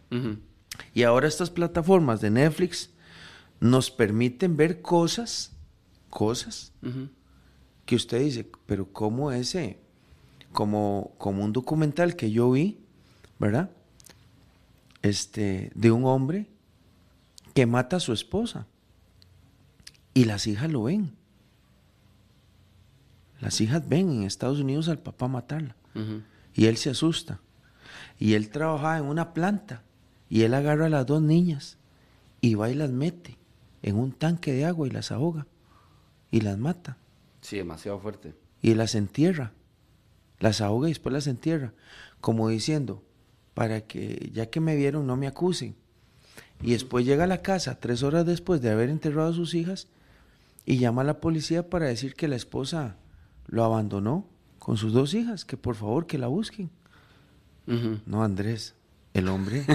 Y 0.94 1.02
ahora 1.02 1.28
estas 1.28 1.50
plataformas 1.50 2.22
de 2.22 2.30
Netflix 2.30 2.88
nos 3.60 3.90
permiten 3.90 4.56
ver 4.56 4.80
cosas, 4.80 5.52
cosas 6.08 6.72
que 7.84 7.96
usted 7.96 8.20
dice, 8.20 8.50
pero 8.66 8.90
¿cómo 8.92 9.30
ese? 9.32 9.78
Como, 10.52 11.12
como 11.18 11.44
un 11.44 11.52
documental 11.52 12.16
que 12.16 12.30
yo 12.30 12.50
vi, 12.50 12.78
¿verdad? 13.38 13.70
Este, 15.06 15.70
de 15.76 15.92
un 15.92 16.04
hombre 16.04 16.48
que 17.54 17.64
mata 17.64 17.96
a 17.96 18.00
su 18.00 18.12
esposa. 18.12 18.66
Y 20.14 20.24
las 20.24 20.48
hijas 20.48 20.70
lo 20.70 20.84
ven. 20.84 21.12
Las 23.40 23.60
hijas 23.60 23.88
ven 23.88 24.10
en 24.10 24.22
Estados 24.24 24.58
Unidos 24.58 24.88
al 24.88 24.98
papá 24.98 25.28
matarla. 25.28 25.76
Y 26.54 26.66
él 26.66 26.76
se 26.76 26.90
asusta. 26.90 27.40
Y 28.18 28.34
él 28.34 28.50
trabajaba 28.50 28.98
en 28.98 29.04
una 29.04 29.32
planta. 29.32 29.82
Y 30.28 30.42
él 30.42 30.54
agarra 30.54 30.86
a 30.86 30.90
las 30.90 31.06
dos 31.06 31.22
niñas 31.22 31.78
y 32.40 32.56
va 32.56 32.68
y 32.68 32.74
las 32.74 32.90
mete 32.90 33.38
en 33.82 33.96
un 33.96 34.10
tanque 34.10 34.52
de 34.52 34.64
agua 34.64 34.88
y 34.88 34.90
las 34.90 35.12
ahoga. 35.12 35.46
Y 36.32 36.40
las 36.40 36.58
mata. 36.58 36.96
Sí, 37.42 37.58
demasiado 37.58 38.00
fuerte. 38.00 38.34
Y 38.60 38.74
las 38.74 38.96
entierra. 38.96 39.52
Las 40.40 40.60
ahoga 40.60 40.88
y 40.88 40.90
después 40.90 41.12
las 41.12 41.28
entierra. 41.28 41.72
Como 42.20 42.48
diciendo, 42.48 43.04
para 43.56 43.80
que 43.80 44.30
ya 44.34 44.50
que 44.50 44.60
me 44.60 44.76
vieron 44.76 45.06
no 45.06 45.16
me 45.16 45.26
acusen. 45.26 45.74
Y 46.62 46.72
después 46.72 47.06
llega 47.06 47.24
a 47.24 47.26
la 47.26 47.40
casa 47.40 47.80
tres 47.80 48.02
horas 48.02 48.26
después 48.26 48.60
de 48.60 48.68
haber 48.70 48.90
enterrado 48.90 49.30
a 49.30 49.34
sus 49.34 49.54
hijas 49.54 49.88
y 50.66 50.76
llama 50.76 51.00
a 51.00 51.04
la 51.06 51.20
policía 51.20 51.70
para 51.70 51.86
decir 51.86 52.14
que 52.14 52.28
la 52.28 52.36
esposa 52.36 52.96
lo 53.46 53.64
abandonó 53.64 54.26
con 54.58 54.76
sus 54.76 54.92
dos 54.92 55.14
hijas, 55.14 55.46
que 55.46 55.56
por 55.56 55.74
favor 55.74 56.06
que 56.06 56.18
la 56.18 56.26
busquen. 56.26 56.68
No, 58.04 58.22
Andrés, 58.22 58.74
el 59.14 59.28
hombre. 59.28 59.64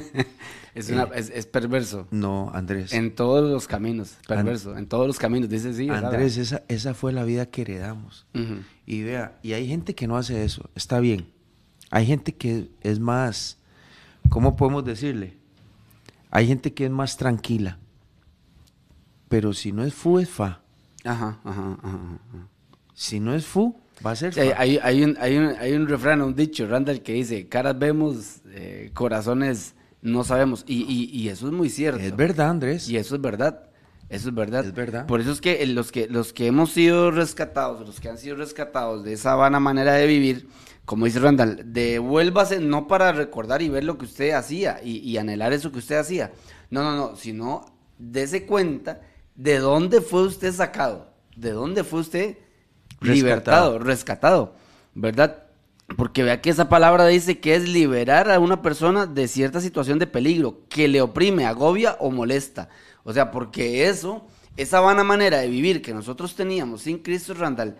Es, 0.74 0.90
una- 0.90 1.04
es, 1.16 1.30
es 1.32 1.48
perverso. 1.48 2.08
No, 2.12 2.50
Andrés. 2.54 2.94
En 2.94 3.14
todos 3.14 3.50
los 3.52 3.68
caminos. 3.68 4.16
Perverso. 4.26 4.78
En 4.78 4.88
todos 4.88 5.06
los 5.06 5.20
caminos. 5.20 5.50
Dice 5.50 5.74
sí. 5.74 5.90
Andrés, 5.90 6.38
esa, 6.38 6.64
esa 6.70 6.94
fue 6.94 7.12
la 7.12 7.26
vida 7.26 7.46
que 7.48 7.64
heredamos. 7.64 8.26
Y 8.86 9.04
vea, 9.04 9.38
y 9.44 9.52
hay 9.52 9.68
gente 9.68 9.96
que 9.96 10.08
no 10.08 10.16
hace 10.16 10.46
eso, 10.46 10.70
está 10.76 11.02
bien. 11.02 11.26
Hay 11.90 12.06
gente 12.06 12.34
que 12.36 12.72
es 12.84 13.00
más, 13.02 13.58
¿cómo 14.32 14.56
podemos 14.56 14.84
decirle? 14.86 15.38
Hay 16.32 16.48
gente 16.48 16.74
que 16.74 16.86
es 16.86 16.92
más 16.92 17.18
tranquila. 17.18 17.78
Pero 19.28 19.54
si 19.54 19.72
no 19.74 19.84
es 19.84 19.94
fu, 19.94 20.18
es 20.20 20.30
fa. 20.30 20.62
Ajá, 21.04 21.40
ajá, 21.44 21.78
ajá, 21.84 22.00
ajá. 22.30 22.48
Si 22.94 23.20
no 23.20 23.36
es 23.36 23.46
fu, 23.46 23.78
va 24.06 24.12
a 24.12 24.16
ser 24.16 24.34
Sí, 24.34 24.40
fa. 24.40 24.56
hay, 24.62 24.80
hay, 24.82 25.04
un, 25.04 25.18
hay, 25.20 25.38
un, 25.38 25.48
hay 25.60 25.74
un 25.74 25.88
refrán, 25.88 26.22
un 26.22 26.34
dicho, 26.34 26.66
Randall, 26.68 27.02
que 27.02 27.14
dice, 27.14 27.48
caras 27.50 27.78
vemos, 27.78 28.38
eh, 28.52 28.92
corazones 28.94 29.76
no 30.02 30.24
sabemos. 30.24 30.64
Y, 30.66 30.84
y, 30.84 31.10
y 31.18 31.28
eso 31.30 31.48
es 31.48 31.54
muy 31.54 31.70
cierto. 31.70 32.00
Es 32.00 32.16
verdad, 32.16 32.50
Andrés. 32.50 32.88
Y 32.90 32.96
eso 32.98 33.16
es 33.16 33.22
verdad. 33.22 33.68
Eso 34.10 34.30
es 34.30 34.36
verdad. 34.36 34.66
Es 34.66 34.74
verdad. 34.74 35.08
Por 35.08 35.20
eso 35.20 35.32
es 35.32 35.42
que 35.42 35.66
los 35.68 35.92
que 35.92 36.08
los 36.08 36.34
que 36.34 36.48
hemos 36.48 36.72
sido 36.72 37.12
rescatados, 37.12 37.86
los 37.86 38.00
que 38.00 38.10
han 38.10 38.18
sido 38.18 38.36
rescatados 38.38 39.04
de 39.04 39.14
esa 39.14 39.36
vana 39.36 39.60
manera 39.60 39.94
de 39.94 40.08
vivir, 40.08 40.48
como 40.92 41.06
dice 41.06 41.20
Randall, 41.20 41.62
devuélvase 41.72 42.60
no 42.60 42.86
para 42.86 43.14
recordar 43.14 43.62
y 43.62 43.70
ver 43.70 43.86
lo 43.86 43.98
que 43.98 44.04
usted 44.04 44.32
hacía 44.32 44.82
y, 44.84 44.98
y 44.98 45.18
anhelar 45.18 45.54
eso 45.54 45.72
que 45.72 45.78
usted 45.80 45.96
hacía. 45.96 46.34
No, 46.70 46.84
no, 46.84 46.98
no, 46.98 47.16
sino 47.16 47.64
dése 47.98 48.46
cuenta 48.46 49.00
de 49.34 49.60
dónde 49.60 50.02
fue 50.02 50.24
usted 50.24 50.52
sacado, 50.52 51.08
de 51.38 51.52
dónde 51.52 51.86
fue 51.86 52.02
usted 52.02 52.38
Rescatado. 53.00 53.14
libertado, 53.14 53.80
rescatado, 53.80 54.56
¿verdad? 54.94 55.44
Porque 55.96 56.24
vea 56.24 56.42
que 56.42 56.50
esa 56.50 56.68
palabra 56.68 57.08
dice 57.08 57.40
que 57.40 57.56
es 57.56 57.70
liberar 57.70 58.30
a 58.30 58.42
una 58.42 58.62
persona 58.62 59.06
de 59.06 59.30
cierta 59.30 59.62
situación 59.62 59.98
de 59.98 60.08
peligro, 60.08 60.68
que 60.68 60.90
le 60.90 61.02
oprime, 61.02 61.46
agobia 61.46 61.96
o 62.02 62.12
molesta. 62.12 62.68
O 63.06 63.14
sea, 63.14 63.32
porque 63.32 63.88
eso, 63.88 64.28
esa 64.58 64.82
vana 64.82 65.06
manera 65.06 65.38
de 65.38 65.48
vivir 65.48 65.82
que 65.82 65.94
nosotros 65.94 66.36
teníamos 66.36 66.82
sin 66.82 66.98
Cristo 66.98 67.34
Randall, 67.34 67.78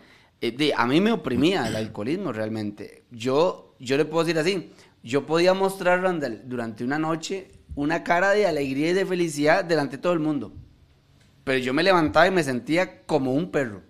de- 0.50 0.74
a 0.76 0.88
mí 0.88 1.00
me 1.00 1.12
oprimía 1.12 1.68
el 1.68 1.76
alcoholismo 1.76 2.32
realmente. 2.34 3.04
Yo, 3.12 3.76
yo 3.80 3.96
le 3.98 4.06
puedo 4.06 4.24
decir 4.26 4.40
así, 4.40 4.72
yo 5.04 5.26
podía 5.28 5.54
mostrar, 5.54 6.02
Randall, 6.02 6.42
durante 6.46 6.84
una 6.84 6.98
noche 6.98 7.52
una 7.76 8.04
cara 8.04 8.32
de 8.32 8.48
alegría 8.48 8.90
y 8.90 8.94
de 8.94 9.06
felicidad 9.06 9.64
delante 9.64 9.98
de 9.98 10.02
todo 10.02 10.14
el 10.14 10.20
mundo. 10.20 10.52
Pero 11.44 11.60
yo 11.60 11.74
me 11.74 11.84
levantaba 11.84 12.28
y 12.28 12.32
me 12.32 12.44
sentía 12.44 13.04
como 13.04 13.34
un 13.34 13.50
perro. 13.52 13.82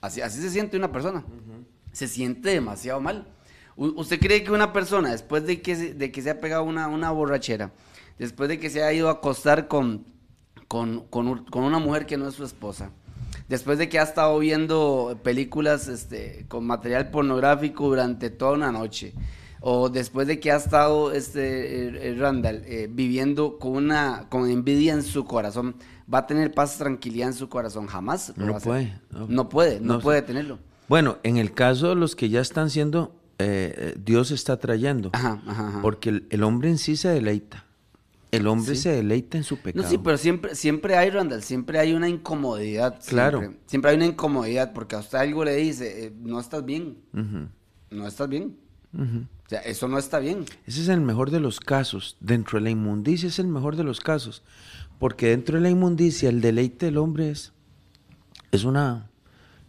Así, 0.00 0.20
así 0.20 0.40
se 0.40 0.50
siente 0.50 0.76
una 0.76 0.92
persona. 0.92 1.24
Se 1.92 2.06
siente 2.06 2.50
demasiado 2.50 3.00
mal. 3.00 3.26
U- 3.76 3.98
¿Usted 4.00 4.20
cree 4.20 4.44
que 4.44 4.52
una 4.52 4.72
persona, 4.72 5.10
después 5.10 5.44
de 5.46 5.60
que 5.62 5.74
se, 5.74 5.94
de 5.94 6.12
que 6.12 6.22
se 6.22 6.30
ha 6.30 6.40
pegado 6.40 6.62
una, 6.64 6.86
una 6.88 7.10
borrachera, 7.10 7.72
después 8.18 8.48
de 8.48 8.58
que 8.60 8.70
se 8.70 8.82
ha 8.84 8.92
ido 8.92 9.08
a 9.08 9.12
acostar 9.12 9.66
con, 9.68 10.04
con, 10.68 11.00
con 11.08 11.64
una 11.64 11.78
mujer 11.78 12.06
que 12.06 12.16
no 12.16 12.28
es 12.28 12.34
su 12.34 12.44
esposa, 12.44 12.90
después 13.54 13.78
de 13.78 13.88
que 13.88 14.00
ha 14.00 14.02
estado 14.02 14.36
viendo 14.40 15.16
películas 15.22 15.86
este, 15.86 16.44
con 16.48 16.66
material 16.66 17.10
pornográfico 17.10 17.86
durante 17.86 18.28
toda 18.28 18.52
una 18.52 18.72
noche, 18.72 19.14
o 19.60 19.88
después 19.88 20.26
de 20.26 20.40
que 20.40 20.50
ha 20.50 20.56
estado 20.56 21.12
este 21.12 21.86
eh, 21.86 22.10
eh, 22.10 22.16
Randall 22.18 22.62
eh, 22.66 22.88
viviendo 22.90 23.58
con 23.60 23.76
una 23.76 24.26
con 24.28 24.50
envidia 24.50 24.92
en 24.92 25.04
su 25.04 25.24
corazón, 25.24 25.76
va 26.12 26.18
a 26.18 26.26
tener 26.26 26.52
paz, 26.52 26.78
tranquilidad 26.78 27.28
en 27.28 27.34
su 27.34 27.48
corazón, 27.48 27.86
jamás. 27.86 28.32
lo 28.36 28.46
No 28.46 28.52
va 28.52 28.54
a 28.54 28.56
hacer. 28.58 28.68
puede, 28.68 29.00
no. 29.10 29.26
No 29.28 29.48
puede, 29.48 29.80
no, 29.80 29.94
No, 29.94 30.00
puede 30.00 30.22
tenerlo. 30.22 30.58
Bueno, 30.88 31.18
en 31.22 31.36
el 31.36 31.52
caso 31.52 31.90
de 31.90 31.94
los 31.94 32.16
que 32.16 32.28
ya 32.28 32.40
están 32.40 32.70
siendo, 32.70 33.14
eh, 33.38 33.94
Dios 34.04 34.32
está 34.32 34.58
trayendo. 34.58 35.10
Ajá, 35.12 35.40
ajá, 35.46 35.68
ajá. 35.68 35.80
Porque 35.80 36.10
el, 36.10 36.26
el 36.30 36.42
hombre 36.42 36.70
en 36.70 36.78
sí 36.78 36.96
se 36.96 37.08
deleita. 37.08 37.63
El 38.36 38.46
hombre 38.46 38.74
Sí. 38.74 38.82
se 38.82 38.90
deleita 38.90 39.36
en 39.38 39.44
su 39.44 39.58
pecado. 39.58 39.82
No, 39.82 39.88
sí, 39.88 39.98
pero 39.98 40.18
siempre, 40.18 40.54
siempre 40.54 40.96
hay, 40.96 41.10
Randall, 41.10 41.42
siempre 41.42 41.78
hay 41.78 41.92
una 41.92 42.08
incomodidad. 42.08 43.00
Claro. 43.06 43.38
Siempre, 43.40 43.60
Siempre 43.66 43.90
hay 43.90 43.96
una 43.96 44.06
incomodidad 44.06 44.72
porque 44.72 44.96
a 44.96 45.00
usted 45.00 45.18
algo 45.18 45.44
le 45.44 45.56
dice, 45.56 46.06
eh, 46.06 46.12
no 46.20 46.40
estás 46.40 46.64
bien, 46.64 46.98
no 47.90 48.06
estás 48.06 48.28
bien. 48.28 48.56
O 48.96 49.48
sea, 49.48 49.60
eso 49.60 49.88
no 49.88 49.98
está 49.98 50.20
bien. 50.20 50.44
Ese 50.66 50.80
es 50.82 50.88
el 50.88 51.00
mejor 51.00 51.30
de 51.30 51.40
los 51.40 51.60
casos. 51.60 52.16
Dentro 52.20 52.58
de 52.58 52.64
la 52.64 52.70
inmundicia 52.70 53.28
es 53.28 53.38
el 53.38 53.48
mejor 53.48 53.76
de 53.76 53.84
los 53.84 54.00
casos. 54.00 54.42
Porque 54.98 55.30
dentro 55.30 55.56
de 55.56 55.62
la 55.62 55.70
inmundicia 55.70 56.28
el 56.28 56.40
deleite 56.40 56.86
del 56.86 56.98
hombre 56.98 57.30
es, 57.30 57.52
es, 58.52 58.64
una, 58.64 59.10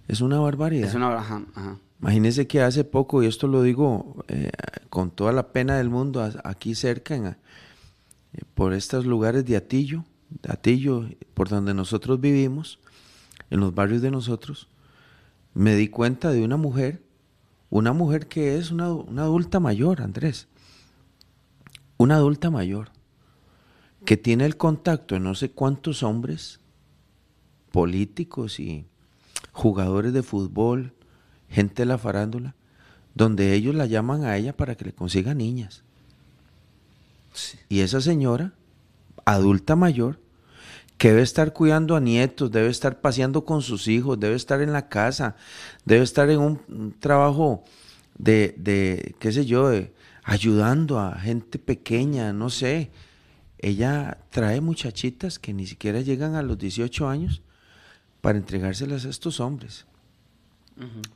es 0.07 0.21
una 0.21 0.39
barbaridad. 0.39 0.87
Es 0.87 0.95
una... 0.95 1.17
Ajá, 1.17 1.43
ajá. 1.55 1.79
Imagínense 2.01 2.45
que 2.45 2.61
hace 2.61 2.83
poco, 2.83 3.23
y 3.23 3.25
esto 3.25 3.47
lo 3.47 3.63
digo 3.63 4.23
eh, 4.27 4.51
con 4.89 5.09
toda 5.09 5.31
la 5.31 5.51
pena 5.51 5.77
del 5.77 5.89
mundo, 5.89 6.29
aquí 6.43 6.75
cerca, 6.75 7.15
en, 7.15 7.35
por 8.53 8.73
estos 8.73 9.05
lugares 9.05 9.45
de 9.45 9.55
Atillo, 9.55 10.05
de 10.29 10.51
Atillo, 10.51 11.05
por 11.33 11.49
donde 11.49 11.73
nosotros 11.73 12.19
vivimos, 12.19 12.79
en 13.49 13.59
los 13.59 13.73
barrios 13.73 14.01
de 14.01 14.11
nosotros, 14.11 14.67
me 15.53 15.75
di 15.75 15.87
cuenta 15.87 16.31
de 16.31 16.43
una 16.43 16.57
mujer, 16.57 17.03
una 17.69 17.93
mujer 17.93 18.27
que 18.27 18.57
es 18.57 18.71
una, 18.71 18.91
una 18.91 19.23
adulta 19.23 19.59
mayor, 19.59 20.01
Andrés. 20.01 20.47
Una 21.97 22.15
adulta 22.15 22.49
mayor 22.49 22.89
que 24.05 24.17
tiene 24.17 24.45
el 24.45 24.55
contacto 24.55 25.15
de 25.15 25.21
no 25.21 25.33
sé 25.33 25.51
cuántos 25.51 26.03
hombres, 26.03 26.59
políticos 27.71 28.59
y 28.59 28.85
jugadores 29.51 30.13
de 30.13 30.21
fútbol, 30.21 30.93
gente 31.49 31.81
de 31.81 31.87
la 31.87 31.97
farándula, 31.97 32.55
donde 33.15 33.53
ellos 33.53 33.73
la 33.73 33.85
llaman 33.85 34.23
a 34.25 34.37
ella 34.37 34.55
para 34.55 34.75
que 34.75 34.85
le 34.85 34.93
consiga 34.93 35.33
niñas. 35.33 35.84
Y 37.69 37.81
esa 37.81 38.01
señora, 38.01 38.53
adulta 39.25 39.75
mayor, 39.75 40.19
que 40.97 41.09
debe 41.09 41.21
estar 41.21 41.53
cuidando 41.53 41.95
a 41.95 41.99
nietos, 41.99 42.51
debe 42.51 42.69
estar 42.69 43.01
paseando 43.01 43.43
con 43.45 43.61
sus 43.61 43.87
hijos, 43.87 44.19
debe 44.19 44.35
estar 44.35 44.61
en 44.61 44.71
la 44.71 44.87
casa, 44.87 45.35
debe 45.83 46.03
estar 46.03 46.29
en 46.29 46.39
un, 46.39 46.95
trabajo 46.99 47.63
de, 48.17 48.55
de, 48.57 49.15
qué 49.19 49.31
sé 49.31 49.45
yo, 49.45 49.69
de, 49.69 49.93
ayudando 50.23 50.99
a 50.99 51.15
gente 51.19 51.59
pequeña, 51.59 52.33
no 52.33 52.49
sé. 52.49 52.91
Ella 53.59 54.19
trae 54.31 54.61
muchachitas 54.61 55.39
que 55.39 55.53
ni 55.53 55.65
siquiera 55.65 56.01
llegan 56.01 56.35
a 56.35 56.41
los 56.41 56.57
18 56.57 57.07
años 57.07 57.41
para 58.21 58.37
entregárselas 58.37 59.05
a 59.05 59.09
estos 59.09 59.39
hombres 59.39 59.85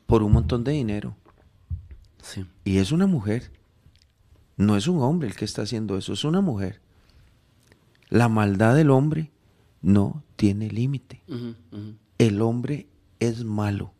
por 0.05 0.23
un 0.23 0.31
montón 0.31 0.63
de 0.63 0.71
dinero. 0.71 1.15
Sí. 2.21 2.45
Y 2.63 2.77
es 2.77 2.91
una 2.91 3.07
mujer. 3.07 3.51
No 4.59 4.75
es 4.75 4.87
un 4.87 5.01
hombre 5.01 5.27
el 5.29 5.35
que 5.35 5.45
está 5.45 5.61
haciendo 5.61 5.97
eso, 5.97 6.11
es 6.11 6.23
una 6.25 6.41
mujer. 6.41 6.81
La 8.09 8.27
maldad 8.27 8.75
del 8.75 8.89
hombre 8.89 9.31
no 9.81 10.21
tiene 10.35 10.69
límite. 10.69 11.21
El 12.17 12.41
hombre 12.41 12.87
es 13.21 13.45
malo. 13.45 13.93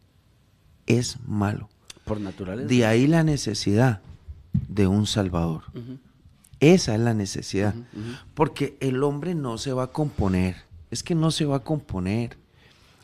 Es 0.85 1.17
malo. 1.25 1.69
Por 2.03 2.19
naturaleza. 2.19 2.67
De 2.67 2.85
ahí 2.85 3.07
la 3.07 3.23
necesidad 3.23 4.01
de 4.67 4.85
un 4.87 5.07
Salvador. 5.07 5.63
Esa 6.59 6.93
es 6.93 6.99
la 6.99 7.13
necesidad. 7.13 7.73
Porque 8.33 8.75
el 8.81 9.01
hombre 9.03 9.35
no 9.35 9.57
se 9.57 9.71
va 9.71 9.83
a 9.83 9.91
componer. 9.93 10.57
Es 10.91 11.03
que 11.03 11.15
no 11.15 11.31
se 11.31 11.45
va 11.45 11.57
a 11.57 11.63
componer. 11.63 12.37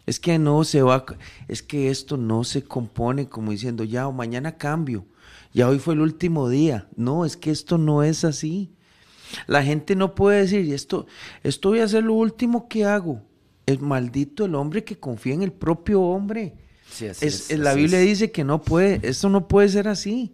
Es 0.06 0.20
que 0.20 0.38
no 0.39 0.64
se 0.66 0.82
va, 0.82 0.95
a- 0.95 1.06
es 1.47 1.64
que 1.64 1.89
esto 1.89 2.18
no 2.18 2.43
se 2.43 2.64
compone 2.66 3.30
como 3.30 3.51
diciendo 3.51 3.86
ya 3.86 4.08
o 4.08 4.12
mañana 4.12 4.58
cambio. 4.58 5.06
Ya 5.56 5.70
hoy 5.70 5.80
fue 5.80 5.93
el 5.93 6.01
último 6.01 6.49
día. 6.49 6.88
No, 6.97 7.26
es 7.26 7.38
que 7.38 7.49
esto 7.49 7.78
no 7.78 8.03
es 8.03 8.24
así. 8.26 8.74
La 9.47 9.64
gente 9.64 9.95
no 9.95 10.14
puede 10.14 10.41
decir, 10.41 10.72
esto, 10.74 11.08
esto 11.43 11.70
voy 11.70 11.80
a 11.80 11.86
hacer 11.86 12.03
lo 12.03 12.14
último 12.14 12.68
que 12.68 12.86
hago. 12.86 13.22
Es 13.66 13.82
maldito 13.82 14.45
el 14.45 14.53
hombre 14.53 14.84
que 14.84 14.99
confía 14.99 15.34
en 15.34 15.41
el 15.41 15.51
propio 15.53 16.01
hombre. 16.01 16.56
Sí, 16.91 17.08
así 17.08 17.26
Es- 17.26 17.49
es, 17.49 17.58
la 17.60 17.72
así 17.72 17.80
Biblia 17.80 18.01
es. 18.01 18.06
dice 18.08 18.32
que 18.32 18.43
no 18.43 18.62
puede, 18.62 18.99
esto 19.01 19.30
no 19.30 19.47
puede 19.47 19.70
ser 19.70 19.88
así. 19.88 20.34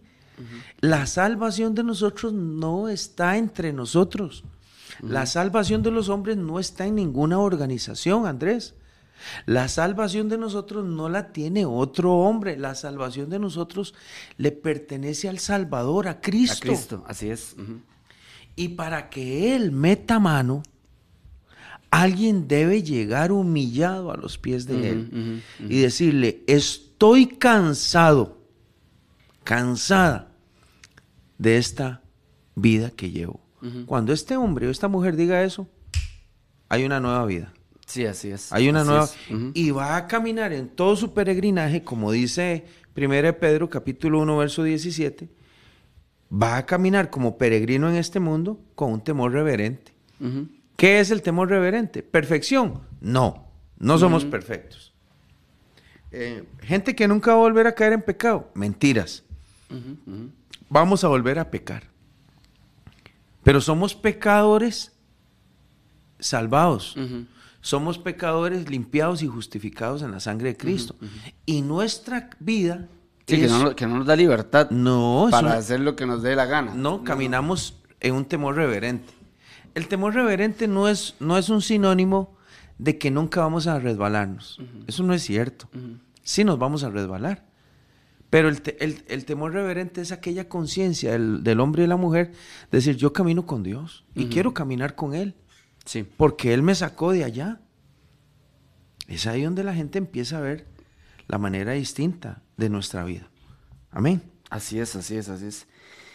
La 0.80 1.06
salvación 1.06 1.74
de 1.74 1.84
nosotros 1.84 2.32
no 2.32 2.88
está 2.88 3.36
entre 3.38 3.72
nosotros. 3.72 4.44
La 5.00 5.26
salvación 5.26 5.82
de 5.84 5.92
los 5.92 6.08
hombres 6.08 6.36
no 6.36 6.58
está 6.58 6.86
en 6.86 6.96
ninguna 6.96 7.38
organización, 7.38 8.26
Andrés. 8.26 8.74
La 9.46 9.68
salvación 9.68 10.28
de 10.28 10.38
nosotros 10.38 10.84
no 10.84 11.08
la 11.08 11.32
tiene 11.32 11.64
otro 11.64 12.14
hombre. 12.14 12.56
La 12.56 12.74
salvación 12.74 13.30
de 13.30 13.38
nosotros 13.38 13.94
le 14.36 14.52
pertenece 14.52 15.28
al 15.28 15.38
Salvador, 15.38 16.08
a 16.08 16.20
Cristo. 16.20 16.56
A 16.56 16.60
Cristo, 16.60 17.04
así 17.06 17.30
es. 17.30 17.56
Y 18.56 18.68
para 18.68 19.08
que 19.10 19.54
Él 19.54 19.72
meta 19.72 20.18
mano, 20.18 20.62
alguien 21.90 22.48
debe 22.48 22.82
llegar 22.82 23.32
humillado 23.32 24.12
a 24.12 24.16
los 24.16 24.38
pies 24.38 24.66
de 24.66 24.90
Él 24.90 25.42
y 25.60 25.80
decirle, 25.80 26.42
estoy 26.46 27.26
cansado, 27.26 28.38
cansada 29.44 30.32
de 31.38 31.58
esta 31.58 32.02
vida 32.54 32.90
que 32.90 33.10
llevo. 33.10 33.40
Cuando 33.86 34.12
este 34.12 34.36
hombre 34.36 34.66
o 34.66 34.70
esta 34.70 34.88
mujer 34.88 35.16
diga 35.16 35.44
eso, 35.44 35.68
hay 36.68 36.84
una 36.84 36.98
nueva 37.00 37.24
vida. 37.26 37.52
Sí, 37.92 38.06
así 38.06 38.30
es. 38.30 38.50
Hay 38.54 38.70
una 38.70 38.80
así 38.80 38.88
nueva... 39.28 39.50
Y 39.52 39.70
va 39.70 39.96
a 39.96 40.06
caminar 40.06 40.54
en 40.54 40.70
todo 40.70 40.96
su 40.96 41.12
peregrinaje, 41.12 41.84
como 41.84 42.10
dice 42.10 42.64
1 42.96 43.08
de 43.10 43.32
Pedro 43.34 43.68
capítulo 43.68 44.20
1, 44.20 44.38
verso 44.38 44.62
17, 44.62 45.28
va 46.32 46.56
a 46.56 46.64
caminar 46.64 47.10
como 47.10 47.36
peregrino 47.36 47.90
en 47.90 47.96
este 47.96 48.18
mundo 48.18 48.58
con 48.74 48.94
un 48.94 49.04
temor 49.04 49.32
reverente. 49.32 49.92
¿Qué 50.76 51.00
es 51.00 51.10
el 51.10 51.20
temor 51.20 51.50
reverente? 51.50 52.02
¿Perfección? 52.02 52.80
No, 53.02 53.46
no 53.78 53.98
somos 53.98 54.24
perfectos. 54.24 54.94
Eh, 56.10 56.44
gente 56.62 56.96
que 56.96 57.06
nunca 57.06 57.32
va 57.32 57.36
a 57.36 57.40
volver 57.40 57.66
a 57.66 57.74
caer 57.74 57.92
en 57.92 58.00
pecado. 58.00 58.50
Mentiras. 58.54 59.22
Vamos 60.70 61.04
a 61.04 61.08
volver 61.08 61.38
a 61.38 61.50
pecar. 61.50 61.84
Pero 63.42 63.60
somos 63.60 63.94
pecadores 63.94 64.92
salvados. 66.18 66.96
Somos 67.62 67.96
pecadores 67.98 68.68
limpiados 68.68 69.22
y 69.22 69.28
justificados 69.28 70.02
en 70.02 70.10
la 70.10 70.20
sangre 70.20 70.50
de 70.50 70.56
Cristo. 70.58 70.96
Y 71.46 71.62
nuestra 71.62 72.28
vida 72.40 72.88
Sí, 73.26 73.40
que 73.40 73.46
no, 73.46 73.74
que 73.76 73.86
no 73.86 73.98
nos 73.98 74.06
da 74.06 74.16
libertad 74.16 74.68
no, 74.70 75.28
para 75.30 75.46
una- 75.46 75.56
hacer 75.56 75.78
lo 75.80 75.94
que 75.96 76.04
nos 76.04 76.22
dé 76.22 76.34
la 76.36 76.44
gana. 76.44 76.74
no, 76.74 77.04
caminamos 77.04 77.76
en 78.00 78.14
un 78.14 78.24
temor 78.26 78.56
reverente. 78.56 79.14
El 79.74 79.86
temor 79.88 80.12
reverente 80.12 80.66
no 80.68 80.88
es, 80.88 81.14
no 81.20 81.38
es 81.38 81.48
un 81.48 81.62
sinónimo 81.62 82.36
de 82.78 82.98
que 82.98 83.10
nunca 83.12 83.40
vamos 83.40 83.68
a 83.68 83.78
resbalarnos. 83.78 84.58
Eso 84.88 85.02
no 85.04 85.14
es 85.14 85.22
cierto. 85.22 85.68
Sí 86.24 86.42
nos 86.44 86.58
vamos 86.58 86.82
a 86.84 86.90
resbalar. 86.90 87.46
Pero 88.28 88.48
el, 88.48 88.60
te- 88.60 88.82
el- 88.84 89.04
el 89.08 89.24
temor 89.24 89.52
reverente 89.52 90.00
es 90.00 90.10
aquella 90.10 90.48
conciencia 90.48 91.12
del, 91.12 91.44
del 91.44 91.60
hombre 91.60 91.84
y 91.84 91.86
la 91.86 91.96
mujer, 91.96 92.32
de 92.72 92.78
decir, 92.78 92.96
yo 92.96 93.12
camino 93.12 93.46
con 93.46 93.62
Dios 93.62 94.04
y 94.16 94.26
quiero 94.26 94.52
caminar 94.52 94.94
con 94.96 95.14
Él, 95.14 95.34
Sí. 95.84 96.04
porque 96.16 96.54
Él 96.54 96.62
me 96.62 96.74
sacó 96.74 97.12
de 97.12 97.24
allá. 97.24 97.60
Es 99.08 99.26
ahí 99.26 99.42
donde 99.42 99.64
la 99.64 99.74
gente 99.74 99.98
empieza 99.98 100.38
a 100.38 100.40
ver 100.40 100.66
la 101.28 101.38
manera 101.38 101.72
distinta 101.72 102.42
de 102.56 102.68
nuestra 102.70 103.04
vida. 103.04 103.28
Amén. 103.90 104.22
Así 104.50 104.78
es, 104.78 104.94
así 104.96 105.16
es, 105.16 105.28
así 105.28 105.46
es. 105.46 105.66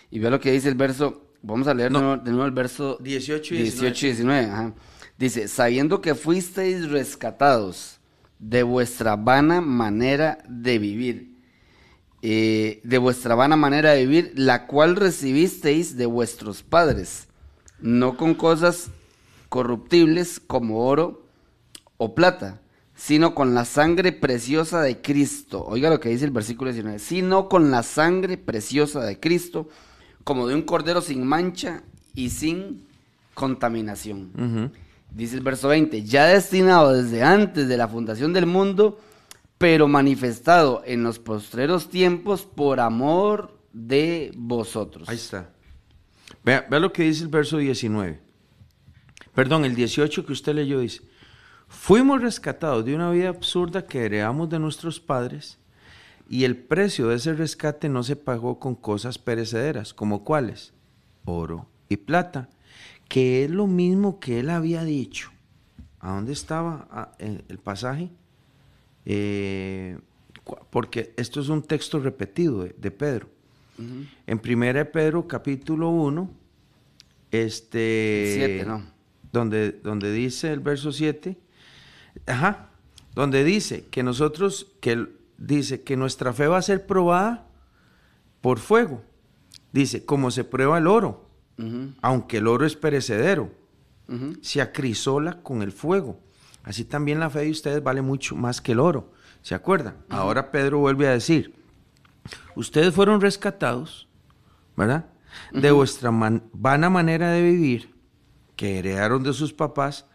Y 0.09 0.20
vea 0.20 0.30
lo 0.30 0.39
que 0.39 0.51
dice 0.51 0.70
el 0.70 0.76
verso, 0.76 1.32
vamos 1.41 1.68
a 1.68 1.74
leer 1.74 1.91
No. 1.91 1.99
de, 1.99 2.05
nuevo, 2.05 2.24
de 2.24 2.32
nuevo 2.32 2.45
el 2.45 2.51
verso 2.51 2.97
18 3.01 3.55
y 3.55 3.57
18 3.63 4.05
y 4.05 4.09
19. 4.09 4.45
ajá. 4.45 4.74
Dice, 5.18 5.47
sabiendo 5.47 6.01
que 6.01 6.13
fuisteis 6.15 6.89
rescatados 6.89 7.99
de 8.39 8.61
vuestra 8.63 9.15
vana 9.15 9.61
manera 9.61 10.38
de 10.47 10.78
vivir, 10.78 11.36
eh, 12.22 12.82
de 12.84 12.97
vuestra 12.99 13.34
vana 13.36 13.55
manera 13.55 13.91
de 13.91 14.05
vivir, 14.05 14.34
la 14.36 14.68
cual 14.68 14.95
recibisteis 14.95 15.97
de 15.97 16.05
vuestros 16.05 16.61
padres, 16.63 17.28
no 17.80 18.15
con 18.18 18.36
cosas 18.36 18.91
corruptibles 19.50 20.39
como 20.39 20.86
oro 20.86 21.26
o 21.98 22.16
plata, 22.16 22.62
sino 22.95 23.36
con 23.36 23.54
la 23.54 23.66
sangre 23.66 24.12
preciosa 24.12 24.82
de 24.82 25.02
Cristo. 25.02 25.64
Oiga 25.66 25.89
lo 25.89 26.00
que 26.00 26.10
dice 26.10 26.26
el 26.26 26.32
versículo 26.32 26.72
19, 26.72 27.00
sino 27.00 27.48
con 27.48 27.72
la 27.72 27.84
sangre 27.84 28.38
preciosa 28.38 29.04
de 29.04 29.20
Cristo, 29.20 29.70
como 30.24 30.48
de 30.48 30.56
un 30.56 30.64
cordero 30.64 31.02
sin 31.02 31.26
mancha 31.26 31.84
y 32.14 32.32
sin 32.32 32.88
contaminación. 33.34 34.72
Dice 35.12 35.36
el 35.36 35.43
verso 35.43 35.68
20, 35.70 36.04
ya 36.04 36.26
destinado 36.26 36.91
desde 36.91 37.24
antes 37.24 37.68
de 37.68 37.78
la 37.78 37.88
fundación 37.88 38.34
del 38.34 38.45
mundo, 38.45 39.00
pero 39.58 39.88
manifestado 39.88 40.84
en 40.86 41.04
los 41.04 41.20
postreros 41.20 41.89
tiempos 41.89 42.43
por 42.43 42.80
amor 42.80 43.58
de 43.74 44.32
vosotros. 44.36 45.08
Ahí 45.08 45.16
está. 45.16 45.52
Vea, 46.43 46.66
vea 46.70 46.80
lo 46.80 46.91
que 46.91 47.04
dice 47.04 47.24
el 47.24 47.30
verso 47.30 47.58
19. 47.58 48.26
Perdón, 49.38 49.66
el 49.66 49.76
18 49.76 50.26
que 50.26 50.34
usted 50.34 50.56
leyó 50.56 50.80
dice, 50.80 51.04
fuimos 51.68 52.24
rescatados 52.24 52.84
de 52.84 52.96
una 52.96 53.12
vida 53.12 53.30
absurda 53.30 53.86
que 53.86 54.04
heredamos 54.04 54.50
de 54.50 54.58
nuestros 54.58 55.00
padres 55.00 55.60
y 56.28 56.44
el 56.44 56.58
precio 56.58 57.10
de 57.10 57.18
ese 57.18 57.36
rescate 57.36 57.88
no 57.88 58.02
se 58.02 58.16
pagó 58.16 58.58
con 58.58 58.74
cosas 58.74 59.20
perecederas, 59.20 59.94
como 59.94 60.24
cuáles, 60.24 60.74
oro 61.24 61.68
y 61.88 61.98
plata, 61.98 62.50
que 63.08 63.44
es 63.44 63.52
lo 63.52 63.68
mismo 63.68 64.20
que 64.20 64.40
él 64.40 64.50
había 64.50 64.84
dicho. 64.84 65.30
¿A 66.00 66.14
dónde 66.14 66.34
estaba 66.34 66.88
ah, 66.90 67.12
el, 67.20 67.60
pasaje? 67.60 68.10
Eh, 69.06 70.00
porque 70.72 71.14
esto 71.16 71.42
es 71.42 71.50
un 71.50 71.62
texto 71.62 72.00
repetido 72.00 72.64
de, 72.64 72.74
de 72.76 72.90
Pedro. 72.90 73.30
En 74.26 74.42
1 74.44 74.92
Pedro 74.92 75.28
capítulo 75.28 75.90
1, 75.90 76.28
este... 77.30 78.34
Siete, 78.36 78.66
¿no? 78.66 78.97
Donde, 79.32 79.71
donde 79.71 80.11
dice 80.11 80.51
el 80.51 80.59
verso 80.61 80.91
7, 80.91 81.38
ajá, 82.25 82.69
donde 83.13 83.43
dice 83.43 83.86
que 83.91 84.03
nosotros, 84.03 84.67
que 84.80 85.07
dice 85.38 85.84
que 85.84 85.97
nuestra 85.97 86.34
fe 86.34 86.47
va 86.47 86.57
a 86.57 86.61
ser 86.61 86.86
probada 86.86 87.47
por 88.41 88.59
fuego. 88.59 89.03
Dice, 89.71 90.05
como 90.05 90.32
se 90.32 90.43
prueba 90.43 90.78
el 90.78 90.88
oro, 90.88 91.30
aunque 92.01 92.38
el 92.38 92.47
oro 92.47 92.65
es 92.65 92.75
perecedero, 92.75 93.51
se 94.41 94.61
acrisola 94.61 95.41
con 95.43 95.61
el 95.61 95.71
fuego. 95.71 96.19
Así 96.63 96.86
también 96.86 97.19
la 97.19 97.30
fe 97.30 97.39
de 97.41 97.51
ustedes 97.51 97.84
vale 97.84 98.01
mucho 98.01 98.36
más 98.36 98.61
que 98.61 98.71
el 98.73 98.80
oro. 98.80 99.11
¿Se 99.41 99.55
acuerdan? 99.55 99.95
Ahora 100.09 100.51
Pedro 100.51 100.80
vuelve 100.80 101.07
a 101.07 101.11
decir, 101.11 101.53
Ustedes 102.55 102.93
fueron 102.93 103.21
rescatados, 103.21 104.07
¿verdad? 104.75 105.05
De 105.53 105.71
vuestra 105.71 106.11
man- 106.11 106.43
vana 106.51 106.89
manera 106.89 107.32
de 107.32 107.41
vivir, 107.41 107.93
que 108.58 108.80
heredaron 108.80 109.24
de 109.24 109.32
sus 109.32 109.53
papás, 109.53 110.05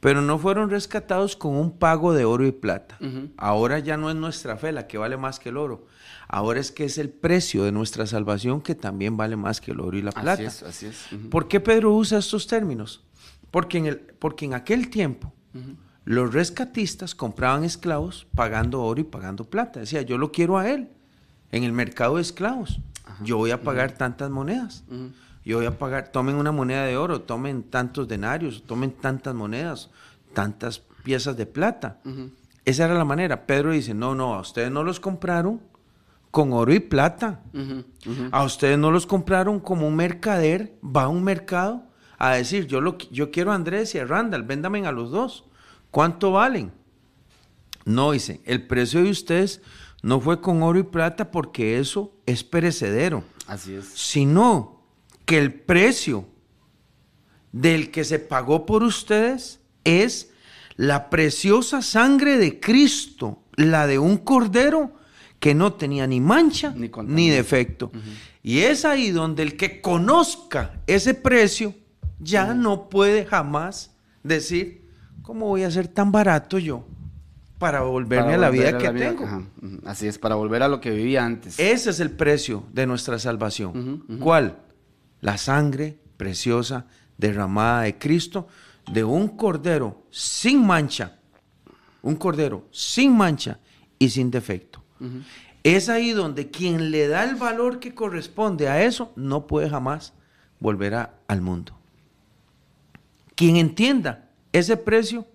pero 0.00 0.20
no 0.20 0.38
fueron 0.38 0.68
rescatados 0.68 1.34
con 1.34 1.56
un 1.56 1.78
pago 1.78 2.12
de 2.12 2.26
oro 2.26 2.46
y 2.46 2.52
plata. 2.52 2.98
Ahora 3.38 3.78
ya 3.78 3.96
no 3.96 4.10
es 4.10 4.16
nuestra 4.16 4.58
fe 4.58 4.72
la 4.72 4.86
que 4.86 4.98
vale 4.98 5.16
más 5.16 5.38
que 5.38 5.48
el 5.48 5.56
oro. 5.56 5.86
Ahora 6.28 6.60
es 6.60 6.70
que 6.70 6.84
es 6.84 6.98
el 6.98 7.08
precio 7.08 7.64
de 7.64 7.72
nuestra 7.72 8.06
salvación 8.06 8.60
que 8.60 8.74
también 8.74 9.16
vale 9.16 9.36
más 9.36 9.62
que 9.62 9.70
el 9.70 9.80
oro 9.80 9.96
y 9.96 10.02
la 10.02 10.12
plata. 10.12 10.32
Así 10.32 10.44
es, 10.44 10.62
así 10.62 10.86
es. 10.86 11.08
¿Por 11.30 11.48
qué 11.48 11.60
Pedro 11.60 11.94
usa 11.94 12.18
estos 12.18 12.46
términos? 12.46 13.04
Porque 13.50 13.78
en, 13.78 13.86
el, 13.86 13.96
porque 13.98 14.44
en 14.44 14.52
aquel 14.52 14.90
tiempo 14.90 15.32
los 16.04 16.34
rescatistas 16.34 17.14
compraban 17.14 17.64
esclavos 17.64 18.26
pagando 18.34 18.82
oro 18.82 19.00
y 19.00 19.04
pagando 19.04 19.48
plata. 19.48 19.80
Decía, 19.80 20.02
yo 20.02 20.18
lo 20.18 20.32
quiero 20.32 20.58
a 20.58 20.68
él 20.68 20.90
en 21.50 21.64
el 21.64 21.72
mercado 21.72 22.16
de 22.16 22.22
esclavos. 22.22 22.80
Yo 23.22 23.36
voy 23.38 23.52
a 23.52 23.62
pagar 23.62 23.92
tantas 23.92 24.28
monedas. 24.28 24.84
Yo 25.44 25.58
voy 25.58 25.66
a 25.66 25.78
pagar, 25.78 26.08
tomen 26.10 26.36
una 26.36 26.52
moneda 26.52 26.84
de 26.84 26.96
oro, 26.96 27.20
tomen 27.20 27.64
tantos 27.64 28.08
denarios, 28.08 28.62
tomen 28.66 28.92
tantas 28.92 29.34
monedas, 29.34 29.90
tantas 30.32 30.80
piezas 31.02 31.36
de 31.36 31.46
plata. 31.46 32.00
Esa 32.64 32.86
era 32.86 32.94
la 32.94 33.04
manera. 33.04 33.46
Pedro 33.46 33.72
dice, 33.72 33.92
no, 33.92 34.14
no, 34.14 34.34
a 34.34 34.40
ustedes 34.40 34.70
no 34.70 34.82
los 34.82 35.00
compraron 35.00 35.60
con 36.30 36.52
oro 36.52 36.72
y 36.72 36.80
plata. 36.80 37.42
A 38.32 38.42
ustedes 38.42 38.78
no 38.78 38.90
los 38.90 39.06
compraron 39.06 39.60
como 39.60 39.86
un 39.86 39.96
mercader, 39.96 40.74
va 40.84 41.04
a 41.04 41.08
un 41.08 41.22
mercado 41.22 41.82
a 42.16 42.30
decir, 42.34 42.66
yo, 42.66 42.80
lo, 42.80 42.96
yo 43.10 43.30
quiero 43.30 43.52
a 43.52 43.54
Andrés 43.54 43.94
y 43.94 43.98
a 43.98 44.06
Randall, 44.06 44.44
véndame 44.44 44.86
a 44.86 44.92
los 44.92 45.10
dos. 45.10 45.44
¿Cuánto 45.90 46.32
valen? 46.32 46.72
No, 47.84 48.12
dice, 48.12 48.40
el 48.46 48.66
precio 48.66 49.02
de 49.02 49.10
ustedes 49.10 49.60
no 50.02 50.20
fue 50.20 50.40
con 50.40 50.62
oro 50.62 50.78
y 50.78 50.84
plata 50.84 51.30
porque 51.30 51.78
eso 51.78 52.12
es 52.24 52.42
perecedero, 52.44 53.24
Así 53.46 53.74
es. 53.74 53.86
sino 53.94 54.73
que 55.24 55.38
el 55.38 55.52
precio 55.52 56.26
del 57.52 57.90
que 57.90 58.04
se 58.04 58.18
pagó 58.18 58.66
por 58.66 58.82
ustedes 58.82 59.60
es 59.84 60.30
la 60.76 61.08
preciosa 61.10 61.82
sangre 61.82 62.36
de 62.36 62.58
Cristo, 62.58 63.42
la 63.56 63.86
de 63.86 63.98
un 63.98 64.16
cordero 64.18 64.92
que 65.38 65.54
no 65.54 65.74
tenía 65.74 66.06
ni 66.06 66.20
mancha 66.20 66.74
Ni 66.74 67.30
defecto. 67.30 67.92
Y 68.42 68.60
es 68.60 68.84
ahí 68.84 69.10
donde 69.10 69.42
el 69.42 69.56
que 69.56 69.80
conozca 69.80 70.80
ese 70.86 71.14
precio 71.14 71.74
ya 72.18 72.54
no 72.54 72.88
puede 72.88 73.24
jamás 73.24 73.92
decir, 74.22 74.88
¿cómo 75.22 75.46
voy 75.46 75.62
a 75.62 75.70
ser 75.70 75.88
tan 75.88 76.10
barato 76.10 76.58
yo 76.58 76.84
para 77.58 77.82
volverme 77.82 78.24
Para 78.32 78.34
a 78.36 78.38
la 78.38 78.50
vida 78.50 78.78
que 78.78 78.90
vida- 78.90 79.10
tengo? 79.10 79.24
ajá. 79.24 79.42
Así 79.84 80.06
es, 80.06 80.18
para 80.18 80.34
volver 80.34 80.62
a 80.62 80.68
lo 80.68 80.80
que 80.80 80.90
vivía 80.90 81.24
antes. 81.24 81.58
Ese 81.58 81.90
es 81.90 82.00
el 82.00 82.10
precio 82.10 82.64
de 82.72 82.86
nuestra 82.86 83.18
salvación. 83.18 84.04
¿Cuál? 84.20 84.58
La 85.24 85.38
sangre 85.38 85.98
preciosa 86.18 86.84
derramada 87.16 87.82
de 87.82 87.96
Cristo 87.98 88.46
de 88.92 89.02
un 89.04 89.28
cordero 89.28 90.04
sin 90.10 90.64
mancha. 90.66 91.16
Un 92.02 92.16
cordero 92.16 92.68
sin 92.70 93.16
mancha 93.16 93.58
y 93.98 94.10
sin 94.10 94.30
defecto. 94.30 94.82
Es 95.62 95.88
ahí 95.88 96.10
donde 96.10 96.50
quien 96.50 96.90
le 96.90 97.08
da 97.08 97.24
el 97.24 97.36
valor 97.36 97.80
que 97.80 97.94
corresponde 97.94 98.68
a 98.68 98.84
eso 98.84 99.12
no 99.16 99.46
puede 99.46 99.70
jamás 99.70 100.12
volver 100.60 100.94
a- 100.94 101.14
al 101.26 101.40
mundo. 101.40 101.72
Quien 103.34 103.56
entienda 103.56 104.28
ese 104.52 104.76
precio 104.76 105.26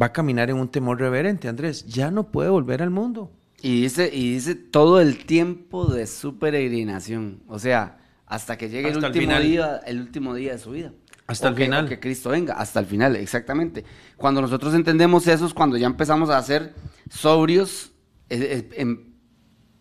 va 0.00 0.06
a 0.06 0.12
caminar 0.12 0.48
en 0.48 0.56
un 0.56 0.68
temor 0.68 0.98
reverente, 0.98 1.48
Andrés. 1.48 1.84
Ya 1.86 2.10
no 2.10 2.30
puede 2.30 2.48
volver 2.48 2.82
al 2.82 2.90
mundo. 2.90 3.30
Y 3.60 3.82
dice, 3.82 4.10
y 4.12 4.32
dice 4.32 4.54
todo 4.54 5.00
el 5.00 5.24
tiempo 5.26 5.86
de 5.86 6.06
su 6.06 6.38
peregrinación. 6.38 7.42
O 7.46 7.58
sea, 7.58 7.98
hasta 8.26 8.56
que 8.56 8.68
llegue 8.68 8.88
el 8.88 8.94
Hasta 8.96 9.06
el 9.08 9.12
último 9.12 9.26
final. 9.26 9.42
día, 9.42 9.76
el 9.86 10.00
último 10.00 10.34
día 10.34 10.52
de 10.52 10.58
su 10.58 10.70
vida. 10.70 10.92
Hasta 11.26 11.46
O 11.46 11.50
el 11.50 11.56
que- 11.56 11.64
final. 11.64 11.88
que 11.88 12.00
Cristo 12.00 12.30
venga, 12.30 12.54
hasta 12.54 12.80
el 12.80 12.86
final, 12.86 13.16
exactamente. 13.16 13.84
Cuando 14.16 14.40
nosotros 14.42 14.74
entendemos 14.74 15.26
eso 15.26 15.46
es 15.46 15.54
cuando 15.54 15.76
ya 15.76 15.86
empezamos 15.86 16.28
a 16.30 16.42
ser 16.42 16.74
sobrios, 17.10 17.92
eh, 18.28 18.68
eh, 18.70 18.80
em- 18.80 19.14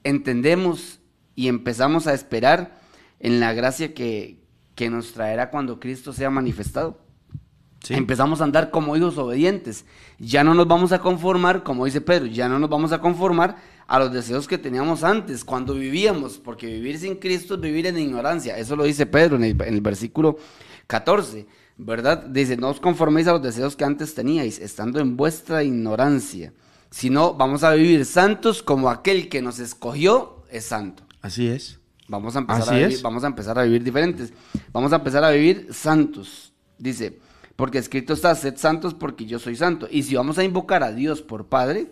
entendemos 0.03 0.99
y 1.35 1.47
empezamos 1.47 2.07
a 2.07 2.13
esperar 2.13 2.79
en 3.19 3.39
la 3.39 3.53
gracia 3.53 3.93
que, 3.93 4.41
que 4.75 4.89
nos 4.89 5.13
traerá 5.13 5.49
cuando 5.49 5.79
Cristo 5.79 6.13
sea 6.13 6.29
manifestado. 6.29 6.99
Sí. 7.81 7.93
Empezamos 7.95 8.39
a 8.39 8.45
andar 8.45 8.71
como 8.71 8.95
hijos 8.95 9.17
obedientes. 9.17 9.85
Ya 10.19 10.43
no 10.43 10.53
nos 10.53 10.67
vamos 10.67 10.93
a 10.93 10.99
conformar, 10.99 11.63
como 11.63 11.85
dice 11.85 11.99
Pedro, 12.01 12.27
ya 12.27 12.47
no 12.47 12.57
nos 12.59 12.69
vamos 12.69 12.93
a 12.93 12.99
conformar 13.01 13.57
a 13.87 13.99
los 13.99 14.11
deseos 14.11 14.47
que 14.47 14.57
teníamos 14.57 15.03
antes, 15.03 15.43
cuando 15.43 15.73
vivíamos, 15.73 16.37
porque 16.37 16.67
vivir 16.67 16.97
sin 16.99 17.15
Cristo 17.15 17.55
es 17.55 17.61
vivir 17.61 17.87
en 17.87 17.97
ignorancia. 17.97 18.57
Eso 18.57 18.75
lo 18.75 18.83
dice 18.83 19.05
Pedro 19.05 19.35
en 19.35 19.43
el, 19.43 19.61
en 19.61 19.73
el 19.73 19.81
versículo 19.81 20.37
14, 20.87 21.47
¿verdad? 21.77 22.25
Dice, 22.25 22.57
no 22.57 22.69
os 22.69 22.79
conforméis 22.79 23.27
a 23.27 23.33
los 23.33 23.41
deseos 23.41 23.75
que 23.75 23.83
antes 23.85 24.15
teníais, 24.15 24.59
estando 24.59 24.99
en 24.99 25.17
vuestra 25.17 25.63
ignorancia, 25.63 26.53
sino 26.89 27.33
vamos 27.33 27.63
a 27.63 27.73
vivir 27.73 28.05
santos 28.05 28.61
como 28.61 28.89
aquel 28.89 29.29
que 29.29 29.41
nos 29.41 29.59
escogió 29.59 30.43
es 30.49 30.65
santo. 30.65 31.03
Así 31.21 31.47
es. 31.47 31.79
Vamos 32.07 32.35
a 32.35 32.39
empezar 32.39 32.61
Así 32.61 32.69
a 32.71 32.77
vivir, 32.77 32.93
es. 32.93 33.01
vamos 33.01 33.23
a 33.23 33.27
empezar 33.27 33.57
a 33.57 33.63
vivir 33.63 33.83
diferentes. 33.83 34.33
Vamos 34.71 34.93
a 34.93 34.97
empezar 34.97 35.23
a 35.23 35.31
vivir 35.31 35.69
santos. 35.71 36.53
Dice, 36.77 37.19
porque 37.55 37.77
escrito 37.77 38.13
está, 38.13 38.35
sed 38.35 38.57
santos 38.57 38.93
porque 38.93 39.25
yo 39.25 39.39
soy 39.39 39.55
santo. 39.55 39.87
Y 39.89 40.03
si 40.03 40.15
vamos 40.15 40.37
a 40.37 40.43
invocar 40.43 40.83
a 40.83 40.91
Dios 40.91 41.21
por 41.21 41.47
Padre, 41.47 41.91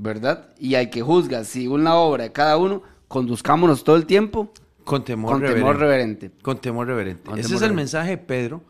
¿verdad? 0.00 0.54
Y 0.58 0.74
hay 0.74 0.90
que 0.90 1.02
juzgar 1.02 1.44
según 1.44 1.84
la 1.84 1.96
obra 1.96 2.24
de 2.24 2.32
cada 2.32 2.56
uno, 2.56 2.82
conduzcámonos 3.08 3.84
todo 3.84 3.96
el 3.96 4.06
tiempo 4.06 4.52
Con 4.84 5.04
temor 5.04 5.32
con 5.32 5.40
reverente. 5.40 5.60
temor 5.64 5.78
reverente. 5.78 6.30
Con 6.42 6.58
temor 6.60 6.86
reverente. 6.86 7.22
Con 7.24 7.38
Ese 7.38 7.48
temor 7.48 7.56
es 7.56 7.62
el 7.62 7.68
reverente. 7.70 7.76
mensaje 7.76 8.10
de 8.10 8.18
Pedro 8.18 8.62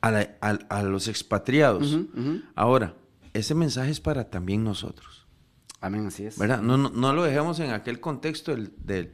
a, 0.00 0.10
la- 0.10 0.36
a- 0.40 0.58
a 0.68 0.82
los 0.82 1.08
expatriados. 1.08 1.98
Ahora, 2.54 2.94
ese 3.32 3.54
mensaje 3.54 3.90
es 3.90 4.00
para 4.00 4.30
también 4.30 4.62
nosotros, 4.64 5.26
Amén, 5.80 6.06
así 6.06 6.24
es. 6.24 6.38
¿verdad? 6.38 6.60
No, 6.62 6.76
no, 6.76 6.90
no 6.90 7.12
lo 7.12 7.24
dejemos 7.24 7.58
en 7.60 7.70
aquel 7.70 8.00
contexto 8.00 8.52
del, 8.52 8.72
del- 8.84 9.12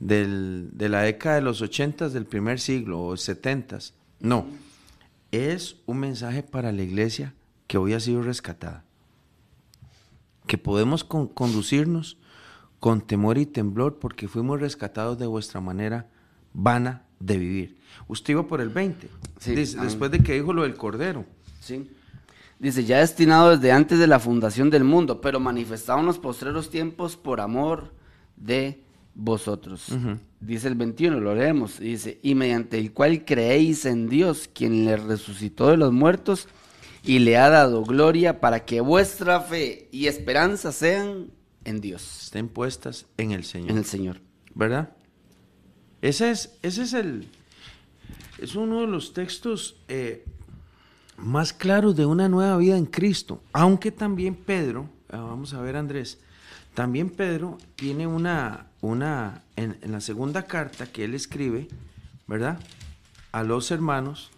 del- 0.00 0.70
de 0.72 0.88
la 0.88 1.02
década 1.02 1.36
de 1.36 1.42
los 1.42 1.60
ochentas 1.62 2.12
del 2.12 2.24
primer 2.26 2.58
siglo 2.60 3.02
o 3.02 3.16
setentas. 3.16 3.94
No, 4.18 4.46
es 5.30 5.76
un 5.86 5.98
mensaje 5.98 6.42
para 6.42 6.72
la 6.72 6.82
iglesia 6.82 7.34
que 7.66 7.78
hoy 7.78 7.92
ha 7.94 8.00
sido 8.00 8.22
rescatada. 8.22 8.84
Que 10.50 10.58
podemos 10.58 11.04
con- 11.04 11.28
conducirnos 11.28 12.16
con 12.80 13.02
temor 13.02 13.38
y 13.38 13.46
temblor 13.46 14.00
porque 14.00 14.26
fuimos 14.26 14.58
rescatados 14.60 15.16
de 15.16 15.28
vuestra 15.28 15.60
manera 15.60 16.08
vana 16.52 17.04
de 17.20 17.38
vivir. 17.38 17.78
Usted 18.08 18.32
iba 18.32 18.48
por 18.48 18.60
el 18.60 18.68
20, 18.70 19.08
Sí, 19.38 19.54
después 19.54 20.10
de 20.10 20.18
que 20.18 20.34
dijo 20.34 20.52
lo 20.52 20.62
del 20.62 20.74
cordero. 20.74 21.24
Sí. 21.60 21.88
Dice, 22.58 22.84
ya 22.84 22.98
destinado 22.98 23.50
desde 23.56 23.70
antes 23.70 24.00
de 24.00 24.08
la 24.08 24.18
fundación 24.18 24.70
del 24.70 24.82
mundo, 24.82 25.20
pero 25.20 25.38
manifestado 25.38 26.00
en 26.00 26.06
los 26.06 26.18
postreros 26.18 26.68
tiempos 26.68 27.16
por 27.16 27.40
amor 27.40 27.94
de 28.34 28.82
vosotros. 29.14 29.86
Dice 30.40 30.66
el 30.66 30.74
21, 30.74 31.20
lo 31.20 31.32
leemos. 31.32 31.78
Dice, 31.78 32.18
y 32.24 32.34
mediante 32.34 32.76
el 32.76 32.92
cual 32.92 33.24
creéis 33.24 33.84
en 33.86 34.08
Dios, 34.08 34.50
quien 34.52 34.84
le 34.84 34.96
resucitó 34.96 35.68
de 35.68 35.76
los 35.76 35.92
muertos 35.92 36.48
y 37.02 37.18
le 37.20 37.36
ha 37.36 37.48
dado 37.48 37.82
gloria 37.84 38.40
para 38.40 38.64
que 38.64 38.80
vuestra 38.80 39.40
fe 39.40 39.88
y 39.90 40.06
esperanza 40.06 40.72
sean 40.72 41.30
en 41.64 41.80
Dios, 41.80 42.24
Estén 42.24 42.48
puestas 42.48 43.06
en 43.16 43.32
el 43.32 43.44
Señor. 43.44 43.70
en 43.70 43.78
el 43.78 43.84
Señor. 43.84 44.20
¿Verdad? 44.54 44.90
Ese 46.02 46.30
es, 46.30 46.56
ese 46.62 46.82
es 46.82 46.92
el. 46.94 47.28
Es 48.38 48.54
uno 48.54 48.80
de 48.80 48.86
los 48.86 49.12
textos 49.12 49.76
eh, 49.88 50.24
más 51.18 51.52
claros 51.52 51.94
de 51.96 52.06
una 52.06 52.28
nueva 52.28 52.56
vida 52.56 52.76
en 52.76 52.86
Cristo. 52.86 53.42
Aunque 53.52 53.92
también 53.92 54.34
Pedro, 54.34 54.88
ah, 55.10 55.18
vamos 55.18 55.52
a 55.52 55.60
ver 55.60 55.76
Andrés, 55.76 56.18
también 56.74 57.10
Pedro 57.10 57.58
tiene 57.76 58.06
una, 58.06 58.68
una 58.80 59.42
en, 59.56 59.76
en 59.82 59.92
la 59.92 60.00
segunda 60.00 60.44
carta 60.44 60.86
que 60.86 61.04
él 61.04 61.14
escribe, 61.14 61.68
¿verdad? 62.26 62.58
A 63.32 63.42
los 63.42 63.70
hermanos, 63.70 64.30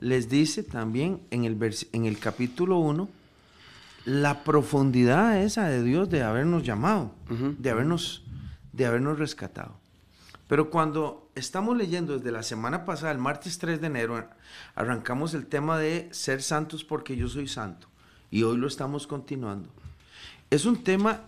les 0.00 0.28
dice 0.28 0.62
también 0.62 1.20
en 1.30 1.44
el, 1.44 1.58
vers- 1.58 1.88
en 1.92 2.04
el 2.06 2.18
capítulo 2.18 2.78
1 2.78 3.08
la 4.04 4.42
profundidad 4.44 5.42
esa 5.42 5.68
de 5.68 5.82
Dios 5.82 6.08
de 6.08 6.22
habernos 6.22 6.62
llamado, 6.62 7.12
de, 7.58 7.70
habernos, 7.70 8.22
de 8.72 8.86
habernos 8.86 9.18
rescatado. 9.18 9.74
Pero 10.46 10.70
cuando 10.70 11.28
estamos 11.34 11.76
leyendo 11.76 12.16
desde 12.16 12.32
la 12.32 12.42
semana 12.42 12.86
pasada, 12.86 13.12
el 13.12 13.18
martes 13.18 13.58
3 13.58 13.80
de 13.82 13.86
enero, 13.88 14.24
arrancamos 14.74 15.34
el 15.34 15.44
tema 15.46 15.78
de 15.78 16.08
ser 16.10 16.42
santos 16.42 16.84
porque 16.84 17.16
yo 17.16 17.28
soy 17.28 17.48
santo. 17.48 17.86
Y 18.30 18.44
hoy 18.44 18.56
lo 18.56 18.66
estamos 18.66 19.06
continuando. 19.06 19.68
Es 20.50 20.64
un 20.64 20.82
tema 20.82 21.20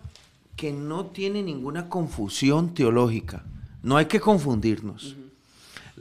que 0.55 0.71
no 0.73 1.05
tiene 1.07 1.43
ninguna 1.43 1.87
confusión 1.87 2.73
teológica. 2.73 3.43
No 3.83 3.97
hay 3.97 4.05
que 4.07 4.19
confundirnos. 4.19 5.15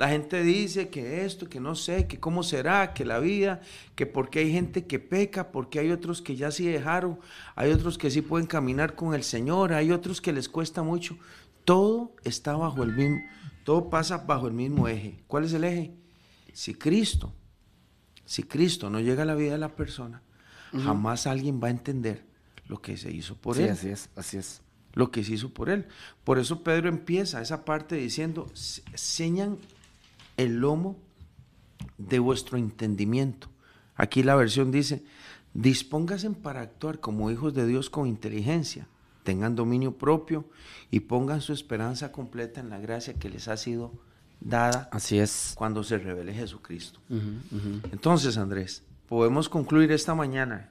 La 0.00 0.08
gente 0.08 0.42
dice 0.42 0.88
que 0.88 1.26
esto, 1.26 1.46
que 1.46 1.60
no 1.60 1.74
sé, 1.74 2.06
que 2.06 2.18
cómo 2.18 2.42
será, 2.42 2.94
que 2.94 3.04
la 3.04 3.18
vida, 3.18 3.60
que 3.94 4.06
porque 4.06 4.38
hay 4.38 4.50
gente 4.50 4.86
que 4.86 4.98
peca, 4.98 5.52
porque 5.52 5.78
hay 5.78 5.90
otros 5.90 6.22
que 6.22 6.36
ya 6.36 6.50
sí 6.50 6.64
dejaron, 6.66 7.18
hay 7.54 7.70
otros 7.70 7.98
que 7.98 8.10
sí 8.10 8.22
pueden 8.22 8.46
caminar 8.46 8.94
con 8.94 9.12
el 9.14 9.22
Señor, 9.24 9.74
hay 9.74 9.92
otros 9.92 10.22
que 10.22 10.32
les 10.32 10.48
cuesta 10.48 10.82
mucho. 10.82 11.18
Todo 11.66 12.14
está 12.24 12.56
bajo 12.56 12.82
el 12.82 12.94
mismo, 12.96 13.20
todo 13.62 13.90
pasa 13.90 14.16
bajo 14.16 14.46
el 14.48 14.54
mismo 14.54 14.88
eje. 14.88 15.22
¿Cuál 15.26 15.44
es 15.44 15.52
el 15.52 15.64
eje? 15.64 15.92
Si 16.54 16.72
Cristo, 16.72 17.34
si 18.24 18.42
Cristo 18.44 18.88
no 18.88 19.00
llega 19.00 19.24
a 19.24 19.26
la 19.26 19.34
vida 19.34 19.52
de 19.52 19.58
la 19.58 19.76
persona, 19.76 20.22
jamás 20.72 21.26
alguien 21.26 21.60
va 21.62 21.68
a 21.68 21.72
entender 21.72 22.24
lo 22.68 22.80
que 22.80 22.96
se 22.96 23.12
hizo 23.12 23.36
por 23.36 23.54
Sí, 23.56 23.64
él 23.64 23.70
así 23.72 23.90
es, 23.90 24.08
así 24.16 24.38
es. 24.38 24.62
lo 24.94 25.10
que 25.10 25.22
se 25.24 25.34
hizo 25.34 25.50
por 25.50 25.68
él. 25.68 25.86
Por 26.24 26.38
eso 26.38 26.62
Pedro 26.64 26.88
empieza 26.88 27.42
esa 27.42 27.66
parte 27.66 27.96
diciendo, 27.96 28.46
"Se- 28.54 28.82
señan 28.94 29.58
el 30.42 30.56
lomo 30.60 30.96
de 31.98 32.18
vuestro 32.18 32.56
entendimiento. 32.58 33.48
Aquí 33.94 34.22
la 34.22 34.34
versión 34.34 34.70
dice, 34.70 35.04
dispónganse 35.54 36.30
para 36.30 36.62
actuar 36.62 37.00
como 37.00 37.30
hijos 37.30 37.54
de 37.54 37.66
Dios 37.66 37.90
con 37.90 38.06
inteligencia, 38.06 38.86
tengan 39.22 39.54
dominio 39.54 39.98
propio 39.98 40.46
y 40.90 41.00
pongan 41.00 41.40
su 41.40 41.52
esperanza 41.52 42.10
completa 42.10 42.60
en 42.60 42.70
la 42.70 42.78
gracia 42.78 43.14
que 43.14 43.28
les 43.28 43.48
ha 43.48 43.56
sido 43.56 43.92
dada 44.40 44.88
Así 44.92 45.18
es. 45.18 45.52
cuando 45.56 45.84
se 45.84 45.98
revele 45.98 46.32
Jesucristo. 46.32 47.00
Entonces, 47.92 48.38
Andrés, 48.38 48.82
podemos 49.06 49.48
concluir 49.48 49.92
esta 49.92 50.14
mañana, 50.14 50.70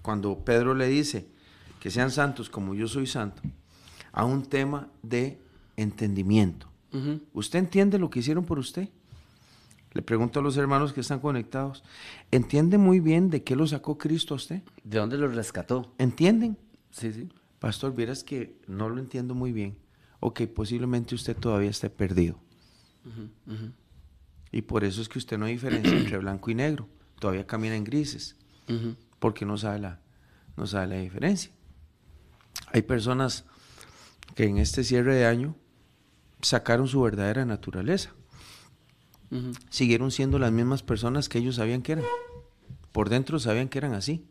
cuando 0.00 0.38
Pedro 0.38 0.74
le 0.74 0.88
dice 0.88 1.28
que 1.80 1.90
sean 1.90 2.10
santos 2.10 2.48
como 2.48 2.74
yo 2.74 2.88
soy 2.88 3.06
santo, 3.06 3.42
a 4.12 4.24
un 4.24 4.44
tema 4.44 4.88
de 5.02 5.38
entendimiento. 5.76 6.68
¿Usted 7.32 7.58
entiende 7.58 7.98
lo 7.98 8.10
que 8.10 8.20
hicieron 8.20 8.44
por 8.44 8.58
usted? 8.58 8.88
Le 9.92 10.02
pregunto 10.02 10.40
a 10.40 10.42
los 10.42 10.56
hermanos 10.56 10.92
que 10.92 11.00
están 11.00 11.20
conectados, 11.20 11.84
¿entiende 12.30 12.78
muy 12.78 12.98
bien 13.00 13.30
de 13.30 13.44
qué 13.44 13.54
lo 13.54 13.66
sacó 13.66 13.96
Cristo 13.96 14.34
a 14.34 14.36
usted? 14.36 14.62
¿De 14.82 14.98
dónde 14.98 15.16
lo 15.16 15.28
rescató? 15.28 15.94
¿Entienden? 15.98 16.58
Sí, 16.90 17.12
sí. 17.12 17.28
Pastor, 17.60 17.94
vieras 17.94 18.24
que 18.24 18.60
no 18.66 18.88
lo 18.88 19.00
entiendo 19.00 19.34
muy 19.34 19.52
bien. 19.52 19.78
Ok, 20.20 20.42
posiblemente 20.54 21.14
usted 21.14 21.36
todavía 21.36 21.70
esté 21.70 21.90
perdido. 21.90 22.38
Y 24.50 24.62
por 24.62 24.84
eso 24.84 25.00
es 25.00 25.08
que 25.08 25.18
usted 25.18 25.38
no 25.38 25.46
diferencia 25.46 25.96
entre 25.96 26.18
blanco 26.18 26.50
y 26.50 26.54
negro. 26.54 26.88
Todavía 27.20 27.46
camina 27.46 27.76
en 27.76 27.84
grises. 27.84 28.36
Porque 29.18 29.44
no 29.44 29.56
sabe 29.56 29.78
la, 29.78 30.00
no 30.56 30.66
sabe 30.66 30.88
la 30.88 30.96
diferencia. 30.96 31.52
Hay 32.72 32.82
personas 32.82 33.44
que 34.34 34.44
en 34.44 34.58
este 34.58 34.82
cierre 34.82 35.14
de 35.14 35.26
año 35.26 35.56
sacaron 36.44 36.86
su 36.88 37.00
verdadera 37.02 37.44
naturaleza. 37.44 38.10
Siguieron 39.68 40.12
siendo 40.12 40.38
las 40.38 40.52
mismas 40.52 40.82
personas 40.84 41.28
que 41.28 41.38
ellos 41.38 41.56
sabían 41.56 41.82
que 41.82 41.92
eran. 41.92 42.04
Por 42.92 43.08
dentro 43.08 43.40
sabían 43.40 43.68
que 43.68 43.78
eran 43.78 43.94
así. 43.94 44.24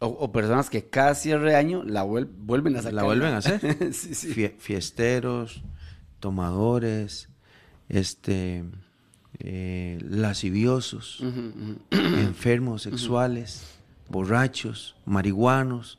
O, 0.00 0.06
o 0.08 0.32
personas 0.32 0.68
que 0.68 0.84
cada 0.88 1.14
cierre 1.14 1.50
de 1.50 1.56
año 1.56 1.82
la 1.84 2.04
vuel- 2.04 2.28
vuelven 2.30 2.76
a 2.76 2.78
sacar. 2.82 2.92
La 2.94 3.02
vuelven 3.04 3.32
a 3.32 3.38
hacer. 3.38 3.60
sí, 3.94 4.14
sí. 4.14 4.32
Fie- 4.34 4.54
fiesteros, 4.58 5.62
tomadores, 6.20 7.28
este, 7.88 8.64
eh, 9.38 9.98
lasciviosos, 10.02 11.22
enfermos 11.90 12.82
sexuales, 12.82 13.62
borrachos, 14.10 14.94
marihuanos. 15.06 15.98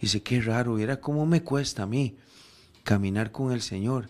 Dice, 0.00 0.22
qué 0.24 0.40
raro, 0.40 0.74
viera 0.74 1.00
cómo 1.00 1.24
me 1.26 1.44
cuesta 1.44 1.84
a 1.84 1.86
mí 1.86 2.16
caminar 2.82 3.30
con 3.30 3.52
el 3.52 3.62
Señor. 3.62 4.08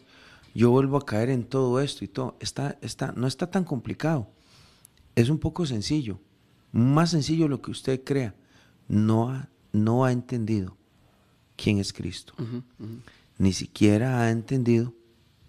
Yo 0.55 0.71
vuelvo 0.71 0.97
a 0.97 1.07
caer 1.07 1.31
en 1.31 1.45
todo 1.45 1.81
esto 1.81 2.05
y 2.05 2.09
todo. 2.09 2.37
Está, 2.41 2.79
está, 2.81 3.13
no 3.13 3.27
está 3.27 3.51
tan 3.51 3.65
complicado. 3.65 4.29
Es 5.15 5.29
un 5.29 5.39
poco 5.39 5.67
sencillo. 5.67 6.21
Más 6.73 7.11
sencillo 7.11 7.45
de 7.45 7.51
lo 7.51 7.63
que 7.63 7.71
usted 7.71 8.03
crea. 8.05 8.35
No 8.89 9.31
ha, 9.31 9.49
no 9.73 10.05
ha 10.05 10.13
entendido 10.13 10.77
quién 11.57 11.79
es 11.79 11.93
Cristo. 11.93 12.35
Ni 13.39 13.53
siquiera 13.53 14.23
ha 14.23 14.31
entendido 14.31 14.95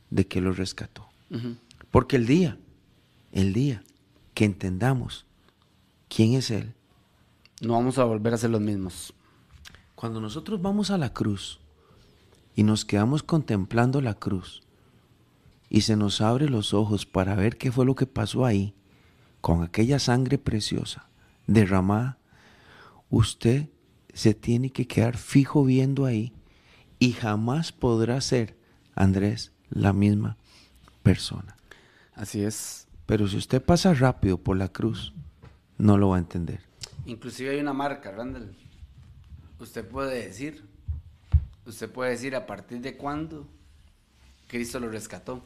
de 0.10 0.28
qué 0.28 0.42
lo 0.42 0.54
rescató. 0.54 1.08
Porque 1.92 2.16
el 2.16 2.26
día, 2.26 2.58
el 3.32 3.54
día 3.54 3.84
que 4.34 4.46
entendamos 4.46 5.26
quién 6.08 6.34
es 6.34 6.52
Él, 6.52 6.74
No 7.62 7.74
vamos 7.74 7.98
a 7.98 8.04
volver 8.04 8.34
a 8.34 8.38
ser 8.38 8.50
los 8.50 8.62
mismos. 8.62 9.14
Cuando 9.96 10.20
nosotros 10.20 10.62
vamos 10.62 10.92
a 10.92 10.98
la 10.98 11.14
cruz 11.14 11.60
y 12.56 12.64
nos 12.64 12.84
quedamos 12.84 13.24
contemplando 13.24 14.02
la 14.02 14.16
cruz 14.16 14.62
y 15.74 15.82
se 15.82 15.98
nos 15.98 16.22
abre 16.22 16.50
los 16.50 16.76
ojos 16.76 17.08
para 17.08 17.34
ver 17.34 17.58
qué 17.58 17.72
fue 17.72 17.84
lo 17.84 17.96
que 17.96 18.06
pasó 18.06 18.46
ahí 18.46 18.76
con 19.42 19.64
aquella 19.64 19.98
sangre 19.98 20.38
preciosa 20.38 21.10
derramada, 21.48 22.20
usted 23.10 23.70
se 24.14 24.36
tiene 24.36 24.70
que 24.70 24.88
quedar 24.88 25.18
fijo 25.18 25.66
viendo 25.66 26.06
ahí 26.06 26.32
y 27.00 27.14
jamás 27.14 27.72
podrá 27.72 28.22
ser, 28.22 28.56
Andrés, 28.94 29.52
la 29.72 29.94
misma 29.94 30.38
persona. 31.02 31.58
Así 32.14 32.44
es. 32.44 32.88
Pero 33.08 33.28
si 33.28 33.38
usted 33.38 33.60
pasa 33.60 33.96
rápido 33.96 34.38
por 34.38 34.56
la 34.56 34.70
cruz, 34.70 35.12
no 35.80 35.98
lo 35.98 36.10
va 36.10 36.18
a 36.18 36.20
entender. 36.20 36.60
Inclusive 37.08 37.50
hay 37.50 37.60
una 37.60 37.74
marca, 37.74 38.12
Randall. 38.12 38.56
Usted 39.60 39.88
puede 39.88 40.24
decir, 40.28 40.64
usted 41.66 41.90
puede 41.90 42.12
decir 42.12 42.36
a 42.36 42.46
partir 42.46 42.80
de 42.80 42.96
cuándo 42.96 43.48
Cristo 44.48 44.80
lo 44.80 44.88
rescató. 44.88 45.44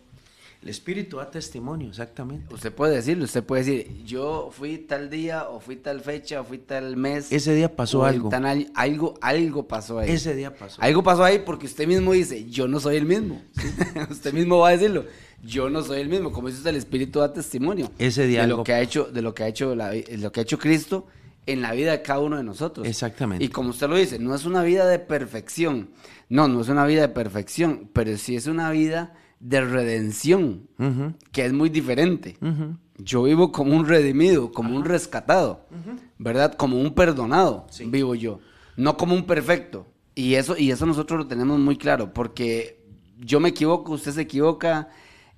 El 0.67 0.71
Espíritu 0.71 1.15
da 1.15 1.31
testimonio, 1.31 1.87
exactamente. 1.87 2.53
Usted 2.53 2.73
puede 2.73 2.95
decirlo, 2.95 3.23
usted 3.23 3.41
puede 3.41 3.63
decir, 3.63 4.03
yo 4.03 4.49
fui 4.51 4.77
tal 4.77 5.09
día, 5.09 5.47
o 5.47 5.61
fui 5.61 5.77
tal 5.77 6.01
fecha, 6.01 6.41
o 6.41 6.43
fui 6.43 6.57
tal 6.57 6.97
mes. 6.97 7.31
Ese 7.31 7.55
día 7.55 7.73
pasó 7.73 8.03
algo. 8.03 8.27
tan 8.27 8.43
algo, 8.75 9.13
algo 9.21 9.65
pasó 9.65 9.99
ahí. 9.99 10.11
Ese 10.11 10.35
día 10.35 10.53
pasó. 10.53 10.81
Algo 10.81 11.03
pasó 11.03 11.23
ahí 11.23 11.39
porque 11.39 11.67
usted 11.67 11.87
mismo 11.87 12.11
dice, 12.11 12.49
yo 12.49 12.67
no 12.67 12.81
soy 12.81 12.97
el 12.97 13.05
mismo. 13.05 13.41
usted 14.11 14.33
mismo 14.33 14.59
va 14.59 14.67
a 14.67 14.71
decirlo, 14.71 15.05
yo 15.41 15.69
no 15.69 15.81
soy 15.83 16.01
el 16.01 16.09
mismo. 16.09 16.33
Como 16.33 16.49
dice 16.49 16.57
usted, 16.57 16.71
el 16.71 16.75
Espíritu 16.75 17.19
da 17.19 17.31
testimonio. 17.31 17.89
Ese 17.97 18.27
día 18.27 18.39
de 18.39 18.43
algo 18.43 18.57
lo 18.57 18.63
que 18.65 18.73
ha 18.73 18.81
hecho, 18.81 19.05
de 19.05 19.21
lo 19.21 19.33
que 19.33 19.43
ha 19.43 19.47
hecho, 19.47 19.73
la 19.73 19.93
lo 19.93 20.33
que 20.33 20.41
ha 20.41 20.43
hecho 20.43 20.59
Cristo 20.59 21.07
en 21.45 21.61
la 21.61 21.71
vida 21.71 21.91
de 21.91 22.01
cada 22.01 22.19
uno 22.19 22.35
de 22.35 22.43
nosotros. 22.43 22.85
Exactamente. 22.85 23.45
Y 23.45 23.47
como 23.47 23.69
usted 23.69 23.87
lo 23.87 23.95
dice, 23.95 24.19
no 24.19 24.35
es 24.35 24.43
una 24.43 24.63
vida 24.63 24.85
de 24.85 24.99
perfección. 24.99 25.91
No, 26.27 26.49
no 26.49 26.59
es 26.59 26.67
una 26.67 26.85
vida 26.85 27.03
de 27.03 27.07
perfección, 27.07 27.89
pero 27.93 28.17
sí 28.17 28.35
es 28.35 28.47
una 28.47 28.69
vida 28.69 29.13
de 29.39 29.61
redención, 29.61 30.67
que 31.31 31.45
es 31.45 31.53
muy 31.53 31.69
diferente. 31.69 32.37
Yo 32.97 33.23
vivo 33.23 33.51
como 33.51 33.75
un 33.75 33.87
redimido, 33.87 34.51
como 34.51 34.75
un 34.75 34.83
rescatado, 34.85 35.65
¿verdad? 36.17 36.53
Como 36.55 36.79
un 36.81 36.93
perdonado, 36.93 37.67
Sí. 37.69 37.85
vivo 37.85 38.15
yo, 38.15 38.39
no 38.75 38.97
como 38.97 39.13
un 39.15 39.25
perfecto. 39.25 39.85
Y 40.15 40.33
eso, 40.35 40.57
y 40.57 40.71
eso 40.71 40.85
nosotros 40.87 41.19
lo 41.19 41.27
tenemos 41.27 41.59
muy 41.59 41.77
claro, 41.77 42.11
porque 42.13 42.83
yo 43.19 43.39
me 43.39 43.49
equivoco, 43.49 43.93
usted 43.93 44.11
se 44.13 44.21
equivoca, 44.21 44.89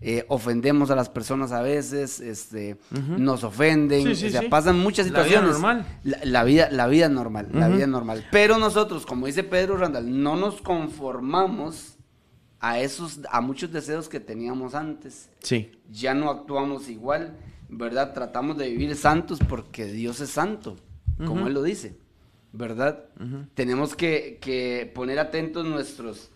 eh, 0.02 0.24
ofendemos 0.30 0.90
a 0.92 0.96
las 0.96 1.10
personas 1.10 1.52
a 1.52 1.62
veces, 1.62 2.22
este, 2.22 2.78
nos 3.18 3.44
ofenden, 3.44 4.04
Sí, 4.08 4.16
sí, 4.16 4.28
o 4.28 4.30
sea, 4.30 4.50
pasan 4.50 4.80
muchas 4.80 5.08
La 5.12 5.24
vida 5.24 5.24
situaciones. 5.26 5.52
normal. 5.60 5.86
La, 6.06 6.20
la 6.24 6.44
vida, 6.46 6.70
la 6.72 6.88
vida 6.88 7.10
normal, 7.10 7.50
la 7.52 7.68
vida 7.68 7.86
normal. 7.88 8.26
Pero 8.32 8.58
nosotros, 8.58 9.06
como 9.06 9.26
dice 9.26 9.44
Pedro 9.44 9.76
Randall, 9.76 10.24
no 10.24 10.38
nos 10.38 10.62
conformamos 10.62 11.98
a 12.60 12.80
esos, 12.80 13.20
a 13.32 13.42
muchos 13.42 13.72
deseos 13.72 14.10
que 14.10 14.20
teníamos 14.20 14.76
antes 14.76 15.30
Sí. 15.40 15.72
ya 15.92 16.14
no 16.14 16.30
actuamos 16.30 16.90
igual, 16.90 17.38
¿verdad? 17.70 18.14
Tratamos 18.14 18.58
de 18.58 18.70
vivir 18.70 18.96
santos 18.96 19.40
porque 19.48 19.86
Dios 19.86 20.20
es 20.22 20.30
santo, 20.32 20.76
como. 21.26 21.48
Él 21.48 21.54
lo 21.54 21.64
dice, 21.64 21.98
¿verdad? 22.54 23.06
Tenemos 23.54 23.96
que, 23.96 24.40
que 24.42 24.92
poner 24.94 25.20
atentos 25.20 25.66
nuestros, 25.66 26.32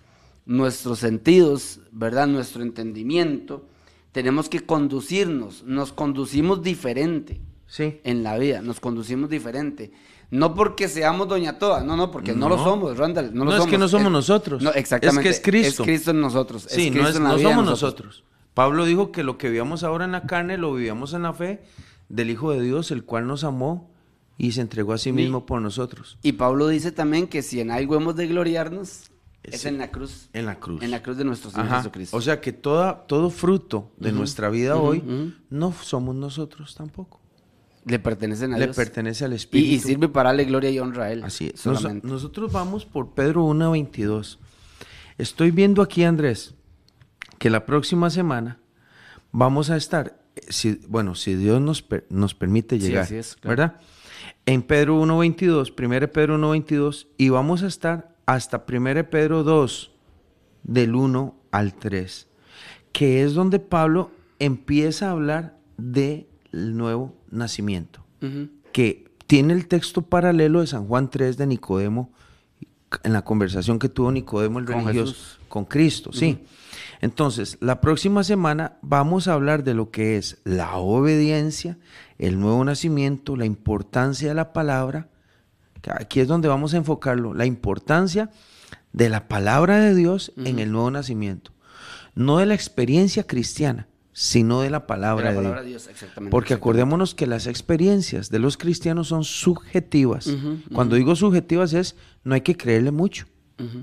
nuestros 0.45 0.99
sentidos, 0.99 1.79
¿verdad? 1.91 2.27
Nuestro 2.27 2.63
entendimiento. 2.63 3.65
Tenemos 4.11 4.47
que 4.47 4.59
conducirnos, 4.59 5.63
nos 5.63 5.91
conducimos 5.91 6.61
diferente 6.61 7.41
Sí. 7.65 7.99
en 8.03 8.21
la 8.23 8.37
vida, 8.37 8.61
nos 8.61 8.79
conducimos 8.79 9.29
diferente. 9.29 9.91
No 10.33 10.55
porque 10.55 10.87
seamos 10.87 11.27
doña 11.27 11.59
toda, 11.59 11.83
no, 11.83 11.95
no, 11.95 12.09
porque 12.09 12.33
no, 12.33 12.49
lo 12.49 12.57
somos, 12.57 12.97
Randall. 12.97 13.33
No, 13.35 13.45
lo 13.45 13.51
No, 13.51 13.63
es 13.63 13.69
que 13.69 13.77
no 13.77 13.87
somos 13.87 14.11
nosotros. 14.11 14.63
No, 14.63 14.71
exactamente. 14.71 15.29
Es 15.29 15.39
que 15.39 15.39
es 15.39 15.45
Cristo. 15.65 15.83
Es 15.83 15.87
Cristo 15.87 16.11
en 16.11 16.21
nosotros. 16.21 16.65
Sí, 16.69 16.87
es 16.87 16.91
no, 16.91 16.93
Cristo 16.93 17.09
es- 17.11 17.15
en 17.17 17.23
la 17.23 17.29
no 17.29 17.35
vida 17.37 17.49
somos 17.49 17.65
nosotros. 17.65 18.23
Pablo 18.55 18.85
dijo 18.85 19.11
que 19.11 19.23
lo 19.23 19.37
que 19.37 19.47
vivíamos 19.47 19.83
ahora 19.83 20.05
en 20.05 20.11
la 20.11 20.23
carne 20.25 20.57
lo 20.57 20.73
vivíamos 20.73 21.13
en 21.13 21.21
la 21.23 21.33
fe 21.33 21.61
del 22.09 22.31
Hijo 22.31 22.51
de 22.51 22.61
Dios, 22.61 22.89
el 22.91 23.03
cual 23.03 23.27
nos 23.27 23.43
amó 23.43 23.91
y 24.37 24.53
se 24.53 24.61
entregó 24.61 24.93
a 24.93 24.97
sí 24.97 25.09
Sí. 25.09 25.11
mismo 25.13 25.45
por 25.45 25.61
nosotros. 25.61 26.17
Y 26.23 26.31
Pablo 26.33 26.67
dice 26.67 26.91
también 26.91 27.27
que 27.27 27.43
si 27.43 27.59
en 27.59 27.69
algo 27.69 27.95
hemos 27.95 28.15
de 28.15 28.25
gloriarnos, 28.27 29.11
es 29.43 29.65
en 29.65 29.77
la 29.77 29.91
cruz. 29.91 30.29
En 30.33 30.45
la 30.47 30.59
cruz. 30.59 30.81
En 30.81 30.89
la 30.89 31.03
cruz 31.03 31.17
de 31.17 31.25
nuestro 31.25 31.51
Señor 31.51 31.67
Ajá. 31.67 31.77
Jesucristo. 31.77 32.17
O 32.17 32.21
sea 32.21 32.41
que 32.41 32.53
toda, 32.53 33.05
todo 33.05 33.29
fruto 33.29 33.91
de 33.97 34.11
nuestra 34.11 34.49
vida 34.49 34.77
hoy 34.77 35.03
no 35.51 35.71
somos 35.73 36.15
nosotros 36.15 36.73
tampoco. 36.75 37.19
Le 37.85 37.99
pertenecen 37.99 38.53
a 38.53 38.57
Le 38.57 38.65
Dios. 38.65 38.75
pertenece 38.75 39.25
al 39.25 39.33
y, 39.33 39.35
Espíritu. 39.35 39.73
y 39.73 39.79
sirve 39.79 40.07
para 40.09 40.29
darle 40.29 40.45
gloria 40.45 40.69
y 40.69 40.79
honra 40.79 41.05
a 41.05 41.11
Él. 41.11 41.23
Así 41.23 41.51
es. 41.53 41.65
Nos- 41.65 42.03
nosotros 42.03 42.51
vamos 42.51 42.85
por 42.85 43.13
Pedro 43.13 43.43
1.22. 43.45 44.39
Estoy 45.17 45.51
viendo 45.51 45.81
aquí, 45.81 46.03
Andrés, 46.03 46.55
que 47.39 47.49
la 47.49 47.65
próxima 47.65 48.09
semana 48.09 48.59
vamos 49.31 49.69
a 49.69 49.77
estar 49.77 50.19
si, 50.49 50.79
bueno, 50.87 51.13
si 51.15 51.35
Dios 51.35 51.61
nos, 51.61 51.81
per- 51.81 52.05
nos 52.09 52.33
permite 52.33 52.79
Sí, 52.79 52.87
llegar, 52.87 53.03
así 53.03 53.15
es, 53.15 53.35
claro. 53.35 53.49
¿verdad? 53.57 53.81
En 54.45 54.61
Pedro 54.63 54.99
1.22, 55.01 55.73
1 55.77 56.07
Pedro 56.11 56.37
1.22, 56.37 57.07
y 57.17 57.29
vamos 57.29 57.63
a 57.63 57.67
estar 57.67 58.15
hasta 58.25 58.65
1 58.67 59.09
Pedro 59.09 59.43
2, 59.43 59.91
del 60.63 60.95
1 60.95 61.35
al 61.51 61.73
3, 61.75 62.27
que 62.91 63.23
es 63.23 63.33
donde 63.33 63.59
Pablo 63.59 64.11
empieza 64.39 65.09
a 65.09 65.11
hablar 65.11 65.57
del 65.77 66.25
nuevo 66.51 67.15
nacimiento, 67.33 68.05
que 68.71 69.11
tiene 69.27 69.53
el 69.53 69.67
texto 69.67 70.01
paralelo 70.01 70.61
de 70.61 70.67
San 70.67 70.87
Juan 70.87 71.09
3 71.09 71.37
de 71.37 71.47
Nicodemo, 71.47 72.11
en 73.03 73.13
la 73.13 73.23
conversación 73.23 73.79
que 73.79 73.89
tuvo 73.89 74.11
Nicodemo 74.11 74.59
el 74.59 74.65
Con 74.65 74.85
religioso 74.85 75.13
Jesús. 75.13 75.39
con 75.49 75.65
Cristo, 75.65 76.13
sí. 76.13 76.39
Entonces, 77.01 77.57
la 77.59 77.81
próxima 77.81 78.23
semana 78.23 78.77
vamos 78.81 79.27
a 79.27 79.33
hablar 79.33 79.63
de 79.63 79.73
lo 79.73 79.91
que 79.91 80.17
es 80.17 80.37
la 80.43 80.77
obediencia, 80.77 81.77
el 82.17 82.39
nuevo 82.39 82.63
nacimiento, 82.63 83.35
la 83.35 83.45
importancia 83.45 84.29
de 84.29 84.35
la 84.35 84.53
palabra. 84.53 85.09
Aquí 85.99 86.21
es 86.21 86.27
donde 86.27 86.47
vamos 86.47 86.73
a 86.73 86.77
enfocarlo, 86.77 87.33
la 87.33 87.45
importancia 87.45 88.29
de 88.93 89.09
la 89.09 89.27
palabra 89.27 89.79
de 89.79 89.95
Dios 89.95 90.31
en 90.37 90.59
el 90.59 90.71
nuevo 90.71 90.91
nacimiento. 90.91 91.51
No 92.15 92.37
de 92.37 92.45
la 92.45 92.53
experiencia 92.53 93.25
cristiana, 93.25 93.87
sino 94.13 94.61
de 94.61 94.69
la 94.69 94.85
palabra 94.87 95.29
De 95.29 95.35
de, 95.35 95.35
la 95.35 95.41
palabra 95.41 95.61
de 95.63 95.69
Dios. 95.69 95.83
Dios, 95.85 95.91
exactamente. 95.93 96.31
Porque 96.31 96.53
exactamente. 96.53 96.81
acordémonos 96.81 97.15
que 97.15 97.27
las 97.27 97.47
experiencias 97.47 98.29
de 98.29 98.39
los 98.39 98.57
cristianos 98.57 99.07
son 99.09 99.23
subjetivas. 99.23 100.29
Cuando 100.73 100.95
digo 100.95 101.15
subjetivas 101.15 101.73
es, 101.73 101.95
no 102.23 102.35
hay 102.35 102.41
que 102.41 102.55
creerle 102.55 102.91
mucho. 102.91 103.25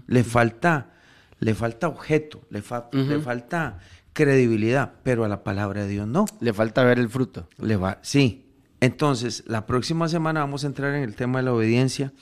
Le 0.07 0.25
falta, 0.25 0.93
le 1.39 1.55
falta 1.55 1.89
objeto, 1.89 2.41
le, 2.51 2.63
fa- 2.63 2.89
le 2.93 3.19
falta 3.21 3.79
credibilidad, 4.13 4.93
pero 5.03 5.25
a 5.25 5.29
la 5.29 5.43
palabra 5.45 5.83
de 5.83 5.89
Dios 5.89 6.07
no. 6.07 6.27
Le 6.41 6.53
falta 6.53 6.83
ver 6.85 6.99
el 6.99 7.09
fruto. 7.09 7.49
Le 7.59 7.77
va, 7.77 7.99
sí. 8.03 8.47
Entonces, 8.81 9.45
la 9.47 9.67
próxima 9.67 10.09
semana 10.09 10.41
vamos 10.41 10.65
a 10.65 10.67
entrar 10.67 10.95
en 10.95 11.03
el 11.03 11.15
tema 11.15 11.39
de 11.39 11.45
la 11.45 11.53
obediencia 11.53 12.13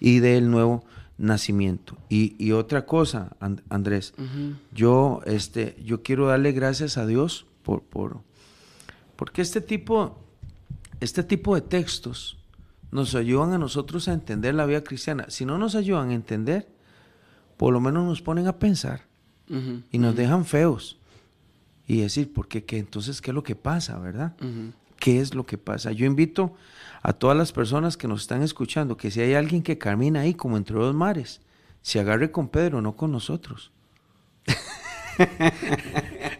y 0.00 0.18
del 0.20 0.50
nuevo 0.50 0.84
nacimiento. 1.18 1.96
Y, 2.08 2.34
y 2.44 2.52
otra 2.52 2.86
cosa, 2.86 3.36
And- 3.40 3.62
Andrés, 3.68 4.14
yo, 4.72 5.20
este, 5.26 5.76
yo 5.84 6.02
quiero 6.02 6.26
darle 6.26 6.52
gracias 6.52 6.98
a 6.98 7.06
Dios 7.06 7.46
por, 7.62 7.82
por, 7.82 8.20
porque 9.16 9.42
este 9.42 9.60
tipo, 9.60 10.18
este 11.00 11.22
tipo 11.22 11.54
de 11.54 11.62
textos 11.62 12.36
nos 12.92 13.14
ayudan 13.14 13.52
a 13.52 13.58
nosotros 13.58 14.08
a 14.08 14.12
entender 14.12 14.54
la 14.54 14.66
vida 14.66 14.82
cristiana. 14.84 15.26
Si 15.28 15.44
no 15.44 15.58
nos 15.58 15.74
ayudan 15.74 16.10
a 16.10 16.14
entender, 16.14 16.68
por 17.56 17.72
lo 17.72 17.80
menos 17.80 18.04
nos 18.04 18.22
ponen 18.22 18.46
a 18.46 18.58
pensar 18.58 19.02
y 19.92 19.98
nos 19.98 20.14
dejan 20.16 20.44
feos. 20.44 20.98
Y 21.88 22.00
decir, 22.00 22.32
¿por 22.32 22.48
qué? 22.48 22.64
Entonces, 22.78 23.20
¿qué 23.22 23.30
es 23.30 23.34
lo 23.34 23.42
que 23.44 23.54
pasa, 23.54 23.96
verdad? 23.98 24.34
¿Qué 24.98 25.20
es 25.20 25.34
lo 25.34 25.46
que 25.46 25.56
pasa? 25.56 25.92
Yo 25.92 26.04
invito 26.04 26.54
a 27.08 27.12
todas 27.12 27.36
las 27.36 27.52
personas 27.52 27.96
que 27.96 28.08
nos 28.08 28.22
están 28.22 28.42
escuchando 28.42 28.96
que 28.96 29.12
si 29.12 29.20
hay 29.20 29.34
alguien 29.34 29.62
que 29.62 29.78
camina 29.78 30.22
ahí 30.22 30.34
como 30.34 30.56
entre 30.56 30.74
dos 30.74 30.92
mares, 30.92 31.40
se 31.80 32.00
agarre 32.00 32.32
con 32.32 32.48
Pedro, 32.48 32.82
no 32.82 32.96
con 32.96 33.12
nosotros. 33.12 33.70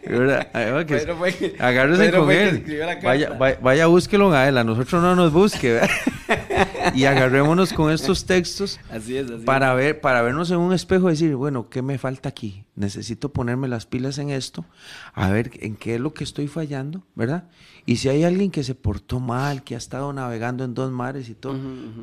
Pedro 0.03 1.15
fue- 1.17 1.55
Agárrese 1.57 2.03
Pedro 2.03 2.25
con 2.25 2.31
él. 2.31 2.65
Vaya, 3.01 3.29
vaya, 3.29 3.59
vaya, 3.61 3.87
búsquelo 3.87 4.29
a 4.33 4.45
él, 4.49 4.57
a 4.57 4.65
nosotros 4.65 5.01
no 5.01 5.15
nos 5.15 5.31
busque. 5.31 5.79
y 6.93 7.05
agarrémonos 7.05 7.73
con 7.73 7.91
estos 7.91 8.25
textos 8.25 8.79
Así 8.89 9.17
es, 9.17 9.29
así 9.29 9.43
para 9.45 9.73
ver, 9.73 10.01
para 10.01 10.21
vernos 10.21 10.51
en 10.51 10.57
un 10.57 10.73
espejo 10.73 11.07
y 11.09 11.13
decir, 11.13 11.35
bueno, 11.35 11.69
¿qué 11.69 11.81
me 11.81 11.97
falta 11.97 12.29
aquí? 12.29 12.63
Necesito 12.75 13.33
ponerme 13.33 13.67
las 13.67 13.85
pilas 13.85 14.17
en 14.17 14.29
esto, 14.29 14.65
a 15.13 15.29
ver 15.29 15.51
en 15.61 15.75
qué 15.75 15.95
es 15.95 16.01
lo 16.01 16.13
que 16.13 16.23
estoy 16.23 16.47
fallando, 16.47 17.03
¿verdad? 17.15 17.49
Y 17.85 17.97
si 17.97 18.09
hay 18.09 18.23
alguien 18.23 18.51
que 18.51 18.63
se 18.63 18.75
portó 18.75 19.19
mal, 19.19 19.63
que 19.63 19.75
ha 19.75 19.77
estado 19.77 20.11
navegando 20.13 20.63
en 20.63 20.73
dos 20.73 20.91
mares 20.91 21.29
y 21.29 21.35
todo, 21.35 21.57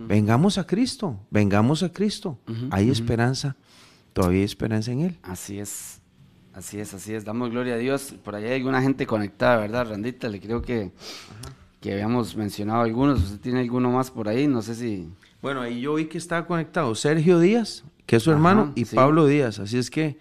vengamos 0.08 0.58
a 0.58 0.66
Cristo, 0.66 1.20
vengamos 1.30 1.82
a 1.82 1.92
Cristo. 1.92 2.38
hay 2.70 2.90
esperanza, 2.90 3.56
todavía 4.12 4.40
hay 4.40 4.44
esperanza 4.44 4.92
en 4.92 5.00
Él. 5.02 5.18
Así 5.22 5.58
es. 5.58 6.00
Así 6.54 6.78
es, 6.78 6.94
así 6.94 7.12
es. 7.12 7.24
Damos 7.24 7.50
gloria 7.50 7.74
a 7.74 7.78
Dios. 7.78 8.14
Por 8.22 8.36
allá 8.36 8.48
hay 8.48 8.54
alguna 8.54 8.80
gente 8.80 9.06
conectada, 9.06 9.56
¿verdad, 9.56 9.88
Randita? 9.90 10.28
Le 10.28 10.40
creo 10.40 10.62
que, 10.62 10.92
que 11.84 11.92
habíamos 11.92 12.34
mencionado 12.34 12.80
algunos. 12.80 13.22
¿Usted 13.22 13.40
tiene 13.40 13.60
alguno 13.60 13.90
más 13.90 14.10
por 14.10 14.26
ahí? 14.26 14.46
No 14.46 14.62
sé 14.62 14.74
si... 14.74 15.06
Bueno, 15.42 15.60
ahí 15.60 15.82
yo 15.82 15.92
vi 15.96 16.06
que 16.06 16.16
estaba 16.16 16.46
conectado 16.46 16.94
Sergio 16.94 17.38
Díaz, 17.38 17.84
que 18.06 18.16
es 18.16 18.22
su 18.22 18.30
Ajá, 18.30 18.38
hermano, 18.38 18.72
y 18.74 18.86
sí. 18.86 18.96
Pablo 18.96 19.26
Díaz, 19.26 19.58
así 19.58 19.76
es 19.76 19.90
que 19.90 20.16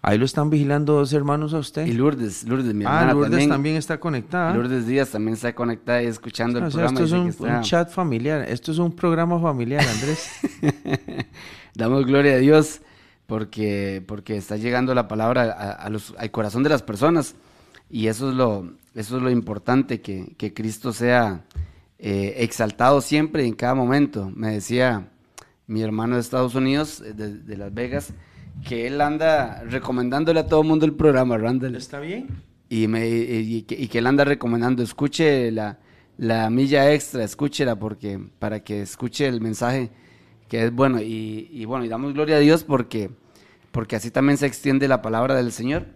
ahí 0.00 0.16
lo 0.16 0.24
están 0.24 0.48
vigilando 0.48 0.94
dos 0.94 1.12
hermanos 1.12 1.52
a 1.52 1.58
usted. 1.58 1.84
Y 1.84 1.92
Lourdes, 1.92 2.44
Lourdes, 2.44 2.72
mi 2.72 2.86
ah, 2.86 2.88
hermana 2.88 3.12
Lourdes 3.12 3.30
también. 3.32 3.50
también, 3.50 3.76
está 3.76 4.00
conectada. 4.00 4.54
Lourdes 4.54 4.86
Díaz 4.86 5.10
también 5.10 5.34
está 5.34 5.54
conectada 5.54 6.02
y 6.02 6.06
escuchando 6.06 6.58
el 6.60 6.64
O 6.64 6.70
sea, 6.70 6.86
programa. 6.86 7.04
esto 7.04 7.14
es 7.14 7.20
un, 7.20 7.24
que 7.24 7.30
está- 7.30 7.56
un 7.58 7.62
chat 7.62 7.90
familiar, 7.90 8.46
esto 8.48 8.72
es 8.72 8.78
un 8.78 8.92
programa 8.96 9.38
familiar, 9.38 9.84
Andrés. 9.86 10.30
Damos 11.74 12.06
gloria 12.06 12.32
a 12.36 12.38
Dios 12.38 12.80
porque, 13.26 14.02
porque 14.06 14.38
está 14.38 14.56
llegando 14.56 14.94
la 14.94 15.08
palabra 15.08 15.42
a, 15.52 15.72
a 15.72 15.90
los, 15.90 16.14
al 16.16 16.30
corazón 16.30 16.62
de 16.62 16.70
las 16.70 16.82
personas 16.82 17.34
y 17.90 18.06
eso 18.06 18.30
es 18.30 18.34
lo, 18.34 18.72
eso 18.94 19.16
es 19.16 19.22
lo 19.22 19.30
importante, 19.30 20.00
que, 20.00 20.34
que 20.36 20.52
Cristo 20.52 20.92
sea 20.92 21.44
eh, 21.98 22.34
exaltado 22.38 23.00
siempre 23.00 23.44
y 23.44 23.48
en 23.48 23.54
cada 23.54 23.74
momento. 23.74 24.30
Me 24.34 24.52
decía 24.52 25.08
mi 25.66 25.82
hermano 25.82 26.16
de 26.16 26.20
Estados 26.20 26.54
Unidos, 26.54 27.00
eh, 27.00 27.12
de, 27.14 27.38
de 27.38 27.56
Las 27.56 27.72
Vegas, 27.72 28.12
que 28.68 28.86
él 28.86 29.00
anda 29.00 29.62
recomendándole 29.64 30.40
a 30.40 30.46
todo 30.46 30.62
el 30.62 30.68
mundo 30.68 30.84
el 30.84 30.94
programa, 30.94 31.38
Randall. 31.38 31.76
¿Está 31.76 32.00
bien? 32.00 32.28
Y, 32.68 32.88
me, 32.88 33.08
y, 33.08 33.56
y 33.56 33.62
que, 33.62 33.74
y 33.74 33.88
que 33.88 33.98
él 33.98 34.06
anda 34.06 34.24
recomendando, 34.24 34.82
escuche 34.82 35.50
la, 35.50 35.78
la 36.18 36.50
milla 36.50 36.92
extra, 36.92 37.24
escúchela 37.24 37.78
porque, 37.78 38.20
para 38.38 38.60
que 38.60 38.82
escuche 38.82 39.26
el 39.26 39.40
mensaje 39.40 39.90
que 40.48 40.64
es 40.64 40.72
bueno. 40.72 41.00
Y, 41.00 41.48
y 41.50 41.64
bueno, 41.64 41.84
y 41.84 41.88
damos 41.88 42.12
gloria 42.12 42.36
a 42.36 42.40
Dios 42.40 42.64
porque, 42.64 43.10
porque 43.70 43.96
así 43.96 44.10
también 44.10 44.36
se 44.36 44.46
extiende 44.46 44.88
la 44.88 45.02
palabra 45.02 45.34
del 45.34 45.52
Señor. 45.52 45.86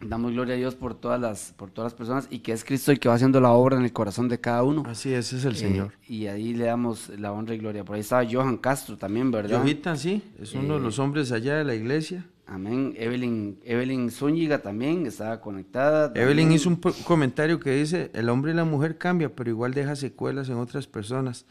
Damos 0.00 0.32
gloria 0.32 0.54
a 0.54 0.56
Dios 0.56 0.74
por 0.74 0.94
todas 0.94 1.20
las, 1.20 1.52
por 1.56 1.70
todas 1.70 1.92
las 1.92 1.98
personas 1.98 2.26
y 2.30 2.38
que 2.38 2.52
es 2.52 2.64
Cristo 2.64 2.90
el 2.90 2.98
que 2.98 3.08
va 3.08 3.14
haciendo 3.16 3.40
la 3.40 3.50
obra 3.50 3.76
en 3.76 3.84
el 3.84 3.92
corazón 3.92 4.28
de 4.28 4.40
cada 4.40 4.62
uno. 4.62 4.82
Así 4.86 5.12
es, 5.12 5.26
ese 5.32 5.36
es 5.36 5.44
el 5.44 5.52
Eh, 5.52 5.56
Señor. 5.68 5.92
y 6.08 6.26
ahí 6.26 6.54
le 6.54 6.64
damos 6.64 7.10
la 7.18 7.32
honra 7.32 7.54
y 7.54 7.58
gloria. 7.58 7.84
Por 7.84 7.94
ahí 7.96 8.00
estaba 8.00 8.24
Johan 8.30 8.56
Castro 8.56 8.96
también, 8.96 9.30
¿verdad? 9.30 9.58
Jovita, 9.60 9.94
sí, 9.96 10.22
es 10.40 10.54
uno 10.54 10.74
de 10.74 10.80
Eh, 10.80 10.82
los 10.82 10.98
hombres 10.98 11.32
allá 11.32 11.56
de 11.56 11.64
la 11.64 11.74
iglesia. 11.74 12.26
Amén. 12.46 12.94
Evelyn, 12.98 13.58
Evelyn 13.64 14.10
Zúñiga 14.10 14.58
también 14.58 15.06
estaba 15.06 15.40
conectada. 15.40 16.12
Evelyn 16.14 16.52
hizo 16.52 16.68
un 16.68 16.76
comentario 17.04 17.58
que 17.60 17.70
dice, 17.72 18.10
el 18.14 18.28
hombre 18.28 18.52
y 18.52 18.54
la 18.54 18.64
mujer 18.64 18.98
cambia, 18.98 19.28
pero 19.34 19.48
igual 19.50 19.72
deja 19.74 19.96
secuelas 19.96 20.48
en 20.48 20.56
otras 20.56 20.86
personas. 20.86 21.46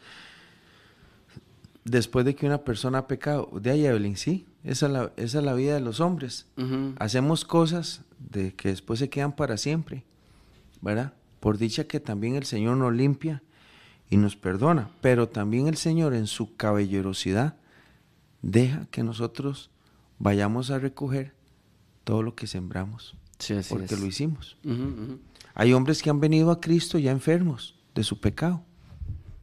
Después 1.84 2.24
de 2.24 2.34
que 2.36 2.46
una 2.46 2.58
persona 2.58 2.98
ha 2.98 3.06
pecado. 3.08 3.50
De 3.60 3.70
ahí, 3.70 3.84
Evelyn, 3.84 4.16
sí, 4.16 4.46
esa 4.64 4.86
es 4.86 4.92
la, 4.92 5.12
esa 5.16 5.38
es 5.38 5.44
la 5.44 5.54
vida 5.54 5.74
de 5.74 5.80
los 5.80 6.00
hombres. 6.00 6.46
Hacemos 6.98 7.44
cosas 7.44 8.02
de 8.18 8.54
que 8.54 8.68
después 8.68 8.98
se 8.98 9.08
quedan 9.10 9.34
para 9.34 9.56
siempre, 9.56 10.04
¿verdad? 10.80 11.12
Por 11.40 11.58
dicha 11.58 11.84
que 11.84 11.98
también 12.00 12.36
el 12.36 12.44
Señor 12.44 12.76
nos 12.76 12.92
limpia 12.94 13.42
y 14.10 14.16
nos 14.16 14.36
perdona, 14.36 14.90
pero 15.00 15.28
también 15.28 15.66
el 15.66 15.76
Señor 15.76 16.14
en 16.14 16.26
su 16.26 16.54
caballerosidad 16.56 17.56
deja 18.42 18.86
que 18.90 19.02
nosotros 19.02 19.70
vayamos 20.18 20.70
a 20.70 20.78
recoger 20.78 21.34
todo 22.04 22.22
lo 22.22 22.34
que 22.34 22.46
sembramos, 22.46 23.16
Sí, 23.38 23.54
así 23.54 23.70
porque 23.74 23.94
es. 23.94 24.00
lo 24.00 24.06
hicimos. 24.06 24.56
Hay 25.54 25.72
hombres 25.72 26.02
que 26.02 26.10
han 26.10 26.20
venido 26.20 26.50
a 26.50 26.60
Cristo 26.60 26.98
ya 26.98 27.10
enfermos 27.10 27.74
de 27.94 28.04
su 28.04 28.20
pecado. 28.20 28.62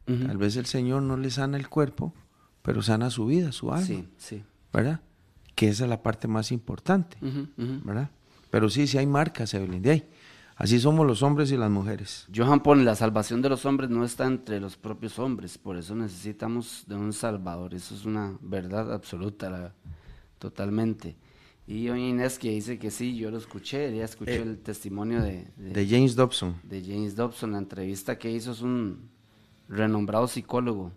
Tal 0.06 0.38
vez 0.38 0.56
el 0.56 0.66
Señor 0.66 1.02
no 1.02 1.16
les 1.16 1.34
sana 1.34 1.56
el 1.56 1.68
cuerpo, 1.68 2.12
pero 2.62 2.82
sana 2.82 3.10
su 3.10 3.26
vida, 3.26 3.52
su 3.52 3.72
alma, 3.72 3.86
Sí, 3.86 4.08
sí. 4.18 4.42
¿verdad? 4.72 5.00
Que 5.54 5.68
esa 5.68 5.84
es 5.84 5.90
la 5.90 6.02
parte 6.02 6.26
más 6.28 6.52
importante. 6.52 7.16
¿verdad? 7.56 8.10
Pero 8.50 8.68
sí, 8.70 8.86
sí 8.86 8.98
hay 8.98 9.06
marcas, 9.06 9.52
Evelyn, 9.54 9.82
de 9.82 9.90
ahí. 9.90 10.08
Así 10.56 10.78
somos 10.78 11.06
los 11.06 11.22
hombres 11.22 11.50
y 11.52 11.56
las 11.56 11.70
mujeres. 11.70 12.26
Johan 12.34 12.62
pone, 12.62 12.84
la 12.84 12.94
salvación 12.94 13.40
de 13.40 13.48
los 13.48 13.64
hombres 13.64 13.88
no 13.88 14.04
está 14.04 14.26
entre 14.26 14.60
los 14.60 14.76
propios 14.76 15.18
hombres, 15.18 15.56
por 15.56 15.76
eso 15.78 15.94
necesitamos 15.94 16.84
de 16.86 16.96
un 16.96 17.12
salvador. 17.14 17.72
Eso 17.74 17.94
es 17.94 18.04
una 18.04 18.36
verdad 18.42 18.92
absoluta, 18.92 19.48
la- 19.48 19.72
totalmente. 20.38 21.16
Y 21.66 21.86
doña 21.86 22.08
Inés 22.08 22.38
que 22.38 22.50
dice 22.50 22.78
que 22.78 22.90
sí, 22.90 23.16
yo 23.16 23.30
lo 23.30 23.38
escuché, 23.38 23.88
ella 23.88 24.04
escuchó 24.04 24.32
Eh, 24.32 24.42
el 24.42 24.58
testimonio 24.58 25.22
de, 25.22 25.46
de- 25.56 25.72
De 25.72 25.86
James 25.88 26.14
Dobson. 26.16 26.56
de 26.64 26.82
James 26.82 27.14
Dobson, 27.16 27.52
la 27.52 27.58
entrevista 27.58 28.18
que 28.18 28.30
hizo 28.30 28.52
es 28.52 28.60
un 28.60 29.08
renombrado 29.68 30.26
psicólogo, 30.26 30.92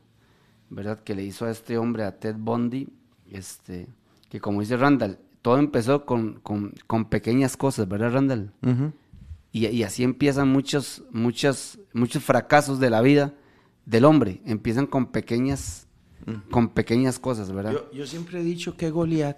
¿verdad? 0.70 1.04
Que 1.04 1.14
le 1.16 1.24
hizo 1.24 1.46
a 1.46 1.52
este 1.52 1.78
hombre, 1.78 2.04
a 2.04 2.18
Ted 2.20 2.36
Bundy, 2.38 2.88
este, 3.32 3.88
que 4.34 4.40
como 4.42 4.62
dice 4.62 4.78
Randall, 4.78 5.20
todo 5.44 5.60
empezó 5.60 6.08
con, 6.08 6.40
con, 6.42 6.74
con 6.88 7.06
pequeñas 7.06 7.56
cosas, 7.56 7.88
¿verdad 7.88 8.12
Randall? 8.14 8.52
Y, 9.52 9.68
y 9.68 9.84
así 9.84 10.02
empiezan 10.04 10.48
muchos, 10.48 11.04
muchos, 11.12 11.78
muchos 11.94 12.24
fracasos 12.24 12.80
de 12.80 12.90
la 12.90 13.02
vida 13.02 13.36
del 13.86 14.06
hombre, 14.06 14.42
empiezan 14.44 14.88
con 14.88 15.12
pequeñas, 15.12 15.86
con 16.50 16.70
pequeñas 16.70 17.20
cosas, 17.20 17.52
¿verdad? 17.52 17.74
Yo, 17.74 17.92
yo 17.92 18.08
siempre 18.08 18.42
he 18.42 18.44
dicho 18.44 18.76
que 18.76 18.90
Goliat, 18.90 19.38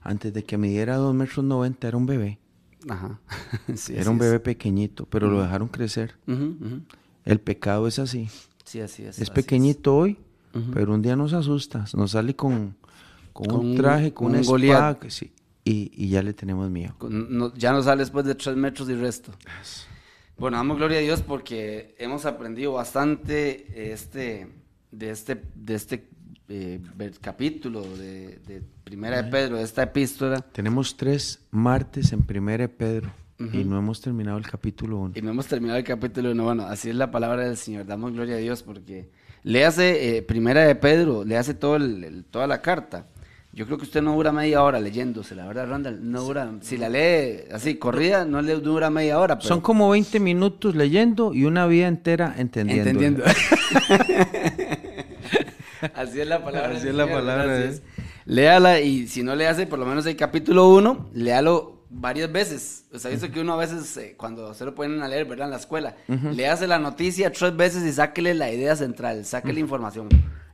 antes 0.00 0.32
de 0.34 0.42
que 0.42 0.58
midiera 0.58 0.96
2 0.96 1.14
metros 1.14 1.44
90, 1.44 1.86
era 1.86 1.96
un 1.96 2.06
bebé. 2.06 2.40
Ajá. 2.88 3.20
Sí, 3.76 3.94
Era 3.94 4.10
un 4.10 4.16
es. 4.16 4.22
bebé 4.22 4.40
pequeñito, 4.40 5.06
pero 5.06 5.30
lo 5.30 5.40
dejaron 5.40 5.68
crecer. 5.68 6.16
El 7.24 7.38
pecado 7.38 7.86
es 7.86 8.00
así. 8.00 8.28
Sí, 8.64 8.80
así 8.80 9.04
es. 9.04 9.16
Es 9.20 9.30
así 9.30 9.30
pequeñito 9.30 9.94
hoy, 9.94 10.18
pero 10.72 10.92
un 10.92 11.02
día 11.02 11.14
nos 11.14 11.32
asusta. 11.34 11.84
Nos 11.94 12.10
sale 12.10 12.34
con, 12.34 12.74
con, 13.34 13.46
Con 13.48 13.60
un 13.60 13.66
un- 13.72 13.76
traje, 13.76 14.14
con, 14.14 14.28
un 14.28 14.36
espada. 14.36 14.98
que 14.98 15.10
sí, 15.10 15.32
y, 15.64 15.90
y 15.94 16.08
ya 16.08 16.22
le 16.22 16.32
tenemos 16.32 16.70
miedo. 16.70 16.94
Con- 16.96 17.36
no- 17.36 17.52
ya 17.54 17.72
no 17.72 17.82
sale 17.82 18.00
después 18.00 18.24
de 18.24 18.34
tres 18.34 18.56
metros 18.56 18.88
y 18.88 18.94
resto. 18.94 19.32
Bueno, 20.38 20.56
damos 20.56 20.78
gloria 20.78 20.98
a 20.98 21.02
Dios 21.02 21.20
porque 21.22 21.94
hemos 21.98 22.24
aprendido 22.26 22.72
bastante 22.72 23.66
eh, 23.74 23.92
este, 23.92 24.48
de 24.90 25.10
este, 25.10 25.42
de 25.54 25.74
este 25.74 26.08
eh, 26.48 26.80
capítulo 27.20 27.82
de, 27.96 28.38
de 28.46 28.62
Primera 28.84 29.22
de 29.22 29.30
Pedro, 29.30 29.56
de 29.56 29.62
esta 29.62 29.82
epístola. 29.84 30.40
Tenemos 30.40 30.96
tres 30.96 31.40
martes 31.50 32.12
en 32.12 32.22
Primera 32.22 32.62
de 32.64 32.68
Pedro 32.68 33.10
y 33.52 33.64
no 33.64 33.78
hemos 33.78 34.00
terminado 34.00 34.38
el 34.38 34.46
capítulo 34.46 34.98
1. 34.98 35.12
Y 35.16 35.22
no 35.22 35.30
hemos 35.30 35.46
terminado 35.46 35.78
el 35.78 35.84
capítulo 35.84 36.30
1. 36.30 36.44
Bueno, 36.44 36.64
así 36.66 36.88
es 36.90 36.94
la 36.96 37.10
palabra 37.10 37.44
del 37.44 37.56
Señor. 37.56 37.84
Damos 37.86 38.12
gloria 38.12 38.34
a 38.36 38.38
Dios 38.38 38.62
porque 38.62 39.10
le 39.42 39.64
hace 39.64 40.24
Primera 40.26 40.64
de 40.66 40.74
Pedro, 40.74 41.24
le 41.24 41.36
hace 41.36 41.54
todo 41.54 41.76
el- 41.76 42.02
el- 42.04 42.24
toda 42.24 42.46
la 42.46 42.60
carta. 42.62 43.06
Yo 43.54 43.66
creo 43.66 43.78
que 43.78 43.84
usted 43.84 44.02
no 44.02 44.14
dura 44.14 44.32
media 44.32 44.64
hora 44.64 44.80
leyéndose, 44.80 45.36
la 45.36 45.46
verdad, 45.46 45.68
Randall. 45.68 46.10
No 46.10 46.22
dura, 46.22 46.50
si 46.60 46.76
la 46.76 46.88
lee 46.88 47.44
así, 47.52 47.76
corrida, 47.76 48.24
no 48.24 48.42
le 48.42 48.56
dura 48.56 48.90
media 48.90 49.20
hora. 49.20 49.38
Pero 49.38 49.48
Son 49.48 49.60
como 49.60 49.88
20 49.90 50.18
minutos 50.18 50.74
leyendo 50.74 51.32
y 51.32 51.44
una 51.44 51.64
vida 51.68 51.86
entera 51.86 52.34
entendiendo. 52.36 52.90
entendiendo. 52.90 53.24
así 55.94 56.20
es 56.20 56.26
la 56.26 56.42
palabra. 56.42 56.76
Así 56.76 56.88
es 56.88 56.94
la 56.94 57.06
palabra, 57.06 57.60
¿eh? 57.60 57.68
es. 57.68 57.82
Léala 58.24 58.80
y 58.80 59.06
si 59.06 59.22
no 59.22 59.36
le 59.36 59.46
hace 59.46 59.68
por 59.68 59.78
lo 59.78 59.86
menos 59.86 60.04
el 60.06 60.16
capítulo 60.16 60.68
1, 60.70 61.10
léalo 61.14 61.84
varias 61.90 62.32
veces. 62.32 62.86
O 62.92 62.98
sea, 62.98 63.12
visto 63.12 63.30
que 63.30 63.40
uno 63.40 63.52
a 63.52 63.56
veces, 63.56 63.96
eh, 63.98 64.14
cuando 64.16 64.52
se 64.54 64.64
lo 64.64 64.74
ponen 64.74 65.00
a 65.00 65.06
leer, 65.06 65.26
¿verdad? 65.26 65.46
En 65.46 65.52
la 65.52 65.58
escuela, 65.58 65.94
le 66.08 66.48
hace 66.48 66.66
la 66.66 66.80
noticia 66.80 67.30
tres 67.30 67.56
veces 67.56 67.84
y 67.84 67.92
sáquele 67.92 68.34
la 68.34 68.50
idea 68.50 68.74
central, 68.74 69.24
sáquele 69.24 69.60
información. 69.60 70.08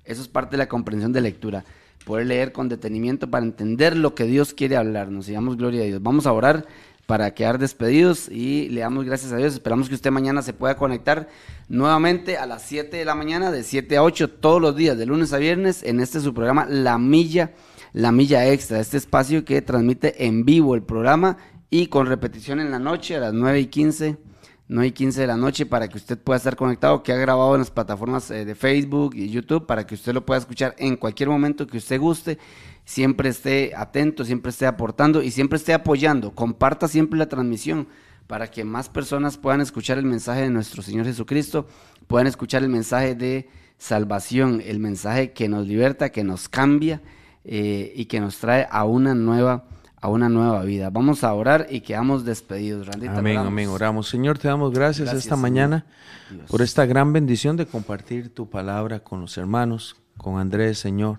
Eso 0.05 0.21
es 0.21 0.29
parte 0.29 0.51
de 0.53 0.59
la 0.59 0.69
comprensión 0.69 1.15
de 1.15 1.23
lectura. 1.23 1.65
Poder 2.05 2.27
leer 2.27 2.53
con 2.53 2.69
detenimiento 2.69 3.31
para 3.31 3.45
entender 3.45 3.97
lo 3.97 4.15
que 4.15 4.25
Dios 4.25 4.55
quiere 4.55 4.77
hablarnos. 4.77 5.29
Y 5.29 5.33
damos 5.33 5.57
gloria 5.57 5.83
a 5.83 5.87
Dios. 5.87 6.03
Vamos 6.03 6.27
a 6.27 6.33
orar 6.33 6.67
para 7.11 7.35
quedar 7.35 7.59
despedidos 7.59 8.29
y 8.29 8.69
le 8.69 8.83
damos 8.83 9.05
gracias 9.05 9.33
a 9.33 9.37
Dios. 9.37 9.55
Esperamos 9.55 9.89
que 9.89 9.97
usted 9.97 10.13
mañana 10.13 10.43
se 10.43 10.53
pueda 10.53 10.77
conectar 10.77 11.29
nuevamente 11.69 12.37
a 12.37 12.47
las 12.47 12.63
7 12.63 12.97
de 12.97 13.05
la 13.05 13.17
mañana, 13.17 13.51
de 13.51 13.65
7 13.65 13.97
a 13.97 14.05
8, 14.05 14.31
todos 14.31 14.63
los 14.63 14.77
días, 14.77 14.97
de 14.97 15.07
lunes 15.07 15.33
a 15.33 15.39
viernes, 15.39 15.83
en 15.83 15.99
este 15.99 16.21
su 16.21 16.33
programa 16.33 16.67
La 16.67 16.99
Milla, 16.99 17.51
La 17.93 18.13
Milla 18.13 18.47
Extra, 18.47 18.79
este 18.79 18.97
espacio 18.97 19.45
que 19.45 19.61
transmite 19.61 20.25
en 20.25 20.45
vivo 20.45 20.77
el 20.77 20.85
programa 20.85 21.37
y 21.69 21.89
con 21.89 22.07
repetición 22.07 22.61
en 22.61 22.71
la 22.71 22.79
noche 22.79 23.17
a 23.17 23.21
las 23.21 23.35
9 23.35 23.59
y 23.59 23.67
15. 23.67 24.30
9 24.71 24.87
y 24.87 24.93
15 24.93 25.23
de 25.23 25.27
la 25.27 25.37
noche 25.37 25.67
para 25.67 25.89
que 25.89 25.97
usted 25.97 26.17
pueda 26.17 26.37
estar 26.37 26.55
conectado, 26.55 27.03
que 27.03 27.13
ha 27.13 27.17
grabado 27.17 27.57
en 27.57 27.59
las 27.59 27.73
plataformas 27.73 28.31
eh, 28.31 28.45
de 28.45 28.55
Facebook 28.55 29.17
y 29.17 29.29
YouTube 29.29 29.67
para 29.67 29.85
que 29.85 29.97
usted 29.97 30.15
lo 30.15 30.25
pueda 30.25 30.39
escuchar 30.39 30.77
en 30.79 30.97
cualquier 30.97 31.29
momento 31.29 31.67
que 31.67 31.79
usted 31.79 31.99
guste. 31.99 32.39
Siempre 32.85 33.31
esté 33.31 33.73
atento, 33.77 34.25
siempre 34.25 34.51
esté 34.51 34.67
aportando 34.67 35.25
y 35.25 35.33
siempre 35.33 35.57
esté 35.57 35.75
apoyando. 35.75 36.37
Comparta 36.37 36.87
siempre 36.87 37.19
la 37.19 37.29
transmisión 37.29 37.89
para 38.29 38.49
que 38.49 38.63
más 38.63 38.89
personas 38.89 39.37
puedan 39.39 39.61
escuchar 39.61 39.99
el 39.99 40.05
mensaje 40.07 40.43
de 40.43 40.51
nuestro 40.51 40.83
Señor 40.83 41.05
Jesucristo, 41.05 41.67
puedan 42.07 42.29
escuchar 42.29 42.63
el 42.63 42.69
mensaje 42.69 43.17
de 43.17 43.49
salvación, 43.77 44.63
el 44.65 44.79
mensaje 44.79 45.33
que 45.33 45.49
nos 45.49 45.67
liberta, 45.67 46.11
que 46.11 46.23
nos 46.23 46.49
cambia 46.49 47.03
eh, 47.45 47.93
y 47.97 48.05
que 48.05 48.21
nos 48.21 48.39
trae 48.39 48.69
a 48.71 48.85
una 48.85 49.17
nueva 49.17 49.65
a 50.01 50.09
una 50.09 50.29
nueva 50.29 50.63
vida. 50.63 50.91
Vamos 50.91 51.25
a 51.25 51.33
orar 51.35 51.67
y 51.71 51.81
quedamos 51.83 52.25
despedidos. 52.25 52.87
Randita, 52.87 53.19
Amén, 53.19 53.35
oramos. 53.37 53.49
amén. 53.53 53.69
Oramos. 53.69 54.09
Señor, 54.09 54.39
te 54.39 54.49
damos 54.49 54.73
gracias, 54.73 55.07
Gracias, 55.07 55.25
esta 55.25 55.37
mañana 55.37 55.85
Dios. 56.31 56.49
por 56.51 56.63
esta 56.63 56.87
gran 56.87 57.13
bendición 57.13 57.57
de 57.57 57.67
compartir 57.67 58.35
tu 58.35 58.49
palabra 58.49 59.01
con 59.01 59.21
los 59.21 59.37
hermanos, 59.37 59.97
con 60.17 60.39
Andrés, 60.39 60.79
Señor. 60.79 61.19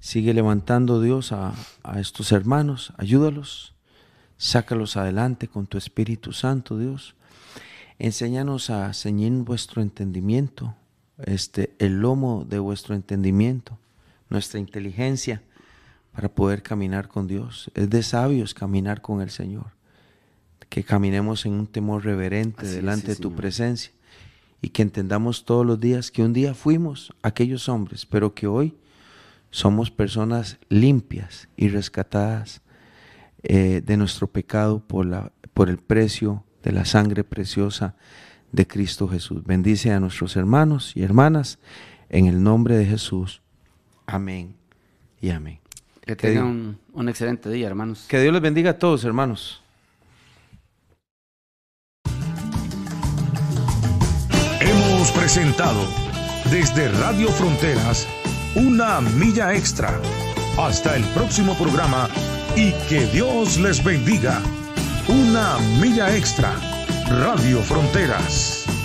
Sigue 0.00 0.34
levantando, 0.34 1.00
Dios, 1.00 1.32
a, 1.32 1.54
a 1.82 2.00
estos 2.00 2.32
hermanos. 2.32 2.92
Ayúdalos. 2.98 3.74
Sácalos 4.38 4.98
adelante 4.98 5.48
con 5.48 5.66
tu 5.66 5.78
Espíritu 5.78 6.32
Santo, 6.32 6.78
Dios. 6.78 7.14
Enséñanos 7.98 8.68
a 8.68 8.92
ceñir 8.92 9.32
vuestro 9.32 9.80
entendimiento, 9.80 10.74
este, 11.24 11.74
el 11.78 12.00
lomo 12.00 12.44
de 12.46 12.58
vuestro 12.58 12.94
entendimiento, 12.94 13.78
nuestra 14.28 14.60
inteligencia 14.60 15.40
para 16.16 16.30
poder 16.30 16.62
caminar 16.62 17.08
con 17.08 17.26
Dios. 17.26 17.70
Es 17.74 17.90
de 17.90 18.02
sabios 18.02 18.54
caminar 18.54 19.02
con 19.02 19.20
el 19.20 19.28
Señor. 19.28 19.66
Que 20.70 20.82
caminemos 20.82 21.44
en 21.44 21.52
un 21.52 21.66
temor 21.66 22.06
reverente 22.06 22.62
Así 22.62 22.70
es, 22.70 22.76
delante 22.76 23.02
sí, 23.02 23.08
de 23.08 23.16
tu 23.16 23.28
Señor. 23.28 23.36
presencia 23.36 23.92
y 24.62 24.70
que 24.70 24.80
entendamos 24.80 25.44
todos 25.44 25.66
los 25.66 25.78
días 25.78 26.10
que 26.10 26.22
un 26.22 26.32
día 26.32 26.54
fuimos 26.54 27.12
aquellos 27.22 27.68
hombres, 27.68 28.06
pero 28.06 28.34
que 28.34 28.46
hoy 28.46 28.74
somos 29.50 29.90
personas 29.90 30.58
limpias 30.70 31.48
y 31.54 31.68
rescatadas 31.68 32.62
eh, 33.42 33.82
de 33.84 33.96
nuestro 33.98 34.26
pecado 34.26 34.80
por, 34.80 35.04
la, 35.04 35.32
por 35.52 35.68
el 35.68 35.76
precio 35.76 36.44
de 36.62 36.72
la 36.72 36.86
sangre 36.86 37.24
preciosa 37.24 37.94
de 38.52 38.66
Cristo 38.66 39.06
Jesús. 39.06 39.44
Bendice 39.44 39.92
a 39.92 40.00
nuestros 40.00 40.34
hermanos 40.34 40.92
y 40.96 41.02
hermanas 41.02 41.58
en 42.08 42.24
el 42.24 42.42
nombre 42.42 42.78
de 42.78 42.86
Jesús. 42.86 43.42
Amén 44.06 44.56
y 45.20 45.28
amén. 45.28 45.65
Que 46.06 46.14
tengan 46.14 46.44
un, 46.44 46.78
un 46.92 47.08
excelente 47.08 47.50
día, 47.50 47.66
hermanos. 47.66 48.06
Que 48.08 48.20
Dios 48.20 48.32
les 48.32 48.40
bendiga 48.40 48.70
a 48.70 48.78
todos, 48.78 49.04
hermanos. 49.04 49.60
Hemos 54.60 55.10
presentado 55.10 55.80
desde 56.48 56.88
Radio 57.00 57.28
Fronteras 57.30 58.06
una 58.54 59.00
milla 59.00 59.52
extra. 59.54 60.00
Hasta 60.56 60.96
el 60.96 61.02
próximo 61.06 61.58
programa 61.58 62.08
y 62.54 62.70
que 62.88 63.04
Dios 63.06 63.58
les 63.58 63.82
bendiga. 63.82 64.40
Una 65.08 65.58
milla 65.80 66.16
extra. 66.16 66.54
Radio 67.08 67.60
Fronteras. 67.62 68.75